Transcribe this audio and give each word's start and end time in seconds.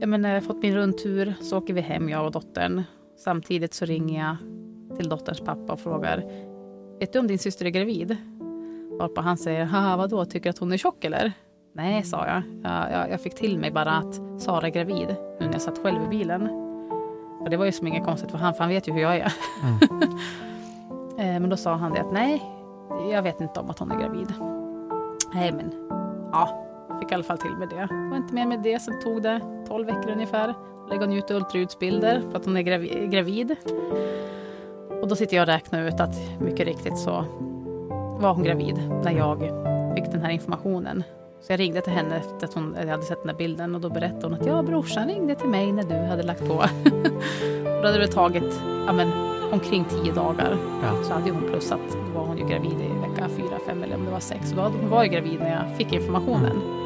jag 0.00 0.08
menar, 0.08 0.28
jag 0.28 0.36
har 0.36 0.40
fått 0.40 0.62
min 0.62 0.74
rundtur, 0.74 1.34
så 1.40 1.58
åker 1.58 1.74
vi 1.74 1.80
hem 1.80 2.08
jag 2.08 2.26
och 2.26 2.32
dottern. 2.32 2.82
Samtidigt 3.16 3.74
så 3.74 3.84
ringer 3.84 4.26
jag 4.26 4.36
till 4.96 5.08
dotterns 5.08 5.40
pappa 5.40 5.72
och 5.72 5.80
frågar, 5.80 6.24
vet 6.98 7.12
du 7.12 7.18
om 7.18 7.26
din 7.26 7.38
syster 7.38 7.66
är 7.66 7.70
gravid? 7.70 8.16
Varpå 8.98 9.20
han 9.20 9.36
säger, 9.36 9.64
haha 9.64 9.96
vadå, 9.96 10.24
tycker 10.24 10.44
du 10.44 10.50
att 10.50 10.58
hon 10.58 10.72
är 10.72 10.76
tjock 10.76 11.04
eller? 11.04 11.32
Nej, 11.74 12.02
sa 12.02 12.26
jag. 12.26 12.42
Jag, 12.62 12.92
jag. 12.92 13.10
jag 13.10 13.20
fick 13.20 13.34
till 13.34 13.58
mig 13.58 13.70
bara 13.70 13.92
att 13.92 14.42
Sara 14.42 14.66
är 14.66 14.70
gravid, 14.70 15.08
nu 15.40 15.46
när 15.46 15.52
jag 15.52 15.62
satt 15.62 15.78
själv 15.78 16.04
i 16.04 16.08
bilen. 16.08 16.48
Och 17.40 17.50
det 17.50 17.56
var 17.56 17.64
ju 17.64 17.72
som 17.72 17.86
inget 17.86 18.04
konstigt 18.04 18.30
för 18.30 18.38
han, 18.38 18.54
för 18.54 18.60
han 18.60 18.68
vet 18.68 18.88
ju 18.88 18.92
hur 18.92 19.00
jag 19.00 19.16
är. 19.16 19.32
Eh, 21.18 21.40
men 21.40 21.50
då 21.50 21.56
sa 21.56 21.74
han 21.74 21.92
det 21.92 22.00
att 22.00 22.12
nej, 22.12 22.42
jag 23.12 23.22
vet 23.22 23.40
inte 23.40 23.60
om 23.60 23.70
att 23.70 23.78
hon 23.78 23.92
är 23.92 24.00
gravid. 24.00 24.34
Nej, 25.34 25.52
men 25.52 25.72
ja, 26.32 26.64
jag 26.64 26.67
fick 27.00 27.12
i 27.12 27.14
alla 27.14 27.24
fall 27.24 27.38
till 27.38 27.56
med 27.58 27.68
det. 27.68 27.76
Jag 27.76 28.10
var 28.10 28.16
inte 28.16 28.34
med 28.34 28.48
med 28.48 28.60
det. 28.62 28.80
Sen 28.80 29.00
tog 29.00 29.22
det 29.22 29.40
12 29.68 29.86
veckor 29.86 30.10
ungefär. 30.10 30.54
Lägga 30.90 31.06
hon 31.06 31.12
ut 31.12 31.30
ultraljudsbilder 31.30 32.22
för 32.30 32.36
att 32.38 32.44
hon 32.44 32.56
är 32.56 32.62
gravi- 32.62 33.06
gravid. 33.10 33.56
Och 35.02 35.08
då 35.08 35.16
sitter 35.16 35.36
jag 35.36 35.42
och 35.42 35.48
räknar 35.48 35.88
ut 35.88 36.00
att 36.00 36.40
mycket 36.40 36.66
riktigt 36.66 36.98
så 36.98 37.24
var 38.20 38.34
hon 38.34 38.44
gravid 38.44 38.90
när 39.04 39.12
jag 39.12 39.38
fick 39.94 40.12
den 40.12 40.22
här 40.22 40.30
informationen. 40.30 41.02
Så 41.40 41.52
jag 41.52 41.60
ringde 41.60 41.80
till 41.80 41.92
henne 41.92 42.16
efter 42.16 42.46
att 42.46 42.54
hon, 42.54 42.76
hade 42.88 43.02
sett 43.02 43.22
den 43.22 43.28
här 43.28 43.36
bilden 43.36 43.74
och 43.74 43.80
då 43.80 43.90
berättade 43.90 44.26
hon 44.26 44.34
att 44.34 44.46
ja, 44.46 44.62
brorsan 44.62 45.08
ringde 45.08 45.34
till 45.34 45.48
mig 45.48 45.72
när 45.72 45.82
du 45.82 45.94
hade 45.94 46.22
lagt 46.22 46.48
på. 46.48 46.54
och 46.54 47.82
då 47.82 47.86
hade 47.86 47.98
det 47.98 48.06
tagit 48.06 48.60
ja, 48.86 48.92
men, 48.92 49.12
omkring 49.52 49.84
tio 49.84 50.12
dagar. 50.12 50.56
Ja. 50.82 51.04
Så 51.04 51.12
hade 51.12 51.30
hon 51.30 51.42
plussat, 51.50 51.80
då 51.90 52.20
var 52.20 52.26
hon 52.26 52.38
ju 52.38 52.46
gravid 52.46 52.72
i 52.80 53.08
vecka 53.08 53.28
fyra, 53.36 53.58
fem 53.66 53.82
eller 53.82 53.96
om 53.96 54.04
det 54.04 54.10
var 54.10 54.20
sex. 54.20 54.50
Då 54.50 54.62
hon 54.62 54.88
var 54.90 55.04
ju 55.04 55.10
gravid 55.10 55.40
när 55.40 55.50
jag 55.50 55.76
fick 55.76 55.92
informationen. 55.92 56.77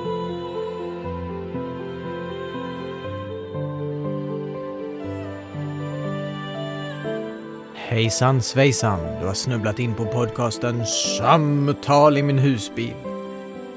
Hejsan 7.92 8.42
svejsan, 8.42 9.00
du 9.20 9.26
har 9.26 9.34
snubblat 9.34 9.78
in 9.78 9.94
på 9.94 10.04
podcasten 10.04 10.86
Samtal 10.86 12.18
i 12.18 12.22
min 12.22 12.38
husbil. 12.38 12.94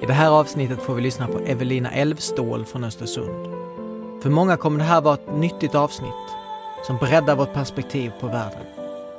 I 0.01 0.05
det 0.05 0.13
här 0.13 0.29
avsnittet 0.29 0.81
får 0.81 0.95
vi 0.95 1.01
lyssna 1.01 1.27
på 1.27 1.39
Evelina 1.39 1.91
Elvstål 1.91 2.65
från 2.65 2.83
Östersund. 2.83 3.53
För 4.23 4.29
många 4.29 4.57
kommer 4.57 4.79
det 4.79 4.85
här 4.85 5.01
vara 5.01 5.13
ett 5.13 5.37
nyttigt 5.37 5.75
avsnitt 5.75 6.27
som 6.87 6.97
breddar 6.97 7.35
vårt 7.35 7.53
perspektiv 7.53 8.11
på 8.19 8.27
världen. 8.27 8.65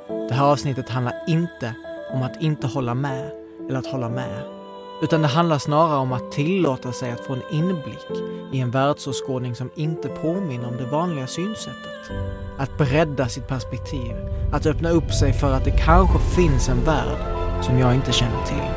Det 0.07 0.33
här 0.33 0.45
avsnittet 0.45 0.89
handlar 0.89 1.13
inte 1.27 1.73
om 2.13 2.21
att 2.21 2.41
inte 2.41 2.67
hålla 2.67 2.93
med 2.93 3.31
eller 3.69 3.79
att 3.79 3.87
hålla 3.87 4.09
med. 4.09 4.56
Utan 5.01 5.21
det 5.21 5.27
handlar 5.27 5.57
snarare 5.57 5.97
om 5.97 6.13
att 6.13 6.31
tillåta 6.31 6.91
sig 6.91 7.11
att 7.11 7.25
få 7.25 7.33
en 7.33 7.41
inblick 7.51 8.07
i 8.51 8.59
en 8.59 8.71
världsåskådning 8.71 9.55
som 9.55 9.69
inte 9.75 10.07
påminner 10.09 10.67
om 10.67 10.77
det 10.77 10.85
vanliga 10.85 11.27
synsättet. 11.27 12.11
Att 12.57 12.77
bredda 12.77 13.29
sitt 13.29 13.47
perspektiv, 13.47 14.15
att 14.53 14.65
öppna 14.65 14.89
upp 14.89 15.11
sig 15.11 15.33
för 15.33 15.53
att 15.53 15.65
det 15.65 15.83
kanske 15.85 16.19
finns 16.19 16.69
en 16.69 16.83
värld 16.83 17.17
som 17.63 17.79
jag 17.79 17.95
inte 17.95 18.11
känner 18.11 18.45
till. 18.45 18.67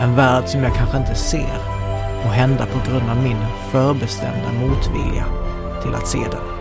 En 0.00 0.16
värld 0.16 0.48
som 0.48 0.62
jag 0.62 0.74
kanske 0.74 0.98
inte 0.98 1.14
ser 1.14 1.58
och 2.24 2.32
hända 2.32 2.66
på 2.66 2.90
grund 2.90 3.10
av 3.10 3.16
min 3.16 3.46
förbestämda 3.70 4.52
motvilja 4.52 5.24
till 5.82 5.94
att 5.94 6.08
se 6.08 6.18
den. 6.18 6.56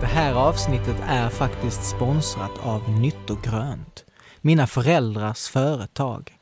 Det 0.00 0.06
här 0.06 0.34
avsnittet 0.34 0.96
är 1.08 1.28
faktiskt 1.28 1.84
sponsrat 1.84 2.52
av 2.62 2.90
Nyttogrönt, 2.90 4.04
mina 4.40 4.66
föräldrars 4.66 5.48
företag. 5.48 6.38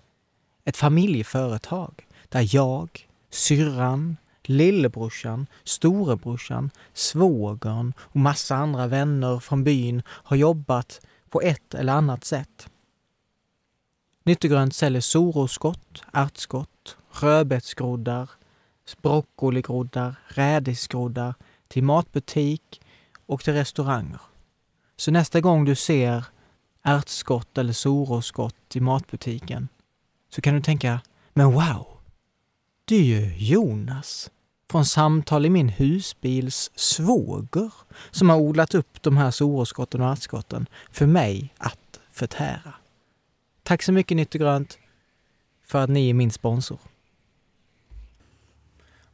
Ett 0.65 0.77
familjeföretag 0.77 2.07
där 2.29 2.55
jag, 2.55 3.09
syrran, 3.31 4.17
lillebrorsan, 4.43 5.47
storebrorsan, 5.65 6.71
svågern 6.93 7.93
och 7.99 8.17
massa 8.17 8.57
andra 8.57 8.87
vänner 8.87 9.39
från 9.39 9.65
byn 9.65 10.03
har 10.09 10.37
jobbat 10.37 11.01
på 11.31 11.41
ett 11.41 11.75
eller 11.75 11.93
annat 11.93 12.25
sätt. 12.25 12.69
Nyttegrönt 14.25 14.75
säljer 14.75 15.01
soroskott, 15.01 16.05
ärtskott, 16.13 16.97
rödbetsgroddar, 17.11 18.31
broccoligroddar, 19.03 20.15
rädisgroddar 20.29 21.35
till 21.69 21.83
matbutik 21.83 22.81
och 23.27 23.41
till 23.41 23.53
restauranger. 23.53 24.21
Så 24.97 25.11
nästa 25.11 25.41
gång 25.41 25.65
du 25.65 25.75
ser 25.75 26.25
ärtskott 26.89 27.59
eller 27.59 27.73
soroskott 27.73 28.77
i 28.77 28.81
matbutiken 28.81 29.69
så 30.31 30.41
kan 30.41 30.55
du 30.55 30.61
tänka, 30.61 31.01
men 31.35 31.53
wow, 31.53 31.87
det 32.85 32.97
är 32.97 33.03
ju 33.05 33.37
Jonas 33.37 34.31
från 34.71 34.85
Samtal 34.85 35.47
i 35.47 35.51
min 35.51 35.69
husbils 35.69 36.71
svåger 36.75 37.71
som 38.11 38.29
har 38.29 38.37
odlat 38.37 38.75
upp 38.75 39.03
de 39.03 39.17
här 39.17 39.31
soroskotten 39.31 40.01
och 40.01 40.09
ärtskotten 40.09 40.67
för 40.91 41.07
mig 41.07 41.55
att 41.59 42.01
förtära. 42.11 42.75
Tack 43.63 43.83
så 43.83 43.93
mycket 43.93 44.17
Nyttegrönt 44.17 44.79
för 45.67 45.79
att 45.85 45.91
ni 45.91 46.11
är 46.11 46.15
min 46.15 46.31
sponsor. 46.31 46.79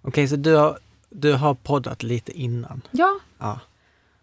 Okej, 0.02 0.28
så 0.28 0.36
du 0.36 0.54
har, 0.54 0.78
du 1.10 1.32
har 1.32 1.54
poddat 1.54 2.02
lite 2.02 2.32
innan? 2.32 2.80
Ja, 2.90 3.18
Ja. 3.38 3.60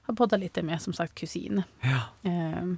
har 0.01 0.13
poddat 0.13 0.39
lite 0.39 0.61
med 0.63 0.81
som 0.81 0.93
sagt 0.93 1.15
kusin. 1.15 1.63
Ja. 1.81 1.99
Ehm, 2.29 2.77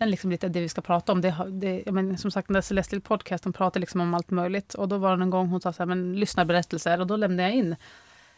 sen 0.00 0.10
liksom 0.10 0.30
lite 0.30 0.48
det 0.48 0.60
vi 0.60 0.68
ska 0.68 0.80
prata 0.80 1.12
om. 1.12 1.20
Det, 1.20 1.34
det, 1.48 1.82
jag 1.86 1.94
men, 1.94 2.18
som 2.18 2.30
sagt, 2.30 2.48
den 2.48 2.54
där 2.54 2.60
Celestial 2.60 3.00
podcasten 3.00 3.52
pratar 3.52 3.80
liksom 3.80 4.00
om 4.00 4.14
allt 4.14 4.30
möjligt. 4.30 4.74
Och 4.74 4.88
då 4.88 4.98
var 4.98 5.16
det 5.16 5.22
en 5.22 5.30
gång 5.30 5.48
hon 5.48 5.60
sa 5.60 5.72
så 5.72 5.82
här, 5.82 5.86
men 5.86 6.12
lyssna 6.20 6.44
berättelser. 6.44 7.00
Och 7.00 7.06
då 7.06 7.16
lämnade 7.16 7.42
jag 7.48 7.56
in 7.56 7.76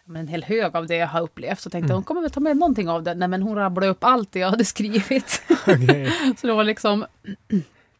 men 0.04 0.16
en 0.20 0.28
hel 0.28 0.44
hög 0.44 0.76
av 0.76 0.86
det 0.86 0.96
jag 0.96 1.06
har 1.06 1.20
upplevt. 1.20 1.60
Så 1.60 1.70
tänkte 1.70 1.90
jag, 1.90 1.94
hon 1.96 2.04
kommer 2.04 2.20
väl 2.20 2.30
ta 2.30 2.40
med 2.40 2.56
någonting 2.56 2.88
av 2.88 3.02
det. 3.02 3.14
Nej, 3.14 3.28
men 3.28 3.42
hon 3.42 3.56
rabblade 3.56 3.88
upp 3.88 4.04
allt 4.04 4.32
det 4.32 4.38
jag 4.38 4.50
hade 4.50 4.64
skrivit. 4.64 5.42
Okej. 5.66 6.34
så 6.36 6.46
det 6.46 6.52
var 6.52 6.64
liksom... 6.64 7.06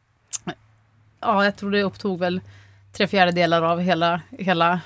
ja, 1.21 1.45
jag 1.45 1.56
tror 1.56 1.71
det 1.71 1.83
upptog 1.83 2.19
väl 2.19 2.41
tre 2.93 3.06
fjärdedelar 3.06 3.62
av 3.62 3.81
hela, 3.81 4.21
hela 4.31 4.81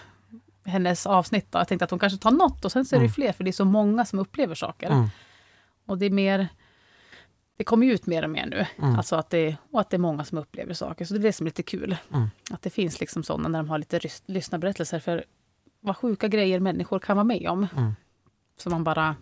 hennes 0.65 1.07
avsnitt. 1.07 1.47
Då. 1.51 1.59
Jag 1.59 1.69
tänkte 1.69 1.85
att 1.85 1.91
hon 1.91 2.01
kanske 2.01 2.19
tar 2.19 2.31
något 2.31 2.65
och 2.65 2.73
sen 2.73 2.85
så 2.85 2.97
är 2.97 3.01
det 3.01 3.05
Mm. 3.05 3.13
fler, 3.13 3.33
för 3.33 3.45
det 3.45 3.51
är 3.51 3.53
så 3.53 3.65
många 3.65 4.05
som 4.05 4.19
upplever 4.19 4.55
saker. 4.55 4.91
Mm. 4.91 5.09
Och 5.87 5.99
det 5.99 6.07
är 6.07 6.11
mer... 6.11 6.49
Det 7.57 7.65
kommer 7.65 7.87
ju 7.87 7.93
ut 7.93 8.07
mer 8.07 8.23
och 8.23 8.31
mer 8.31 8.47
nu. 8.47 8.67
Mm. 8.79 8.97
Alltså 8.99 9.17
att 9.17 9.31
det, 9.31 9.57
och 9.71 9.81
att 9.81 9.91
det 9.91 9.97
är 9.97 9.99
många 9.99 10.25
som 10.25 10.39
upplever 10.39 10.75
saker. 10.75 11.05
Så 11.05 11.15
det 11.15 11.21
är 11.21 11.23
det 11.23 11.33
som 11.33 11.47
är 11.47 11.49
lite 11.49 11.63
kul. 11.63 11.97
Mm. 12.15 12.29
Att 12.51 12.63
det 12.63 12.71
finns 12.71 13.01
liksom 13.01 13.23
sådana 13.23 13.49
när 13.49 13.59
de 13.59 13.69
har 13.69 13.79
lite 13.79 13.99
rys- 13.99 14.23
lyssnarberättelser. 14.27 15.01
För 15.01 15.25
vad 15.81 15.97
sjuka 15.97 16.29
grejer 16.29 16.61
människor 16.61 16.99
kan 16.99 17.17
vara 17.17 17.25
med 17.25 17.49
om. 17.49 17.67
Mm. 17.77 17.93
Så 18.59 18.71
man 18.71 18.85
bara 18.85 19.17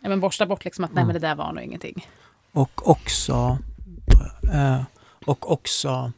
ja, 0.00 0.08
men 0.08 0.20
borstar 0.20 0.46
bort 0.46 0.64
liksom 0.64 0.84
att 0.84 0.92
nej 0.92 1.02
Mm. 1.02 1.06
men 1.14 1.20
det 1.22 1.28
där 1.28 1.34
var 1.34 1.52
nog 1.52 1.64
ingenting. 1.64 2.06
Och 2.52 2.88
också, 2.88 3.58
eh, 4.52 4.82
och 5.26 5.52
också, 5.52 6.12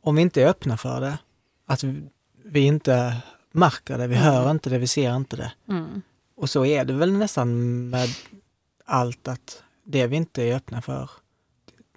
om 0.00 0.16
vi 0.16 0.22
inte 0.22 0.42
är 0.42 0.46
öppna 0.46 0.76
för 0.76 1.00
det, 1.00 1.18
att 1.66 1.84
vi, 1.84 2.02
vi 2.44 2.60
inte 2.60 3.16
märker 3.52 3.98
det, 3.98 4.06
vi 4.06 4.16
Mm. 4.16 4.26
hör 4.28 4.50
inte 4.50 4.70
det, 4.70 4.78
vi 4.78 4.86
ser 4.86 5.16
inte 5.16 5.36
det. 5.36 5.52
Mm. 5.68 6.02
Och 6.36 6.50
så 6.50 6.64
är 6.64 6.84
det 6.84 6.92
väl 6.92 7.12
nästan 7.12 7.88
med 7.90 8.08
allt 8.84 9.28
att 9.28 9.62
det 9.84 10.06
vi 10.06 10.16
inte 10.16 10.42
är 10.42 10.56
öppna 10.56 10.82
för, 10.82 11.10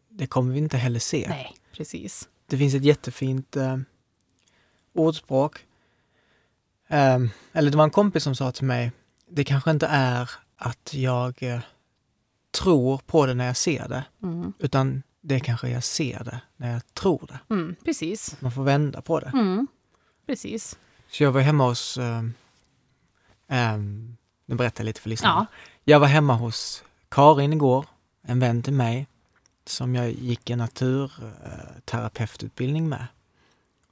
det 0.09 0.27
kommer 0.27 0.53
vi 0.53 0.59
inte 0.59 0.77
heller 0.77 0.99
se. 0.99 1.25
Nej, 1.29 1.55
precis. 1.71 2.29
Det 2.45 2.57
finns 2.57 2.73
ett 2.75 2.83
jättefint 2.83 3.55
eh, 3.55 3.77
ordspråk. 4.93 5.65
Eh, 6.87 7.19
eller 7.53 7.71
det 7.71 7.77
var 7.77 7.83
en 7.83 7.89
kompis 7.89 8.23
som 8.23 8.35
sa 8.35 8.51
till 8.51 8.65
mig, 8.65 8.91
det 9.29 9.43
kanske 9.43 9.71
inte 9.71 9.87
är 9.87 10.31
att 10.57 10.93
jag 10.93 11.43
eh, 11.43 11.59
tror 12.51 12.97
på 13.05 13.25
det 13.25 13.33
när 13.33 13.45
jag 13.47 13.57
ser 13.57 13.87
det, 13.87 14.03
Mm. 14.23 14.53
utan 14.59 15.03
det 15.21 15.39
kanske 15.39 15.69
jag 15.69 15.83
ser 15.83 16.23
det 16.23 16.41
när 16.57 16.73
jag 16.73 16.93
tror 16.93 17.25
det. 17.27 17.53
Mm, 17.53 17.75
precis. 17.85 18.41
Man 18.41 18.51
får 18.51 18.63
vända 18.63 19.01
på 19.01 19.19
det. 19.19 19.27
Mm, 19.33 19.67
precis. 20.25 20.79
Så 21.09 21.23
jag 21.23 21.31
var 21.31 21.41
hemma 21.41 21.63
hos, 21.67 21.97
eh, 21.97 22.23
eh, 23.47 23.77
nu 24.45 24.55
berättar 24.55 24.83
jag 24.83 24.85
lite 24.85 25.01
för 25.01 25.09
lyssnarna. 25.09 25.47
Ja. 25.49 25.57
Jag 25.93 25.99
var 25.99 26.07
hemma 26.07 26.33
hos 26.33 26.83
Karin 27.09 27.53
igår, 27.53 27.85
en 28.23 28.39
vän 28.39 28.63
till 28.63 28.73
mig, 28.73 29.07
som 29.65 29.95
jag 29.95 30.11
gick 30.11 30.49
en 30.49 30.59
naturterapeututbildning 30.59 32.89
med. 32.89 33.07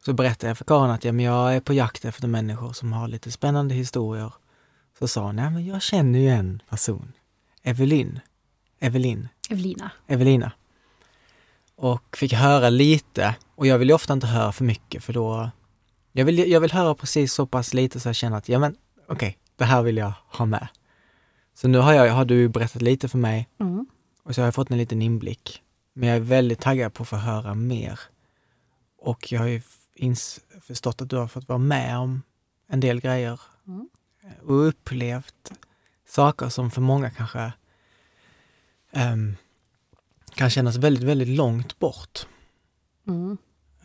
Så 0.05 0.13
berättade 0.13 0.47
jag 0.47 0.57
för 0.57 0.65
Karin 0.65 0.91
att 0.91 1.03
ja, 1.03 1.11
men 1.11 1.25
jag 1.25 1.55
är 1.55 1.59
på 1.59 1.73
jakt 1.73 2.05
efter 2.05 2.27
människor 2.27 2.73
som 2.73 2.93
har 2.93 3.07
lite 3.07 3.31
spännande 3.31 3.75
historier. 3.75 4.33
Så 4.99 5.07
sa 5.07 5.25
hon, 5.25 5.35
nej 5.35 5.49
men 5.49 5.65
jag 5.65 5.81
känner 5.81 6.19
ju 6.19 6.29
en 6.29 6.61
person. 6.69 7.11
Evelyn. 7.63 8.19
Evelyn. 8.79 9.27
Evelina. 9.49 9.91
Evelina. 10.07 10.51
Och 11.75 12.17
fick 12.17 12.33
höra 12.33 12.69
lite. 12.69 13.35
Och 13.55 13.67
jag 13.67 13.77
vill 13.77 13.87
ju 13.87 13.93
ofta 13.93 14.13
inte 14.13 14.27
höra 14.27 14.51
för 14.51 14.63
mycket 14.63 15.03
för 15.03 15.13
då... 15.13 15.49
Jag 16.11 16.25
vill, 16.25 16.51
jag 16.51 16.59
vill 16.59 16.71
höra 16.71 16.95
precis 16.95 17.33
så 17.33 17.45
pass 17.45 17.73
lite 17.73 17.99
så 17.99 18.09
jag 18.09 18.15
känner 18.15 18.37
att, 18.37 18.49
ja 18.49 18.59
men 18.59 18.75
okej, 19.07 19.37
det 19.55 19.65
här 19.65 19.81
vill 19.81 19.97
jag 19.97 20.13
ha 20.27 20.45
med. 20.45 20.67
Så 21.55 21.67
nu 21.67 21.77
har, 21.77 21.93
jag, 21.93 22.13
har 22.13 22.25
du 22.25 22.47
berättat 22.49 22.81
lite 22.81 23.07
för 23.09 23.17
mig 23.17 23.49
Mm. 23.59 23.85
och 24.23 24.35
så 24.35 24.41
har 24.41 24.47
jag 24.47 24.55
fått 24.55 24.71
en 24.71 24.77
liten 24.77 25.01
inblick. 25.01 25.61
Men 25.93 26.09
jag 26.09 26.15
är 26.15 26.21
väldigt 26.21 26.59
taggad 26.59 26.93
på 26.93 27.03
att 27.03 27.09
få 27.09 27.15
höra 27.15 27.53
mer. 27.55 27.99
Och 28.97 29.31
jag, 29.31 29.49
är, 29.53 29.61
ins, 29.95 30.39
förstått 30.61 31.01
att 31.01 31.09
du 31.09 31.15
har 31.15 31.27
fått 31.27 31.47
vara 31.47 31.59
med 31.59 31.97
om 31.97 32.21
en 32.67 32.79
del 32.79 33.01
grejer 33.01 33.39
Mm. 33.67 33.89
och 34.43 34.67
upplevt 34.67 35.51
saker 36.07 36.49
som 36.49 36.71
för 36.71 36.81
många 36.81 37.09
kanske 37.09 37.53
ehm, 38.91 39.35
kan 40.35 40.49
kännas 40.49 40.75
väldigt, 40.75 41.03
väldigt 41.03 41.27
långt 41.27 41.79
bort. 41.79 42.27
Mm. 43.07 43.37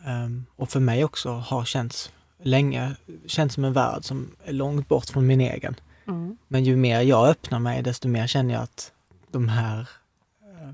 Ehm, 0.05 0.45
och 0.55 0.69
för 0.69 0.79
mig 0.79 1.03
också 1.03 1.31
har 1.31 1.65
känts 1.65 2.11
länge, 2.43 2.95
känts 3.25 3.55
som 3.55 3.65
en 3.65 3.73
värld 3.73 4.03
som 4.03 4.31
är 4.43 4.53
långt 4.53 4.87
bort 4.87 5.09
från 5.09 5.27
min 5.27 5.41
egen. 5.41 5.75
Mm. 6.11 6.37
Men 6.47 6.63
ju 6.63 6.75
mer 6.75 7.01
jag 7.01 7.27
öppnar 7.27 7.59
mig, 7.59 7.81
desto 7.81 8.07
mer 8.07 8.27
känner 8.27 8.53
jag 8.53 8.63
att 8.63 8.93
de 9.31 9.47
här 9.47 9.89
eh, 10.41 10.73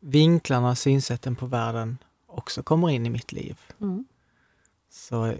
vinklarna, 0.00 0.74
synsätten 0.74 1.36
på 1.36 1.46
världen 1.46 1.98
också 2.26 2.62
kommer 2.62 2.90
in 2.90 3.06
i 3.06 3.10
mitt 3.10 3.32
liv. 3.32 3.60
Mm. 3.80 4.04
Så 4.90 5.34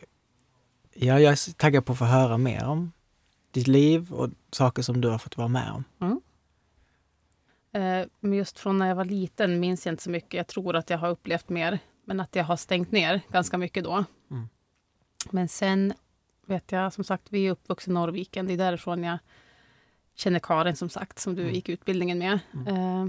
ja, 0.94 1.20
jag 1.20 1.32
är 1.32 1.52
taggad 1.54 1.86
på 1.86 1.92
att 1.92 1.98
få 1.98 2.04
höra 2.04 2.38
mer 2.38 2.64
om 2.64 2.92
ditt 3.50 3.66
liv 3.66 4.12
och 4.12 4.30
saker 4.50 4.82
som 4.82 5.00
du 5.00 5.08
har 5.08 5.18
fått 5.18 5.36
vara 5.36 5.48
med 5.48 5.72
om. 5.72 5.84
Eh, 7.72 8.06
Men 8.20 8.32
just 8.32 8.58
från 8.58 8.78
när 8.78 8.88
jag 8.88 8.96
var 8.96 9.04
liten 9.04 9.60
minns 9.60 9.86
jag 9.86 9.92
inte 9.92 10.02
så 10.02 10.10
mycket. 10.10 10.34
Jag 10.34 10.46
tror 10.46 10.76
att 10.76 10.90
jag 10.90 10.98
har 10.98 11.08
upplevt 11.08 11.48
mer, 11.48 11.78
men 12.04 12.20
att 12.20 12.36
jag 12.36 12.44
har 12.44 12.56
stängt 12.56 12.92
ner 12.92 13.20
ganska 13.32 13.58
mycket 13.58 13.84
då. 13.84 14.04
Mm. 14.30 14.48
Men 15.30 15.48
sen 15.48 15.92
vet 16.48 16.72
jag, 16.72 16.92
som 16.92 17.04
sagt, 17.04 17.26
vi 17.30 17.46
är 17.46 17.50
uppvuxna 17.50 17.90
i 17.90 17.94
Norrviken. 17.94 18.46
Det 18.46 18.52
är 18.52 18.56
därifrån 18.58 19.04
jag 19.04 19.18
känner 20.14 20.38
Karin, 20.38 20.76
som 20.76 20.88
sagt, 20.88 21.18
som 21.18 21.34
du 21.34 21.42
Mm. 21.42 21.54
gick 21.54 21.68
utbildningen 21.68 22.18
med. 22.18 22.38
Eh, 22.68 23.06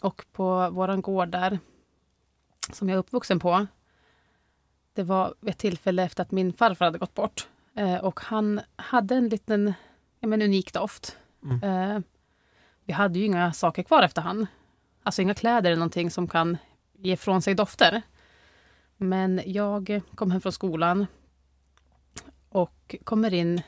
och 0.00 0.24
på 0.32 0.70
våran 0.70 1.00
gård 1.02 1.28
där, 1.28 1.58
som 2.72 2.88
jag 2.88 2.96
är 2.96 2.98
uppvuxen 3.00 3.38
på, 3.38 3.66
det 4.92 5.02
var 5.02 5.34
vid 5.40 5.50
ett 5.50 5.58
tillfälle 5.58 6.02
efter 6.04 6.22
att 6.22 6.30
min 6.30 6.52
farfar 6.52 6.84
hade 6.84 6.98
gått 6.98 7.14
bort. 7.14 7.48
Eh, 7.74 7.96
och 7.96 8.20
han 8.20 8.60
hade 8.76 9.14
en 9.14 9.28
liten 9.28 9.74
ja, 10.20 10.28
men 10.28 10.42
unik 10.42 10.72
doft. 10.72 11.16
Mm. 11.42 11.62
Eh, 11.62 12.00
vi 12.84 12.92
hade 12.92 13.18
ju 13.18 13.24
inga 13.24 13.52
saker 13.52 13.82
kvar 13.82 14.02
efter 14.02 14.22
han. 14.22 14.46
Alltså 15.02 15.22
inga 15.22 15.34
kläder 15.34 15.70
eller 15.70 15.78
någonting 15.78 16.10
som 16.10 16.28
kan 16.28 16.56
ge 16.92 17.12
ifrån 17.12 17.42
sig 17.42 17.54
dofter. 17.54 18.02
Men 18.96 19.40
jag 19.46 20.00
kom 20.14 20.30
hem 20.30 20.40
från 20.40 20.52
skolan 20.52 21.06
och 22.56 22.96
kommer 23.04 23.34
in 23.34 23.62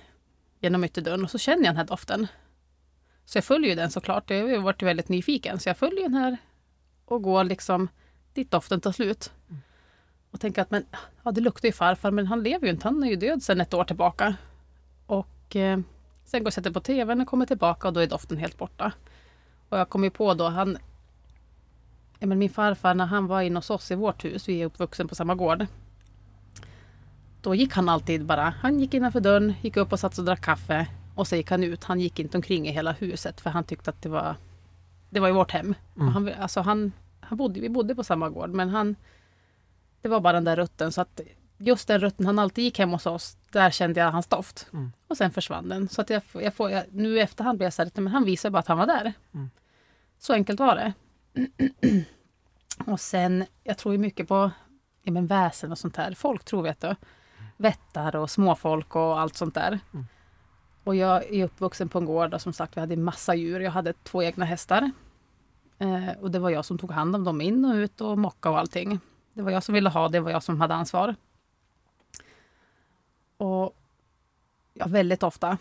genom 0.61 0.85
ytterdörren 0.85 1.25
och 1.25 1.31
så 1.31 1.39
känner 1.39 1.65
jag 1.65 1.71
den 1.71 1.77
här 1.77 1.85
doften. 1.85 2.27
Så 3.25 3.39
jag 3.39 3.45
följer 3.45 3.71
ju 3.71 3.75
den 3.77 3.91
såklart. 3.91 4.31
Jag 4.31 4.49
har 4.49 4.59
varit 4.59 4.83
väldigt 4.83 5.09
nyfiken. 5.09 5.61
Så 5.61 5.69
jag 5.69 5.77
följer 5.77 6.03
den 6.03 6.15
här 6.15 6.37
och 7.05 7.23
går 7.23 7.45
liksom 7.45 7.89
dit 8.35 8.51
doften 8.51 8.81
tar 8.81 8.93
slut. 8.93 9.33
Och 10.31 10.41
tänker 10.41 10.63
att 10.63 10.71
men, 10.71 10.87
ja, 11.23 11.31
det 11.31 11.41
luktar 11.41 11.69
ju 11.69 11.73
farfar 11.73 12.11
men 12.11 12.27
han 12.27 12.43
lever 12.43 12.67
ju 12.67 12.73
inte. 12.73 12.89
Han 12.89 13.03
är 13.03 13.09
ju 13.09 13.17
död 13.17 13.43
sedan 13.43 13.61
ett 13.61 13.75
år 13.75 13.85
tillbaka. 13.85 14.37
Och 15.07 15.57
eh, 15.57 15.79
sen 16.25 16.41
går 16.41 16.43
jag 16.43 16.47
och 16.47 16.53
sätter 16.53 16.71
på 16.71 16.81
tvn 16.81 17.21
och 17.21 17.29
kommer 17.29 17.47
tillbaka 17.47 17.89
och 17.89 17.95
då 17.95 18.01
är 18.01 18.07
doften 18.07 18.39
helt 18.39 18.59
borta. 18.59 18.93
Och 19.69 19.79
jag 19.79 19.89
kom 19.89 20.05
ju 20.05 20.11
på 20.11 20.35
då, 20.35 20.45
han... 20.45 20.79
Ja, 22.19 22.27
men 22.27 22.39
min 22.39 22.51
farfar 22.51 22.95
när 22.95 23.07
han 23.07 23.27
var 23.27 23.43
inne 23.43 23.59
hos 23.59 23.71
oss 23.71 23.91
i 23.91 23.95
vårt 23.95 24.25
hus, 24.25 24.49
vi 24.49 24.63
är 24.63 24.67
uppvuxen 24.67 25.09
på 25.09 25.15
samma 25.15 25.35
gård. 25.35 25.67
Då 27.41 27.55
gick 27.55 27.73
han 27.73 27.89
alltid 27.89 28.25
bara, 28.25 28.55
han 28.61 28.81
gick 28.81 28.95
innanför 28.95 29.21
dörren, 29.21 29.55
gick 29.63 29.77
upp 29.77 29.93
och 29.93 30.01
satt 30.01 30.19
och 30.19 30.25
drack 30.25 30.41
kaffe. 30.41 30.87
Och 31.15 31.29
så 31.29 31.37
gick 31.37 31.51
han 31.51 31.65
ut. 31.65 31.85
Han 31.85 32.01
gick 32.01 32.19
inte 32.19 32.39
omkring 32.39 32.69
i 32.69 32.73
hela 32.73 32.93
huset 32.93 33.41
för 33.41 33.51
han 33.51 33.65
tyckte 33.65 33.91
att 33.91 34.03
det 34.03 34.09
var... 34.09 34.37
Det 35.11 35.21
var 35.21 35.29
ju 35.29 35.35
vårt 35.35 35.51
hem. 35.51 35.75
Mm. 35.97 36.09
Han, 36.09 36.31
alltså 36.39 36.61
han, 36.61 36.93
han 37.21 37.39
bodde, 37.39 37.61
vi 37.61 37.69
bodde 37.69 37.95
på 37.95 38.05
samma 38.05 38.29
gård 38.29 38.51
men 38.51 38.69
han... 38.69 38.97
Det 40.03 40.09
var 40.09 40.21
bara 40.21 40.33
den 40.33 40.45
där 40.45 40.57
rutten 40.57 40.93
så 40.93 41.01
att 41.01 41.21
just 41.59 41.89
den 41.89 42.01
rutten 42.01 42.27
han 42.27 42.39
alltid 42.39 42.65
gick 42.65 42.79
hem 42.79 42.91
hos 42.91 43.07
oss, 43.07 43.37
där 43.53 43.71
kände 43.71 44.01
jag 44.01 44.13
hans 44.13 44.27
doft. 44.27 44.67
Mm. 44.73 44.93
Och 45.09 45.17
sen 45.17 45.31
försvann 45.31 45.69
den. 45.69 45.89
Så 45.89 46.01
att 46.01 46.11
jag, 46.11 46.23
jag 46.33 46.55
får, 46.55 46.71
jag, 46.71 46.85
nu 46.93 47.17
i 47.17 47.21
efterhand 47.21 47.59
blir 47.59 47.67
jag 47.67 47.73
så 47.73 47.83
här, 47.83 47.91
men 47.95 48.13
han 48.13 48.25
visade 48.25 48.53
bara 48.53 48.59
att 48.59 48.69
han 48.69 48.79
var 48.79 48.87
där. 48.87 49.13
Mm. 49.35 49.51
Så 50.19 50.33
enkelt 50.33 50.61
var 50.61 50.75
det. 50.75 50.93
och 52.87 53.01
sen, 53.01 53.45
jag 53.65 53.79
tror 53.79 53.95
ju 53.95 53.99
mycket 53.99 54.29
på 54.29 54.51
ja, 55.03 55.13
men 55.13 55.27
väsen 55.27 55.73
och 55.73 55.79
sånt 55.79 55.95
där. 55.95 56.15
Folk 56.15 56.45
tror, 56.45 56.63
vet 56.63 56.81
du. 56.81 56.97
Vättar 57.61 58.17
och 58.17 58.31
småfolk 58.31 58.97
och 58.97 59.21
allt 59.21 59.37
sånt 59.37 59.55
där. 59.55 59.81
Mm. 59.95 60.07
Och 60.85 60.95
jag 60.95 61.35
är 61.35 61.45
uppvuxen 61.45 61.89
på 61.89 61.99
en 61.99 62.05
gård 62.05 62.35
och 62.35 62.41
som 62.41 62.53
sagt 62.53 62.77
vi 62.77 62.81
hade 62.81 62.97
massa 62.97 63.35
djur. 63.35 63.61
Jag 63.61 63.71
hade 63.71 63.93
två 63.93 64.23
egna 64.23 64.45
hästar. 64.45 64.91
Eh, 65.79 66.11
och 66.21 66.31
det 66.31 66.39
var 66.39 66.51
jag 66.51 66.65
som 66.65 66.79
tog 66.79 66.91
hand 66.91 67.17
om 67.17 67.25
dem 67.25 67.41
in 67.41 67.65
och 67.65 67.75
ut 67.75 68.01
och 68.01 68.19
mocka 68.19 68.51
och 68.51 68.59
allting. 68.59 69.01
Det 69.33 69.43
var 69.43 69.51
jag 69.51 69.63
som 69.63 69.75
ville 69.75 69.89
ha, 69.89 70.09
det 70.09 70.21
var 70.21 70.31
jag 70.31 70.43
som 70.43 70.61
hade 70.61 70.75
ansvar. 70.75 71.15
Och 73.37 73.77
ja, 74.75 74.87
väldigt 74.87 75.23
ofta 75.23 75.59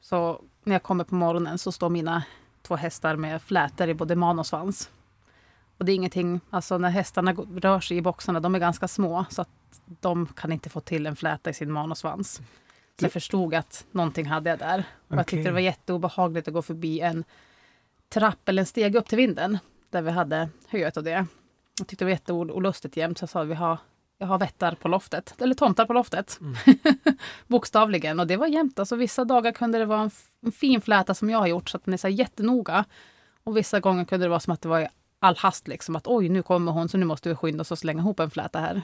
så 0.00 0.42
när 0.64 0.74
jag 0.74 0.82
kommer 0.82 1.04
på 1.04 1.14
morgonen 1.14 1.58
så 1.58 1.72
står 1.72 1.88
mina 1.88 2.24
två 2.62 2.76
hästar 2.76 3.16
med 3.16 3.42
flätor 3.42 3.88
i 3.88 3.94
både 3.94 4.16
man 4.16 4.38
och 4.38 4.46
svans. 4.46 4.90
Och 5.78 5.84
det 5.84 5.92
är 5.92 5.96
ingenting, 5.96 6.40
alltså 6.50 6.78
när 6.78 6.90
hästarna 6.90 7.32
rör 7.32 7.80
sig 7.80 7.96
i 7.96 8.02
boxarna, 8.02 8.40
de 8.40 8.54
är 8.54 8.58
ganska 8.58 8.88
små 8.88 9.24
så 9.30 9.42
att 9.42 9.48
de 10.00 10.26
kan 10.26 10.52
inte 10.52 10.70
få 10.70 10.80
till 10.80 11.06
en 11.06 11.16
fläta 11.16 11.50
i 11.50 11.54
sin 11.54 11.72
man 11.72 11.90
och 11.90 11.98
svans. 11.98 12.40
Så 13.00 13.04
jag 13.04 13.12
förstod 13.12 13.54
att 13.54 13.86
någonting 13.90 14.26
hade 14.26 14.50
jag 14.50 14.58
där. 14.58 14.84
Och 15.08 15.16
jag 15.16 15.26
tyckte 15.26 15.48
det 15.48 15.52
var 15.52 15.60
jätteobehagligt 15.60 16.48
att 16.48 16.54
gå 16.54 16.62
förbi 16.62 17.00
en 17.00 17.24
trapp 18.08 18.48
eller 18.48 18.62
en 18.62 18.66
steg 18.66 18.94
upp 18.94 19.08
till 19.08 19.18
vinden 19.18 19.58
där 19.90 20.02
vi 20.02 20.10
hade 20.10 20.48
höet 20.68 20.96
och 20.96 21.04
det. 21.04 21.26
Jag 21.78 21.88
tyckte 21.88 22.04
det 22.04 22.06
var 22.06 22.10
jätteolustigt 22.10 22.96
jämt 22.96 23.18
så 23.18 23.22
jag 23.22 23.30
sa 23.30 23.42
vi 23.42 23.54
har, 23.54 23.78
jag 24.18 24.26
har 24.26 24.38
vättar 24.38 24.74
på 24.74 24.88
loftet, 24.88 25.34
eller 25.38 25.54
tomtar 25.54 25.86
på 25.86 25.92
loftet. 25.92 26.38
Mm. 26.40 26.56
Bokstavligen. 27.46 28.20
Och 28.20 28.26
det 28.26 28.36
var 28.36 28.46
jämt. 28.46 28.78
Alltså, 28.78 28.96
vissa 28.96 29.24
dagar 29.24 29.52
kunde 29.52 29.78
det 29.78 29.84
vara 29.84 30.00
en, 30.00 30.10
en 30.40 30.52
fin 30.52 30.80
fläta 30.80 31.14
som 31.14 31.30
jag 31.30 31.38
har 31.38 31.46
gjort 31.46 31.70
så 31.70 31.76
att 31.76 31.84
den 31.84 31.94
är 31.94 31.98
så 31.98 32.08
jättenoga. 32.08 32.84
Och 33.44 33.56
vissa 33.56 33.80
gånger 33.80 34.04
kunde 34.04 34.24
det 34.24 34.30
vara 34.30 34.40
som 34.40 34.52
att 34.52 34.60
det 34.60 34.68
var 34.68 34.80
i 34.80 34.88
all 35.18 35.36
hast 35.36 35.68
liksom 35.68 35.96
att 35.96 36.06
oj 36.06 36.28
nu 36.28 36.42
kommer 36.42 36.72
hon 36.72 36.88
så 36.88 36.98
nu 36.98 37.06
måste 37.06 37.28
vi 37.28 37.34
skynda 37.34 37.60
oss 37.60 37.70
och 37.70 37.78
slänga 37.78 38.00
ihop 38.00 38.20
en 38.20 38.30
fläta 38.30 38.60
här. 38.60 38.82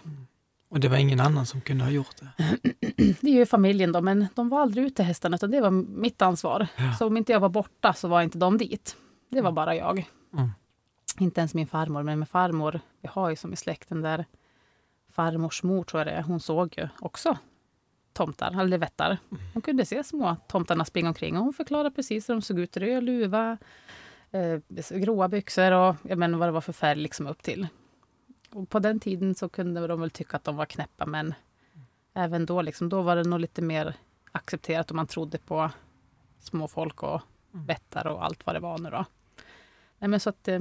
Och 0.69 0.81
det 0.81 0.89
var 0.89 0.97
ingen 0.97 1.21
annan 1.21 1.47
som 1.47 1.61
kunde 1.61 1.85
ha 1.85 1.91
gjort 1.91 2.17
det. 2.17 2.29
Det 3.21 3.29
är 3.29 3.35
ju 3.35 3.47
familjen 3.47 3.93
då 3.93 4.01
men 4.01 4.27
de 4.35 4.49
var 4.49 4.61
aldrig 4.61 4.85
ute 4.87 5.03
hästarna 5.03 5.35
utan 5.35 5.51
det 5.51 5.61
var 5.61 5.71
mitt 5.71 6.23
ansvar. 6.23 6.67
Ja. 6.77 6.95
Så 6.99 7.07
om 7.07 7.17
inte 7.17 7.33
jag 7.33 7.41
var 7.41 7.49
borta 7.49 7.93
så 7.93 8.09
var 8.09 8.23
inte 8.23 8.39
de 8.39 8.59
dit. 8.59 8.97
Det 9.29 9.41
var 9.41 9.53
bara 9.53 9.75
jag. 9.75 10.11
Mm. 10.35 10.51
Inte 11.19 11.41
ens 11.41 11.55
min 11.55 11.67
farmor 11.67 12.03
men 12.03 12.19
med 12.19 12.29
farmor, 12.29 12.81
vi 13.01 13.09
har 13.09 13.31
ju 13.31 13.37
som 13.37 13.53
i 13.53 13.57
släkten 13.57 14.03
där 14.03 14.25
farmors 15.11 15.63
mor 15.63 15.85
tror 15.85 16.01
jag 16.01 16.07
det 16.07 16.13
är, 16.13 16.23
hon 16.23 16.41
såg 16.41 16.75
ju 16.79 16.89
också 17.01 17.39
tomtar, 18.13 18.61
eller 18.61 18.79
vättar. 18.79 19.19
Hon 19.55 19.63
kunde 19.63 19.85
se 19.85 20.05
små 20.05 20.37
tomtarna 20.49 20.85
springa 20.85 21.09
omkring 21.09 21.37
och 21.37 21.45
hon 21.45 21.53
förklarade 21.53 21.91
precis 21.91 22.29
hur 22.29 22.35
de 22.35 22.43
såg 22.43 22.59
ut. 22.59 22.77
Röd 22.77 23.05
luva, 23.05 23.59
eh, 24.31 24.59
gråa 24.91 25.29
byxor 25.29 25.73
och 25.73 25.97
jag 26.03 26.19
menar 26.19 26.39
vad 26.39 26.49
det 26.49 26.53
var 26.53 26.61
för 26.61 26.73
färg 26.73 26.99
liksom 26.99 27.27
upp 27.27 27.43
till. 27.43 27.67
Och 28.59 28.69
på 28.69 28.79
den 28.79 29.01
tiden 29.01 29.35
så 29.35 29.49
kunde 29.49 29.87
de 29.87 30.01
väl 30.01 30.11
tycka 30.11 30.37
att 30.37 30.45
de 30.45 30.57
var 30.57 30.67
knäppa 30.67 31.07
men 31.07 31.35
även 32.15 32.47
då, 32.47 32.63
liksom, 32.63 32.89
då 32.89 33.03
var 33.03 33.17
det 33.17 33.23
nog 33.25 33.41
lite 33.41 33.63
mer 33.63 33.95
accepterat 34.33 34.91
och 34.91 34.97
man 34.97 35.07
trodde 35.07 35.39
på 35.39 35.71
småfolk 36.41 37.03
och 37.03 37.21
vättar 37.51 38.07
och 38.07 38.25
allt 38.25 38.47
vad 38.47 38.55
det 38.57 38.61
var 38.61 38.79
nu 38.79 38.91
då. 38.91 39.05
Nej, 39.99 40.09
men 40.09 40.21
så 40.21 40.31
att, 40.31 40.49
eh, 40.49 40.61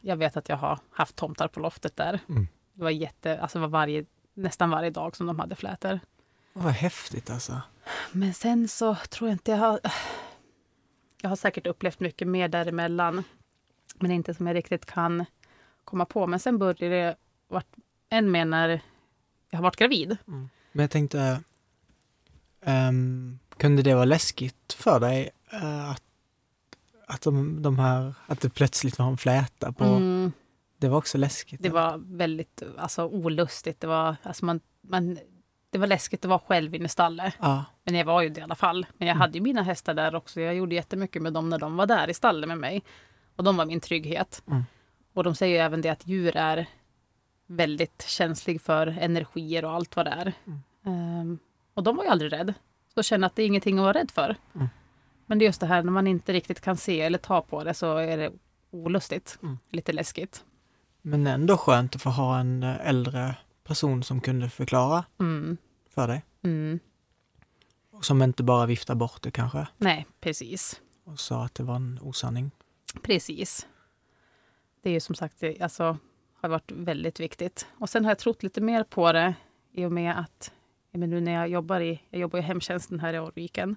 jag 0.00 0.16
vet 0.16 0.36
att 0.36 0.48
jag 0.48 0.56
har 0.56 0.78
haft 0.90 1.16
tomtar 1.16 1.48
på 1.48 1.60
loftet 1.60 1.96
där. 1.96 2.20
Mm. 2.28 2.48
Det 2.72 2.82
var 2.82 2.90
jätte, 2.90 3.40
alltså 3.40 3.58
var 3.58 3.68
varje, 3.68 4.04
nästan 4.34 4.70
varje 4.70 4.90
dag 4.90 5.16
som 5.16 5.26
de 5.26 5.38
hade 5.38 5.56
flätor. 5.56 6.00
Och 6.52 6.62
vad 6.62 6.72
häftigt 6.72 7.30
alltså. 7.30 7.60
Men 8.12 8.34
sen 8.34 8.68
så 8.68 8.94
tror 8.94 9.30
jag 9.30 9.34
inte 9.34 9.50
jag 9.50 9.58
har... 9.58 9.80
Jag 11.22 11.28
har 11.28 11.36
säkert 11.36 11.66
upplevt 11.66 12.00
mycket 12.00 12.28
mer 12.28 12.48
däremellan. 12.48 13.24
Men 13.98 14.10
inte 14.10 14.34
som 14.34 14.46
jag 14.46 14.56
riktigt 14.56 14.86
kan 14.86 15.24
komma 15.90 16.04
på. 16.04 16.26
Men 16.26 16.40
sen 16.40 16.58
började 16.58 16.88
det 16.88 17.16
vart 17.48 17.66
än 18.10 18.30
mer 18.30 18.44
när 18.44 18.80
jag 19.50 19.58
har 19.58 19.62
varit 19.62 19.76
gravid. 19.76 20.16
Men 20.24 20.48
jag 20.82 20.90
tänkte, 20.90 21.40
ehm, 22.62 23.38
kunde 23.56 23.82
det 23.82 23.94
vara 23.94 24.04
läskigt 24.04 24.72
för 24.72 25.00
dig 25.00 25.30
eh, 25.52 25.90
att, 25.90 26.02
att, 27.06 27.22
de, 27.22 27.62
de 27.62 27.78
här, 27.78 28.14
att 28.26 28.40
det 28.40 28.50
plötsligt 28.50 28.98
var 28.98 29.06
en 29.06 29.16
fläta 29.16 29.72
på? 29.72 29.84
Mm, 29.84 30.32
Det 30.78 30.88
var 30.88 30.98
också 30.98 31.18
läskigt? 31.18 31.62
det 31.62 31.68
var 31.68 31.98
väldigt 31.98 32.62
alltså, 32.78 33.04
olustigt. 33.06 33.80
Det 33.80 33.86
var, 33.86 34.16
alltså, 34.22 34.44
man, 34.44 34.60
man, 34.80 35.18
det 35.70 35.78
var 35.78 35.86
läskigt 35.86 36.24
att 36.24 36.28
vara 36.28 36.38
själv 36.38 36.74
inne 36.74 36.84
i 36.84 36.88
stallet. 36.88 37.34
Ja. 37.40 37.64
Men 37.84 37.94
jag 37.94 38.04
var 38.04 38.22
ju 38.22 38.28
det 38.28 38.40
i 38.40 38.42
alla 38.42 38.54
fall. 38.54 38.86
Men 38.98 39.08
jag 39.08 39.14
Mm. 39.14 39.20
hade 39.20 39.38
ju 39.38 39.40
mina 39.44 39.62
hästar 39.62 39.94
där 39.94 40.14
också. 40.14 40.40
Jag 40.40 40.54
gjorde 40.54 40.74
jättemycket 40.74 41.22
med 41.22 41.32
dem 41.32 41.48
när 41.50 41.58
de 41.58 41.76
var 41.76 41.86
där 41.86 42.10
i 42.10 42.14
stallet 42.14 42.48
med 42.48 42.58
mig. 42.58 42.82
Och 43.36 43.44
de 43.44 43.56
var 43.56 43.64
min 43.66 43.80
trygghet. 43.80 44.42
Mm. 44.46 44.62
Och 45.12 45.24
de 45.24 45.34
säger 45.34 45.54
ju 45.54 45.60
även 45.64 45.80
det 45.80 45.88
att 45.88 46.06
djur 46.06 46.36
är 46.36 46.66
väldigt 47.46 48.02
känslig 48.08 48.60
för 48.60 48.86
energier 48.86 49.64
och 49.64 49.70
allt 49.72 49.96
vad 49.96 50.06
det 50.06 50.10
är. 50.10 50.32
Mm. 50.46 50.60
Ehm, 50.84 51.38
och 51.74 51.82
de 51.82 51.96
var 51.96 52.04
ju 52.04 52.10
aldrig 52.10 52.32
rädd. 52.32 52.54
Så 52.94 53.02
känner 53.02 53.26
att 53.26 53.36
det 53.36 53.42
är 53.42 53.46
ingenting 53.46 53.78
att 53.78 53.82
vara 53.82 53.92
rädd 53.92 54.10
för. 54.10 54.36
Mm. 54.54 54.68
Men 55.26 55.38
det 55.38 55.44
är 55.44 55.46
just 55.46 55.60
det 55.60 55.66
här 55.66 55.82
när 55.82 55.92
man 55.92 56.06
inte 56.06 56.32
riktigt 56.32 56.60
kan 56.60 56.76
se 56.76 57.00
eller 57.00 57.18
ta 57.18 57.42
på 57.42 57.64
det 57.64 57.74
så 57.74 57.96
är 57.96 58.16
det 58.16 58.32
olustigt. 58.70 59.38
Mm. 59.42 59.58
Lite 59.70 59.92
läskigt. 59.92 60.44
Men 61.02 61.26
ändå 61.26 61.56
skönt 61.56 61.96
att 61.96 62.02
få 62.02 62.10
ha 62.10 62.38
en 62.38 62.62
eh, 62.62 62.86
äldre 62.88 63.36
person 63.64 64.02
som 64.02 64.20
kunde 64.20 64.50
förklara 64.50 65.04
Mm. 65.20 65.56
för 65.94 66.08
dig. 66.08 66.24
Mm. 66.42 66.78
Och 67.92 68.04
som 68.04 68.22
inte 68.22 68.42
bara 68.42 68.66
viftar 68.66 68.94
bort 68.94 69.22
det 69.22 69.30
kanske 69.30 69.66
Nej, 69.76 70.06
precis. 70.20 70.80
och 71.04 71.20
sa 71.20 71.44
att 71.44 71.54
det 71.54 71.62
var 71.62 71.76
en 71.76 71.98
osanning. 72.02 72.50
Precis. 73.02 73.66
Det 74.82 74.88
är 74.88 74.92
ju 74.92 75.00
som 75.00 75.14
sagt, 75.14 75.42
alltså, 75.60 75.98
har 76.40 76.48
varit 76.48 76.72
väldigt 76.72 77.20
viktigt. 77.20 77.66
Och 77.78 77.88
sen 77.88 78.04
har 78.04 78.10
jag 78.10 78.18
trott 78.18 78.42
lite 78.42 78.60
mer 78.60 78.84
på 78.84 79.12
det 79.12 79.34
i 79.72 79.84
och 79.84 79.92
med 79.92 80.18
att 80.18 80.52
men 80.90 81.10
nu 81.10 81.20
när 81.20 81.32
jag 81.32 81.48
jobbar 81.48 81.80
i, 81.80 82.02
jag 82.10 82.20
jobbar 82.20 82.38
i 82.38 82.42
hemtjänsten 82.42 83.00
här 83.00 83.14
i 83.14 83.18
Årviken. 83.18 83.76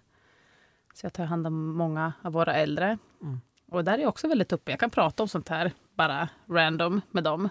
Så 0.93 1.05
jag 1.05 1.13
tar 1.13 1.25
hand 1.25 1.47
om 1.47 1.75
många 1.75 2.13
av 2.21 2.33
våra 2.33 2.53
äldre. 2.53 2.97
Mm. 3.21 3.41
Och 3.67 3.83
där 3.83 3.93
är 3.93 3.97
jag 3.97 4.09
också 4.09 4.27
väldigt 4.27 4.51
uppe. 4.51 4.71
Jag 4.71 4.79
kan 4.79 4.89
prata 4.89 5.23
om 5.23 5.29
sånt 5.29 5.49
här 5.49 5.71
bara 5.93 6.29
random 6.45 7.01
med 7.11 7.23
dem. 7.23 7.49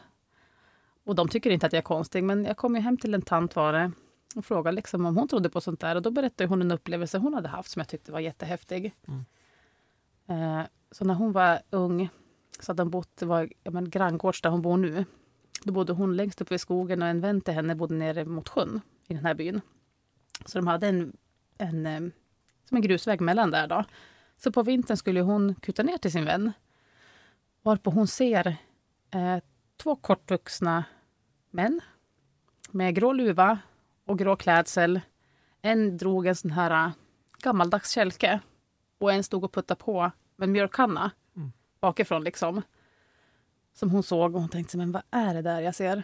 Och 1.04 1.14
de 1.14 1.28
tycker 1.28 1.50
inte 1.50 1.66
att 1.66 1.72
jag 1.72 1.78
är 1.78 1.82
konstig. 1.82 2.24
Men 2.24 2.44
jag 2.44 2.56
kom 2.56 2.74
ju 2.74 2.80
hem 2.80 2.96
till 2.96 3.14
en 3.14 3.22
tant 3.22 3.56
var 3.56 3.72
det 3.72 3.92
och 4.36 4.44
frågade 4.44 4.74
liksom 4.74 5.06
om 5.06 5.16
hon 5.16 5.28
trodde 5.28 5.50
på 5.50 5.60
sånt 5.60 5.80
där. 5.80 5.96
Och 5.96 6.02
då 6.02 6.10
berättade 6.10 6.48
hon 6.48 6.62
en 6.62 6.72
upplevelse 6.72 7.18
hon 7.18 7.34
hade 7.34 7.48
haft 7.48 7.70
som 7.70 7.80
jag 7.80 7.88
tyckte 7.88 8.12
var 8.12 8.20
jättehäftig. 8.20 8.94
Mm. 9.08 9.24
Eh, 10.26 10.66
så 10.90 11.04
när 11.04 11.14
hon 11.14 11.32
var 11.32 11.60
ung 11.70 12.08
så 12.62 12.72
att 12.72 12.76
de 12.76 12.90
bott, 12.90 13.16
det 13.16 13.26
var 13.26 13.48
ja, 13.62 13.70
men, 13.70 13.90
granngårds 13.90 14.42
där 14.42 14.50
hon 14.50 14.62
bor 14.62 14.76
nu. 14.76 15.04
Då 15.64 15.72
bodde 15.72 15.92
hon 15.92 16.16
längst 16.16 16.40
uppe 16.40 16.54
i 16.54 16.58
skogen 16.58 17.02
och 17.02 17.08
en 17.08 17.20
vän 17.20 17.40
till 17.40 17.54
henne 17.54 17.74
bodde 17.74 17.94
nere 17.94 18.24
mot 18.24 18.48
sjön 18.48 18.80
i 19.08 19.14
den 19.14 19.24
här 19.24 19.34
byn. 19.34 19.60
Så 20.46 20.58
de 20.58 20.66
hade 20.66 20.86
en, 20.88 21.16
en, 21.58 21.86
eh, 21.86 22.00
som 22.68 22.76
en 22.76 22.82
grusväg 22.82 23.20
mellan 23.20 23.50
där 23.50 23.66
då. 23.66 23.84
Så 24.36 24.52
på 24.52 24.62
vintern 24.62 24.96
skulle 24.96 25.20
hon 25.20 25.54
kuta 25.54 25.82
ner 25.82 25.98
till 25.98 26.12
sin 26.12 26.24
vän. 26.24 26.52
Varpå 27.62 27.90
hon 27.90 28.06
ser 28.06 28.56
eh, 29.10 29.38
två 29.76 29.96
kortvuxna 29.96 30.84
män 31.50 31.80
med 32.70 32.94
grå 32.94 33.12
luva 33.12 33.58
och 34.06 34.18
grå 34.18 34.36
klädsel. 34.36 35.00
En 35.62 35.96
drog 35.96 36.26
en 36.26 36.36
sån 36.36 36.50
här 36.50 36.86
eh, 36.86 36.92
gammaldags 37.42 37.90
kälke 37.90 38.40
och 38.98 39.12
en 39.12 39.24
stod 39.24 39.44
och 39.44 39.52
puttade 39.52 39.80
på 39.80 40.10
med 40.36 40.46
en 40.46 40.52
mjölkkanna 40.52 41.10
bakifrån 41.82 42.24
liksom. 42.24 42.62
Som 43.74 43.90
hon 43.90 44.02
såg 44.02 44.34
och 44.34 44.40
hon 44.40 44.50
tänkte, 44.50 44.76
men 44.76 44.92
vad 44.92 45.02
är 45.10 45.34
det 45.34 45.42
där 45.42 45.60
jag 45.60 45.74
ser? 45.74 46.02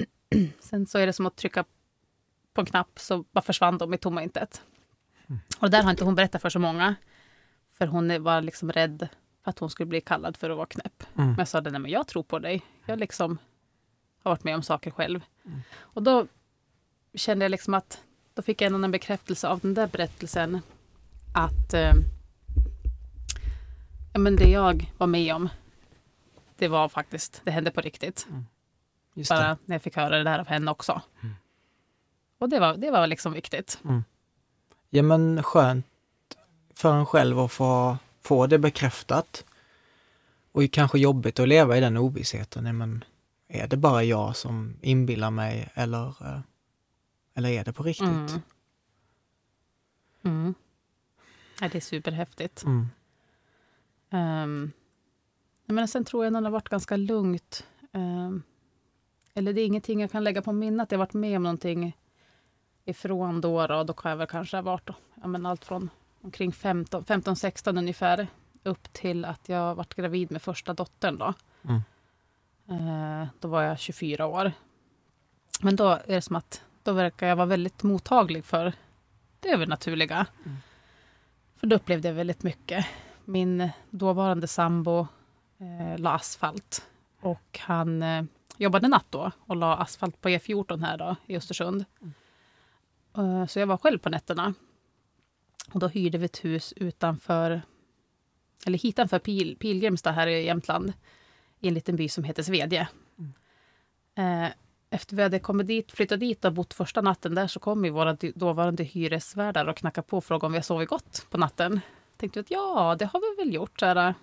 Sen 0.60 0.86
så 0.86 0.98
är 0.98 1.06
det 1.06 1.12
som 1.12 1.26
att 1.26 1.36
trycka 1.36 1.64
på 2.54 2.60
en 2.60 2.66
knapp 2.66 2.98
så 2.98 3.24
bara 3.32 3.42
försvann 3.42 3.78
de 3.78 3.94
i 3.94 3.98
tomma 3.98 4.22
intet. 4.22 4.62
Och 5.58 5.70
det 5.70 5.76
där 5.76 5.82
har 5.82 5.90
inte 5.90 6.04
hon 6.04 6.14
berättat 6.14 6.42
för 6.42 6.50
så 6.50 6.58
många. 6.58 6.94
För 7.72 7.86
hon 7.86 8.22
var 8.22 8.40
liksom 8.40 8.72
rädd 8.72 9.08
för 9.44 9.50
att 9.50 9.58
hon 9.58 9.70
skulle 9.70 9.86
bli 9.86 10.00
kallad 10.00 10.36
för 10.36 10.50
att 10.50 10.56
vara 10.56 10.66
knäpp. 10.66 11.02
Mm. 11.14 11.26
Men 11.26 11.38
jag 11.38 11.48
sa, 11.48 11.60
nej 11.60 11.78
men 11.78 11.90
jag 11.90 12.06
tror 12.06 12.22
på 12.22 12.38
dig. 12.38 12.62
Jag 12.86 12.98
liksom 12.98 13.38
har 14.22 14.30
varit 14.30 14.44
med 14.44 14.54
om 14.54 14.62
saker 14.62 14.90
själv. 14.90 15.20
Och 15.78 16.02
då 16.02 16.26
kände 17.14 17.44
jag 17.44 17.50
liksom 17.50 17.74
att 17.74 18.04
då 18.34 18.42
fick 18.42 18.60
jag 18.60 18.66
ändå 18.66 18.84
en 18.84 18.90
bekräftelse 18.90 19.48
av 19.48 19.60
den 19.60 19.74
där 19.74 19.86
berättelsen. 19.86 20.60
Att 21.34 21.74
eh, 21.74 21.92
ja, 24.12 24.18
men 24.18 24.36
det 24.36 24.50
jag 24.50 24.92
var 24.98 25.06
med 25.06 25.34
om, 25.34 25.48
det 26.58 26.68
var 26.68 26.88
faktiskt, 26.88 27.42
det 27.44 27.50
hände 27.50 27.70
på 27.70 27.80
riktigt. 27.80 28.26
Just 29.14 29.30
Bara 29.30 29.56
när 29.64 29.74
jag 29.74 29.82
fick 29.82 29.96
höra 29.96 30.18
det 30.18 30.24
där 30.24 30.38
av 30.38 30.46
henne 30.46 30.70
också. 30.70 31.02
Och 32.38 32.48
det 32.48 32.60
var, 32.60 32.76
det 32.76 32.90
var 32.90 33.06
liksom 33.06 33.32
viktigt. 33.32 33.80
Ja 34.90 35.02
men 35.02 35.42
skönt 35.42 35.86
för 36.74 36.94
en 36.94 37.06
själv 37.06 37.38
att 37.38 37.52
få, 37.52 37.98
få 38.20 38.46
det 38.46 38.58
bekräftat. 38.58 39.44
Och 40.52 40.70
kanske 40.72 40.98
jobbigt 40.98 41.40
att 41.40 41.48
leva 41.48 41.76
i 41.76 41.80
den 41.80 41.96
ovissheten. 41.96 42.78
Men 42.78 43.04
är 43.48 43.66
det 43.66 43.76
bara 43.76 44.02
jag 44.04 44.36
som 44.36 44.76
inbillar 44.80 45.30
mig 45.30 45.68
eller, 45.74 46.08
eh, 46.08 46.40
eller 47.34 47.48
är 47.48 47.64
det 47.64 47.72
på 47.72 47.82
riktigt? 47.82 48.08
Mm. 48.08 48.40
Mm. 50.24 50.54
Ja, 51.60 51.68
det 51.68 51.78
är 51.78 51.80
superhäftigt. 51.80 52.64
Um, 54.12 54.72
men 55.66 55.88
sen 55.88 56.04
tror 56.04 56.24
jag 56.24 56.36
att 56.36 56.42
det 56.42 56.46
har 56.46 56.52
varit 56.52 56.68
ganska 56.68 56.96
lugnt. 56.96 57.66
Ehm, 57.92 58.42
eller 59.34 59.52
det 59.52 59.60
är 59.60 59.66
ingenting 59.66 60.00
jag 60.00 60.10
kan 60.10 60.24
lägga 60.24 60.42
på 60.42 60.52
minnet. 60.52 60.92
Jag 60.92 60.98
har 60.98 61.06
varit 61.06 61.14
med 61.14 61.36
om 61.36 61.42
någonting 61.42 61.96
ifrån 62.84 63.40
då. 63.40 63.66
Då, 63.66 63.84
då 63.84 63.92
kan 63.92 64.10
jag 64.10 64.18
väl 64.18 64.26
kanske 64.26 64.56
ha 64.56 64.62
varit 64.62 64.90
ja, 65.14 65.26
men 65.26 65.46
allt 65.46 65.64
från 65.64 65.90
omkring 66.20 66.50
15-16 66.50 67.78
ungefär 67.78 68.26
upp 68.62 68.92
till 68.92 69.24
att 69.24 69.48
jag 69.48 69.74
varit 69.74 69.94
gravid 69.94 70.32
med 70.32 70.42
första 70.42 70.74
dottern. 70.74 71.18
Då. 71.18 71.34
Mm. 71.62 71.82
Eh, 72.68 73.28
då 73.40 73.48
var 73.48 73.62
jag 73.62 73.78
24 73.78 74.26
år. 74.26 74.52
Men 75.60 75.76
då 75.76 75.88
är 75.88 76.14
det 76.14 76.22
som 76.22 76.36
att 76.36 76.62
då 76.82 76.92
verkar 76.92 77.26
jag 77.26 77.36
vara 77.36 77.46
väldigt 77.46 77.82
mottaglig 77.82 78.44
för 78.44 78.72
det 79.40 79.48
övernaturliga. 79.48 80.26
Mm. 80.44 80.56
För 81.56 81.66
då 81.66 81.76
upplevde 81.76 82.08
jag 82.08 82.14
väldigt 82.14 82.42
mycket. 82.42 82.86
Min 83.24 83.68
dåvarande 83.90 84.46
sambo 84.46 85.06
eh, 85.58 85.98
la 85.98 86.14
asfalt 86.14 86.86
och 87.20 87.58
han 87.58 88.02
eh, 88.02 88.24
jobbade 88.56 88.88
natt 88.88 89.06
då 89.10 89.30
och 89.38 89.56
la 89.56 89.76
asfalt 89.76 90.20
på 90.20 90.28
E14 90.28 90.84
här 90.84 90.98
då 90.98 91.16
i 91.26 91.36
Östersund. 91.36 91.84
Eh, 93.16 93.46
så 93.46 93.58
jag 93.58 93.66
var 93.66 93.76
själv 93.76 93.98
på 93.98 94.10
nätterna. 94.10 94.54
Och 95.72 95.80
då 95.80 95.88
hyrde 95.88 96.18
vi 96.18 96.24
ett 96.24 96.44
hus 96.44 96.72
utanför, 96.76 97.62
eller 98.66 98.78
hitanför 98.78 99.18
Pil, 99.18 99.56
Pilgrimstad 99.56 100.12
här 100.12 100.26
i 100.26 100.44
Jämtland 100.44 100.92
i 101.60 101.68
en 101.68 101.74
liten 101.74 101.96
by 101.96 102.08
som 102.08 102.24
heter 102.24 102.42
Svedje. 102.42 102.88
Eh, 104.14 104.48
efter 104.90 105.16
vi 105.16 105.22
hade 105.22 105.38
kommit 105.38 105.66
dit, 105.66 105.92
flyttat 105.92 106.20
dit 106.20 106.44
och 106.44 106.52
bott 106.52 106.74
första 106.74 107.00
natten 107.00 107.34
där 107.34 107.46
så 107.46 107.60
kom 107.60 107.84
ju 107.84 107.90
våra 107.90 108.16
dåvarande 108.34 108.84
hyresvärdar 108.84 109.66
och 109.66 109.76
knackade 109.76 110.06
på 110.06 110.16
och 110.16 110.24
frågade 110.24 110.46
om 110.46 110.52
vi 110.52 110.62
sovit 110.62 110.88
gott 110.88 111.26
på 111.30 111.38
natten. 111.38 111.80
Tänkte 112.22 112.40
att 112.40 112.50
ja, 112.50 112.96
det 112.98 113.04
har 113.04 113.20
vi 113.20 113.44
väl 113.44 113.54
gjort. 113.54 113.80
Så 113.80 113.86
här, 113.86 114.14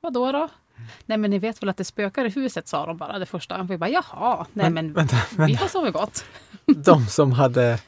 Vadå 0.00 0.32
då? 0.32 0.48
Nej 1.06 1.18
men 1.18 1.30
ni 1.30 1.38
vet 1.38 1.62
väl 1.62 1.68
att 1.68 1.76
det 1.76 1.84
spökar 1.84 2.24
i 2.24 2.28
huset 2.28 2.68
sa 2.68 2.86
de 2.86 2.96
bara 2.96 3.18
det 3.18 3.26
första. 3.26 3.62
Vi 3.62 3.78
bara 3.78 3.90
jaha, 3.90 4.46
nej 4.52 4.70
men, 4.70 4.92
vänta, 4.92 5.16
vi 5.38 5.54
har 5.54 5.68
sovit 5.68 5.92
gott. 5.92 6.24
De 6.66 7.06
som 7.06 7.32
hade, 7.32 7.78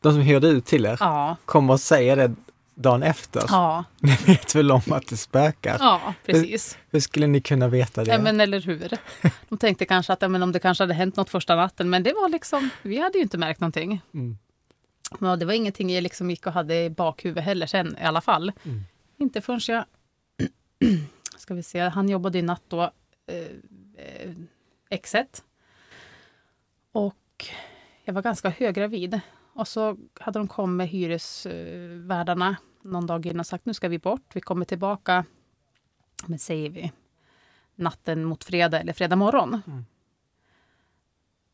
de 0.00 0.12
som 0.12 0.20
hyrde 0.22 0.48
ut 0.48 0.64
till 0.64 0.86
er, 0.86 0.96
Ja, 1.00 1.36
kommer 1.44 1.74
att 1.74 1.80
säga 1.80 2.16
det 2.16 2.34
dagen 2.74 3.02
efter. 3.02 3.42
ja, 3.48 3.84
Ni 4.00 4.16
vet 4.26 4.54
väl 4.54 4.70
om 4.70 4.82
att 4.90 5.06
det 5.08 5.16
spökar? 5.16 5.76
ja 5.80 6.14
precis. 6.26 6.78
Hur 6.90 7.00
skulle 7.00 7.26
ni 7.26 7.40
kunna 7.40 7.68
veta 7.68 8.04
det? 8.04 8.10
Ja, 8.12 8.18
men 8.18 8.40
eller 8.40 8.60
hur. 8.60 8.92
De 9.48 9.58
tänkte 9.58 9.84
kanske 9.84 10.12
att 10.12 10.22
ja, 10.22 10.28
men 10.28 10.42
om 10.42 10.52
det 10.52 10.58
kanske 10.60 10.82
hade 10.84 10.94
hänt 10.94 11.16
något 11.16 11.30
första 11.30 11.56
natten, 11.56 11.90
men 11.90 12.02
det 12.02 12.12
var 12.12 12.28
liksom, 12.28 12.70
vi 12.82 12.98
hade 13.00 13.18
ju 13.18 13.22
inte 13.22 13.38
märkt 13.38 13.60
någonting. 13.60 14.00
Mm. 14.14 14.38
Men 15.18 15.38
det 15.38 15.44
var 15.44 15.52
ingenting 15.52 15.90
jag 15.94 16.02
liksom 16.02 16.30
gick 16.30 16.46
och 16.46 16.52
hade 16.52 16.84
i 16.84 16.90
bakhuvudet 16.90 17.44
heller 17.44 17.66
sen 17.66 17.96
i 18.02 18.04
alla 18.04 18.20
fall. 18.20 18.52
Mm. 18.64 18.84
Inte 19.18 19.40
förrän 19.40 19.60
jag... 19.68 19.84
ska 21.38 21.54
vi 21.54 21.62
se, 21.62 21.80
han 21.80 22.08
jobbade 22.08 22.38
i 22.38 22.42
natt 22.42 22.62
då, 22.68 22.82
eh, 23.26 23.36
eh, 23.96 24.34
exet. 24.90 25.44
Och 26.92 27.46
jag 28.04 28.14
var 28.14 28.22
ganska 28.22 28.48
höggravid. 28.48 29.20
Och 29.52 29.68
så 29.68 29.96
hade 30.20 30.38
de 30.38 30.48
kommit 30.48 30.90
hyresvärdarna 30.90 32.56
någon 32.82 33.06
dag 33.06 33.26
innan 33.26 33.40
och 33.40 33.46
sagt 33.46 33.66
nu 33.66 33.74
ska 33.74 33.88
vi 33.88 33.98
bort. 33.98 34.30
Vi 34.34 34.40
kommer 34.40 34.64
tillbaka, 34.64 35.24
men 36.26 36.38
säger 36.38 36.70
vi, 36.70 36.92
natten 37.74 38.24
mot 38.24 38.44
fredag 38.44 38.80
eller 38.80 38.92
fredag 38.92 39.16
morgon. 39.16 39.62
Mm. 39.66 39.84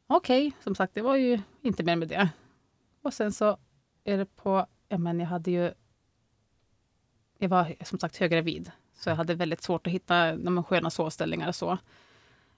Okej, 0.07 0.53
som 0.65 0.75
sagt, 0.75 0.95
det 0.95 1.03
var 1.03 1.17
ju 1.17 1.41
inte 1.63 1.83
mer 1.85 1.97
med 1.97 2.09
det. 2.09 2.29
Och 3.03 3.15
sen 3.15 3.33
så 3.33 3.59
är 4.05 4.19
det 4.19 4.27
på, 4.27 4.67
ja 4.89 4.99
men 4.99 5.21
jag 5.21 5.27
hade 5.27 5.51
ju, 5.51 5.73
jag 7.45 7.51
var 7.51 7.75
som 7.85 7.99
sagt 7.99 8.17
höggravid. 8.17 8.71
Så 8.99 9.11
jag 9.11 9.17
hade 9.17 9.35
väldigt 9.35 9.63
svårt 9.63 9.87
att 9.87 9.93
hitta 9.93 10.37
de 10.37 10.65
sköna 10.65 10.91
sovställningar 10.91 11.49
och 11.49 11.55
så. 11.55 11.79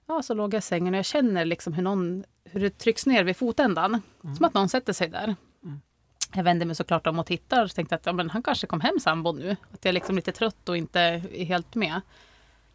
Ja, 0.07 0.21
så 0.21 0.33
låg 0.33 0.53
jag 0.53 0.59
i 0.59 0.61
sängen 0.61 0.93
och 0.93 0.97
jag 0.97 1.05
känner 1.05 1.45
liksom 1.45 1.73
hur, 1.73 1.83
någon, 1.83 2.23
hur 2.43 2.59
det 2.59 2.77
trycks 2.77 3.05
ner 3.05 3.23
vid 3.23 3.37
fotändan. 3.37 4.01
Som 4.21 4.45
att 4.45 4.53
någon 4.53 4.69
sätter 4.69 4.93
sig 4.93 5.09
där. 5.09 5.35
Mm. 5.63 5.81
Jag 6.33 6.43
vände 6.43 6.65
mig 6.65 6.75
såklart 6.75 7.07
om 7.07 7.19
och 7.19 7.25
tittade 7.25 7.63
och 7.63 7.75
tänkte 7.75 7.95
att 7.95 8.05
ja, 8.05 8.13
men 8.13 8.29
han 8.29 8.43
kanske 8.43 8.67
kom 8.67 8.81
hem 8.81 8.99
sambo 8.99 9.31
nu. 9.31 9.51
Att 9.51 9.85
jag 9.85 9.89
är 9.89 9.93
liksom 9.93 10.15
lite 10.15 10.31
trött 10.31 10.69
och 10.69 10.77
inte 10.77 10.99
är 10.99 11.45
helt 11.45 11.75
med. 11.75 12.01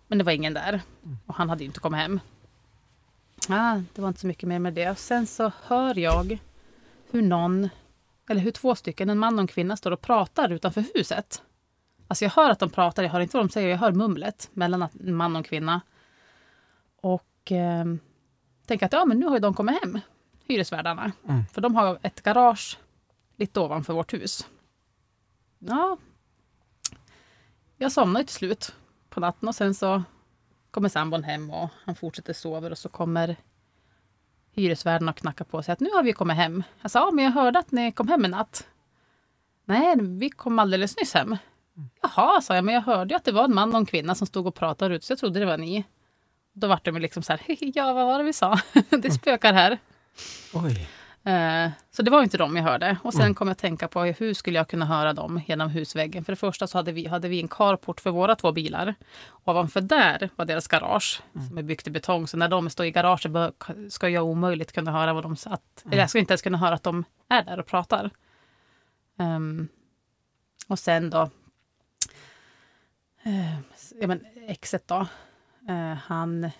Men 0.07 0.19
det 0.19 0.25
var 0.25 0.33
ingen 0.33 0.55
där. 0.55 0.81
Och 1.27 1.35
han 1.35 1.49
hade 1.49 1.65
inte 1.65 1.81
kommit 1.81 2.01
hem. 2.01 2.21
Ja, 3.49 3.83
det 3.95 4.03
var 4.03 4.09
inte 4.09 4.21
så 4.21 4.27
mycket 4.27 4.49
mer 4.49 4.59
med 4.59 4.75
det. 4.75 4.91
Och 4.91 4.99
sen 4.99 5.27
så 5.27 5.53
hör 5.63 5.99
jag 5.99 6.39
hur 7.11 7.23
någon, 7.23 7.69
eller 8.29 8.41
hur 8.41 8.51
två 8.51 8.75
stycken, 8.75 9.11
en 9.11 9.19
man 9.19 9.35
och 9.35 9.41
en 9.41 9.47
kvinna, 9.47 9.77
står 9.77 9.91
och 9.91 10.01
pratar 10.01 10.53
utanför 10.53 10.85
huset. 10.95 11.43
Alltså 12.13 12.25
jag 12.25 12.31
hör 12.31 12.51
att 12.51 12.59
de 12.59 12.71
pratar, 12.71 13.03
jag 13.03 13.11
hör 13.11 13.21
inte 13.21 13.37
vad 13.37 13.47
de 13.47 13.53
säger, 13.53 13.69
jag 13.69 13.79
hör 13.79 13.93
mumlet 13.93 14.51
mellan 14.53 14.83
att- 14.83 14.95
man 14.95 15.37
och 15.37 15.47
kvinna. 15.47 15.81
Och 16.97 17.53
eh, 17.53 17.85
tänker 18.67 18.87
att 18.87 18.93
ja, 18.93 19.05
men 19.05 19.19
nu 19.21 19.27
har 19.27 19.35
ju 19.35 19.41
de 19.41 19.55
kommit 19.55 19.83
hem, 19.83 20.01
hyresvärdarna. 20.47 21.13
Mm. 21.29 21.45
För 21.53 21.61
de 21.61 21.75
har 21.75 21.99
ett 22.03 22.23
garage 22.23 22.79
lite 23.37 23.61
ovanför 23.61 23.93
vårt 23.93 24.13
hus. 24.15 24.47
Ja, 25.59 25.97
jag 27.77 27.93
somnar 27.93 28.23
till 28.23 28.35
slut 28.35 28.75
på 29.09 29.21
natten 29.21 29.49
och 29.49 29.55
sen 29.55 29.75
så 29.75 30.03
kommer 30.71 30.89
sambon 30.89 31.25
hem 31.25 31.51
och 31.51 31.69
han 31.85 31.95
fortsätter 31.95 32.33
sova 32.33 32.71
och 32.71 32.79
så 32.79 32.89
kommer 32.89 33.37
hyresvärden 34.51 35.09
och 35.09 35.17
knackade 35.17 35.51
på 35.51 35.59
och 35.59 35.65
sa 35.65 35.73
att 35.73 35.81
nu 35.81 35.91
har 35.91 36.03
vi 36.03 36.13
kommit 36.13 36.37
hem. 36.37 36.63
Jag 36.83 36.91
sa, 36.91 36.99
ja, 36.99 37.11
men 37.11 37.25
jag 37.25 37.33
hörde 37.33 37.59
att 37.59 37.73
ni 37.73 37.93
kom 37.93 38.09
hem 38.09 38.25
en 38.25 38.31
natt. 38.31 38.69
Nej, 39.65 39.97
vi 40.01 40.31
kom 40.31 40.59
alldeles 40.59 40.97
nyss 40.97 41.15
hem. 41.15 41.37
Jaha, 42.03 42.41
sa 42.41 42.55
jag, 42.55 42.65
men 42.65 42.75
jag 42.75 42.83
hörde 42.83 43.15
ju 43.15 43.17
att 43.17 43.25
det 43.25 43.33
var 43.33 43.45
en 43.45 43.55
man 43.55 43.73
och 43.73 43.79
en 43.79 43.87
kvinna 43.87 44.15
som 44.15 44.27
stod 44.27 44.47
och 44.47 44.55
pratade 44.55 44.95
ut, 44.95 45.05
så 45.05 45.13
jag 45.13 45.19
trodde 45.19 45.41
det 45.41 45.47
var 45.47 45.59
ni. 45.59 45.85
Då 46.53 46.67
var 46.67 46.81
de 46.85 46.99
liksom 46.99 47.23
så 47.23 47.33
här, 47.33 47.41
ja, 47.75 47.93
vad 47.93 48.07
var 48.07 48.19
det 48.19 48.25
vi 48.25 48.33
sa? 48.33 48.59
det 48.91 49.11
spökar 49.11 49.53
här. 49.53 49.79
Oj. 50.55 50.89
Eh, 51.25 51.71
Så 51.91 52.03
det 52.03 52.11
var 52.11 52.23
inte 52.23 52.39
dem 52.39 52.57
jag 52.57 52.65
hörde. 52.65 52.97
Och 53.03 53.15
sen 53.15 53.35
kom 53.35 53.49
jag 53.49 53.53
att 53.53 53.59
tänka 53.59 53.89
på 53.89 54.03
hur 54.03 54.35
skulle 54.35 54.59
jag 54.59 54.69
kunna 54.69 54.85
höra 54.85 55.13
dem 55.13 55.41
genom 55.47 55.71
husväggen. 55.71 56.25
För 56.25 56.33
det 56.33 56.37
första 56.37 56.67
så 56.67 56.79
hade 56.79 56.93
vi, 56.93 57.07
hade 57.07 57.29
vi 57.29 57.41
en 57.41 57.49
carport 57.49 58.01
för 58.01 58.11
våra 58.11 58.35
två 58.37 58.53
bilar. 58.53 58.95
Och 59.27 59.49
ovanför 59.49 59.81
där 59.81 60.31
var 60.37 60.45
deras 60.45 60.69
garage 60.69 61.23
som 61.49 61.59
är 61.59 61.63
byggt 61.63 61.87
i 61.87 61.91
betong. 61.91 62.27
Så 62.27 62.37
när 62.37 62.49
de 62.49 62.71
står 62.71 62.87
i 62.87 62.91
garaget 62.91 63.55
ska 63.89 64.09
jag 64.09 64.25
omöjligt 64.25 64.73
kunna 64.73 64.93
höra 64.93 65.13
vad 65.13 65.23
de 65.23 65.37
att, 65.47 65.85
Eller 65.87 65.99
jag 65.99 66.11
ska 66.11 66.19
inte 66.19 66.33
ens 66.33 66.43
kunna 66.43 66.59
höra 66.59 66.75
att 66.75 66.83
de 66.83 67.05
är 67.29 67.43
där 67.43 67.61
och 67.61 67.67
pratar. 67.67 68.11
Ehm, 69.19 69.69
och 70.69 70.79
sen 70.79 71.11
då. 71.11 71.31
Uh, 73.27 73.59
ja, 74.01 74.07
men 74.07 74.27
exet 74.49 74.89
då. 74.89 75.07
Eh, 75.69 75.95
han 75.95 76.51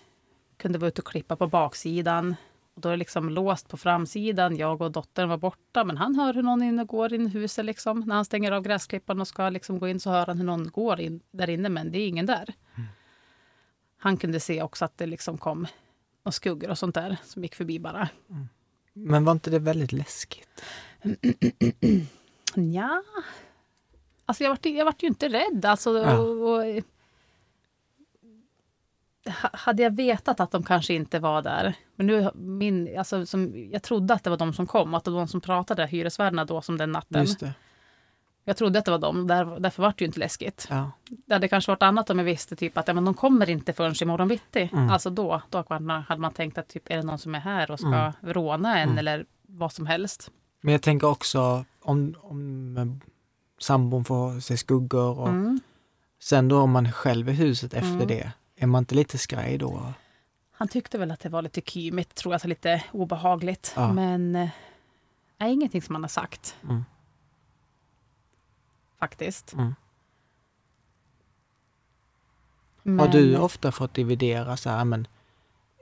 kunde 0.57 0.79
vara 0.79 0.87
ute 0.87 1.01
och 1.01 1.07
klippa 1.07 1.35
på 1.35 1.47
baksidan. 1.47 2.35
Och 2.73 2.81
då 2.81 2.89
är 2.89 2.93
det 2.93 2.97
liksom 2.97 3.29
låst 3.29 3.69
på 3.69 3.77
framsidan. 3.77 4.57
Jag 4.57 4.81
och 4.81 4.91
dottern 4.91 5.29
var 5.29 5.37
borta, 5.37 5.83
men 5.83 5.97
han 5.97 6.15
hör 6.15 6.33
hur 6.33 6.43
någon 6.43 6.63
inne 6.63 6.83
går 6.83 7.13
in 7.13 7.25
i 7.25 7.29
huset. 7.29 7.65
Liksom. 7.65 7.99
När 7.99 8.15
han 8.15 8.25
stänger 8.25 8.51
av 8.51 8.63
gräsklipparen 8.63 9.21
och 9.21 9.27
ska 9.27 9.49
liksom 9.49 9.79
gå 9.79 9.87
in 9.87 9.99
så 9.99 10.09
hör 10.09 10.25
han 10.25 10.37
hur 10.37 10.45
någon 10.45 10.69
går 10.69 10.99
in 10.99 11.21
där 11.31 11.49
inne, 11.49 11.69
men 11.69 11.91
det 11.91 11.99
är 11.99 12.07
ingen 12.07 12.25
där. 12.25 12.53
Han 13.97 14.17
kunde 14.17 14.39
se 14.39 14.61
också 14.61 14.85
att 14.85 14.97
det 14.97 15.05
liksom 15.05 15.37
kom 15.37 15.67
och 16.23 16.33
skuggor 16.33 16.69
och 16.69 16.77
sånt 16.77 16.95
där 16.95 17.17
som 17.23 17.43
gick 17.43 17.55
förbi 17.55 17.79
bara. 17.79 18.09
Men 18.93 19.25
var 19.25 19.31
inte 19.31 19.49
det 19.49 19.59
väldigt 19.59 19.91
läskigt? 19.91 20.63
Ja. 22.55 23.03
Alltså 24.25 24.43
jag 24.43 24.49
vart, 24.51 24.65
jag 24.65 24.85
vart 24.85 25.03
ju 25.03 25.07
inte 25.07 25.27
rädd. 25.29 25.65
Alltså, 25.65 25.97
Ja. 25.97 26.17
och, 26.17 26.49
och, 26.49 26.83
ha- 29.41 29.49
hade 29.53 29.83
jag 29.83 29.95
vetat 29.95 30.39
att 30.39 30.51
de 30.51 30.63
kanske 30.63 30.93
inte 30.93 31.19
var 31.19 31.41
där. 31.41 31.73
Men 31.95 32.07
nu, 32.07 32.29
min, 32.33 32.97
alltså, 32.97 33.25
som, 33.25 33.69
jag 33.71 33.83
trodde 33.83 34.13
att 34.13 34.23
det 34.23 34.29
var 34.29 34.37
de 34.37 34.53
som 34.53 34.67
kom. 34.67 34.93
Att 34.93 35.03
det 35.03 35.11
var 35.11 35.19
de 35.19 35.27
som 35.27 35.41
pratade, 35.41 35.85
hyresvärdarna 35.85 36.45
då, 36.45 36.61
som 36.61 36.77
den 36.77 36.91
natten. 36.91 37.21
Just 37.21 37.39
det. 37.39 37.53
Jag 38.45 38.57
trodde 38.57 38.79
att 38.79 38.85
det 38.85 38.91
var 38.91 38.99
de. 38.99 39.27
Där, 39.27 39.59
därför 39.59 39.81
var 39.83 39.89
det 39.97 40.01
ju 40.01 40.05
inte 40.05 40.19
läskigt. 40.19 40.67
Ja. 40.69 40.91
Det 41.25 41.33
hade 41.33 41.47
kanske 41.47 41.71
varit 41.71 41.83
annat 41.83 42.09
om 42.09 42.17
jag 42.19 42.25
visste 42.25 42.55
typ 42.55 42.77
att 42.77 42.87
ja, 42.87 42.93
men 42.93 43.05
de 43.05 43.13
kommer 43.13 43.49
inte 43.49 43.73
förrän 43.73 43.93
imorgon 44.01 44.27
bitti. 44.27 44.69
Mm. 44.73 44.89
Alltså 44.89 45.09
då, 45.09 45.41
då 45.49 45.65
hade 46.07 46.17
man 46.21 46.33
tänkt 46.33 46.57
att 46.57 46.67
typ, 46.67 46.91
är 46.91 46.95
det 46.97 47.03
någon 47.03 47.17
som 47.19 47.35
är 47.35 47.39
här 47.39 47.71
och 47.71 47.79
ska 47.79 47.87
Mm. 47.87 48.11
råna 48.21 48.77
en 48.79 48.83
Mm. 48.87 48.97
eller 48.97 49.25
vad 49.41 49.71
som 49.73 49.85
helst. 49.85 50.31
Men 50.61 50.71
jag 50.71 50.81
tänker 50.81 51.07
också 51.07 51.65
om, 51.81 52.15
om 52.21 53.01
sambon 53.63 54.05
får 54.05 54.39
se 54.39 54.57
skuggor 54.57 55.19
och 55.19 55.29
Mm. 55.29 55.59
sen 56.19 56.47
då 56.47 56.59
om 56.61 56.71
man 56.71 56.91
själv 56.91 57.29
är 57.29 57.33
huset 57.33 57.73
efter 57.73 57.93
Mm. 57.93 58.07
det, 58.07 58.31
är 58.55 58.67
man 58.67 58.79
inte 58.81 58.95
lite 58.95 59.17
skraj 59.17 59.57
då? 59.57 59.93
Han 60.51 60.67
tyckte 60.67 60.97
väl 60.97 61.11
att 61.11 61.19
det 61.19 61.29
var 61.29 61.41
lite 61.41 61.61
kymigt, 61.61 62.15
tror 62.15 62.33
jag, 62.33 62.41
så 62.41 62.47
lite 62.47 62.83
obehagligt. 62.91 63.73
Ja. 63.75 63.93
Men 63.93 64.35
eh, 64.35 64.49
är 65.37 65.47
ingenting 65.47 65.81
som 65.81 65.95
han 65.95 66.03
har 66.03 66.09
sagt. 66.09 66.55
Mm. 66.63 66.85
Faktiskt. 68.99 69.53
Mm. 69.53 69.75
Men, 72.83 72.99
Har 72.99 73.07
du 73.07 73.37
ofta 73.37 73.71
fått 73.71 73.93
dividera 73.93 74.57
så 74.57 74.69
här, 74.69 74.85
men 74.85 75.07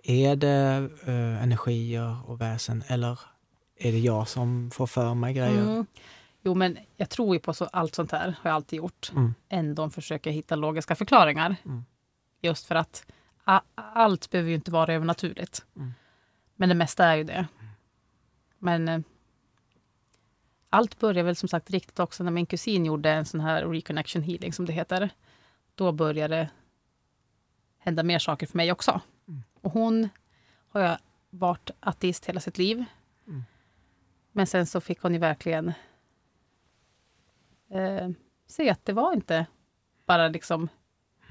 är 0.03 0.35
det 0.35 0.89
eh, 1.05 1.43
energier 1.43 2.29
och 2.29 2.41
väsen 2.41 2.83
eller 2.87 3.19
är 3.77 3.91
det 3.91 3.99
jag 3.99 4.27
som 4.27 4.71
får 4.73 4.87
för 4.87 5.13
mig 5.13 5.33
grejer? 5.33 5.61
Mm. 5.61 5.85
Jo, 6.43 6.53
men 6.55 6.77
jag 6.95 7.09
tror 7.09 7.35
ju 7.35 7.39
på 7.39 7.53
så, 7.53 7.65
allt 7.65 7.95
sånt 7.95 8.11
här, 8.11 8.35
har 8.41 8.49
jag 8.49 8.55
alltid 8.55 8.77
gjort. 8.77 9.11
Mm. 9.11 9.33
Ändå 9.49 9.89
försöker 9.89 10.29
jag 10.29 10.35
hitta 10.35 10.55
logiska 10.55 10.95
förklaringar. 10.95 11.55
Mm. 11.65 11.85
Just 12.41 12.65
för 12.65 12.75
att 12.75 13.05
a- 13.43 13.61
allt 13.75 14.29
behöver 14.29 14.49
ju 14.49 14.55
inte 14.55 14.71
vara 14.71 14.93
övernaturligt. 14.93 15.65
Mm. 15.75 15.93
Men 16.55 16.69
det 16.69 16.75
mesta 16.75 17.05
är 17.05 17.15
ju 17.15 17.23
det. 17.23 17.47
Men 18.57 18.87
eh, 18.87 18.99
allt 20.69 20.99
började 20.99 21.23
väl 21.23 21.35
som 21.35 21.49
sagt 21.49 21.69
riktigt 21.69 21.99
också 21.99 22.23
när 22.23 22.31
min 22.31 22.45
kusin 22.45 22.85
gjorde 22.85 23.11
en 23.11 23.25
sån 23.25 23.39
här 23.39 23.65
reconnection 23.65 24.23
healing 24.23 24.53
som 24.53 24.65
det 24.65 24.73
heter. 24.73 25.09
Då 25.75 25.91
började 25.91 26.49
hända 27.77 28.03
mer 28.03 28.19
saker 28.19 28.47
för 28.47 28.57
mig 28.57 28.71
också. 28.71 29.01
Mm. 29.27 29.43
Och 29.61 29.71
hon 29.71 30.09
har 30.69 30.81
jag 30.81 30.97
varit 31.29 31.69
ateist 31.79 32.25
hela 32.25 32.39
sitt 32.39 32.57
liv. 32.57 32.85
Mm. 33.27 33.43
Men 34.31 34.47
sen 34.47 34.65
så 34.65 34.81
fick 34.81 35.01
hon 35.01 35.13
ju 35.13 35.19
verkligen 35.19 35.73
eh, 37.71 38.09
se 38.47 38.69
att 38.69 38.85
det 38.85 38.93
var 38.93 39.13
inte 39.13 39.45
bara 40.05 40.27
liksom 40.27 40.69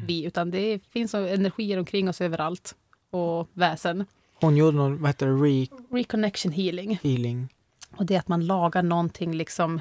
vi, 0.07 0.24
utan 0.24 0.50
det 0.50 0.79
finns 0.79 1.14
energier 1.14 1.79
omkring 1.79 2.09
oss 2.09 2.20
överallt 2.20 2.76
och 3.11 3.48
väsen. 3.53 4.07
Hon 4.35 4.57
gjorde 4.57 4.76
någon, 4.76 5.00
vad 5.00 5.09
heter 5.09 5.26
det, 5.26 5.66
Reconnection 5.96 6.53
healing. 6.53 6.98
re-healing. 7.03 7.48
Och 7.96 8.07
det 8.07 8.14
är 8.14 8.18
att 8.18 8.29
man 8.29 8.46
lagar 8.46 8.83
någonting 8.83 9.35
liksom 9.35 9.81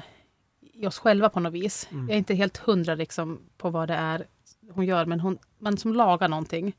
i 0.60 0.86
oss 0.86 0.98
själva 0.98 1.28
på 1.28 1.40
något 1.40 1.52
vis. 1.52 1.88
Mm. 1.90 2.08
Jag 2.08 2.14
är 2.14 2.18
inte 2.18 2.34
helt 2.34 2.56
hundra 2.56 2.94
liksom 2.94 3.40
på 3.56 3.70
vad 3.70 3.88
det 3.88 3.94
är 3.94 4.26
hon 4.72 4.86
gör, 4.86 5.06
men 5.06 5.20
hon, 5.20 5.38
man 5.58 5.76
som 5.76 5.92
lagar 5.92 6.28
någonting 6.28 6.76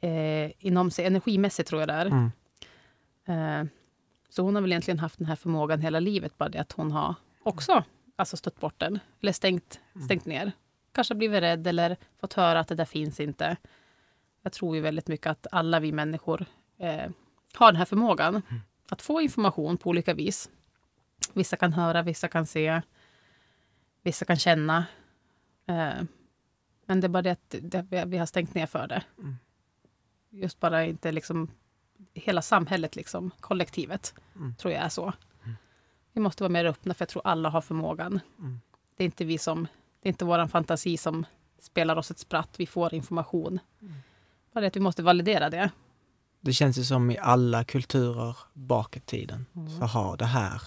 eh, 0.00 0.50
inom 0.58 0.90
sig, 0.90 1.06
energimässigt 1.06 1.68
tror 1.68 1.80
jag 1.80 1.88
det 1.88 1.94
är. 1.94 2.06
Mm. 2.06 2.30
Eh, 3.26 3.70
så 4.28 4.42
hon 4.42 4.54
har 4.54 4.62
väl 4.62 4.72
egentligen 4.72 4.98
haft 4.98 5.18
den 5.18 5.26
här 5.26 5.36
förmågan 5.36 5.80
hela 5.80 6.00
livet, 6.00 6.38
bara 6.38 6.48
det 6.48 6.58
att 6.58 6.72
hon 6.72 6.92
har 6.92 7.14
också 7.42 7.84
alltså 8.20 8.36
stött 8.36 8.60
bort 8.60 8.78
den, 8.78 8.98
eller 9.20 9.32
stängt, 9.32 9.80
stängt 10.04 10.26
ner. 10.26 10.52
Kanske 10.92 11.14
blivit 11.14 11.40
rädd 11.42 11.66
eller 11.66 11.96
fått 12.20 12.32
höra 12.32 12.60
att 12.60 12.68
det 12.68 12.74
där 12.74 12.84
finns 12.84 13.20
inte. 13.20 13.56
Jag 14.42 14.52
tror 14.52 14.76
ju 14.76 14.82
väldigt 14.82 15.08
mycket 15.08 15.26
att 15.26 15.46
alla 15.52 15.80
vi 15.80 15.92
människor 15.92 16.46
eh, 16.78 17.10
har 17.54 17.66
den 17.72 17.76
här 17.76 17.84
förmågan 17.84 18.42
att 18.90 19.02
få 19.02 19.20
information 19.20 19.76
på 19.78 19.90
olika 19.90 20.14
vis. 20.14 20.50
Vissa 21.32 21.56
kan 21.56 21.72
höra, 21.72 22.02
vissa 22.02 22.28
kan 22.28 22.46
se, 22.46 22.82
vissa 24.02 24.24
kan 24.24 24.36
känna. 24.36 24.84
Eh, 25.66 26.02
men 26.86 27.00
det 27.00 27.06
är 27.06 27.08
bara 27.08 27.22
det 27.22 27.30
att 27.30 27.54
det, 27.62 27.86
vi- 27.90 28.04
vi 28.06 28.18
har 28.18 28.26
stängt 28.26 28.54
ner 28.54 28.66
för 28.66 28.86
det. 28.86 29.02
Mm. 29.18 29.36
Just 30.30 30.60
bara 30.60 30.84
inte 30.84 31.12
liksom 31.12 31.50
hela 32.14 32.42
samhället, 32.42 32.96
liksom, 32.96 33.30
kollektivet, 33.40 34.14
Mm. 34.36 34.54
tror 34.54 34.72
jag 34.74 34.82
är 34.84 34.88
så. 34.88 35.12
Vi 36.12 36.20
måste 36.20 36.42
vara 36.42 36.52
mer 36.52 36.64
öppna 36.64 36.94
för 36.94 37.02
jag 37.02 37.08
tror 37.08 37.22
alla 37.26 37.48
har 37.48 37.60
förmågan. 37.60 38.20
Mm. 38.38 38.60
Det 38.96 39.02
är 39.02 39.04
inte 39.04 39.24
vi 39.24 39.38
som, 39.38 39.66
det 40.02 40.08
är 40.08 40.10
inte 40.10 40.24
vår 40.24 40.46
fantasi 40.46 40.96
som 40.96 41.26
spelar 41.60 41.96
oss 41.96 42.10
ett 42.10 42.18
spratt. 42.18 42.48
Vi 42.56 42.66
får 42.66 42.94
information. 42.94 43.58
Mm. 43.82 43.94
Bara 44.52 44.60
det 44.60 44.66
att 44.66 44.76
vi 44.76 44.80
måste 44.80 45.02
validera 45.02 45.50
det. 45.50 45.70
Det 46.40 46.52
känns 46.52 46.78
ju 46.78 46.84
som 46.84 47.10
i 47.10 47.18
alla 47.18 47.64
kulturer 47.64 48.36
bak 48.52 48.96
i 48.96 49.00
tiden 49.00 49.46
Mm. 49.56 49.78
så 49.78 49.84
har 49.84 50.16
det 50.16 50.24
här 50.24 50.62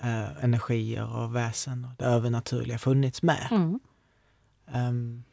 eh, 0.00 0.44
energier 0.44 1.16
och 1.16 1.36
väsen 1.36 1.84
och 1.84 1.90
det 1.98 2.04
övernaturliga 2.04 2.78
funnits 2.78 3.22
med. 3.22 3.48
Mm. 3.50 3.80
Ehm, 4.66 5.24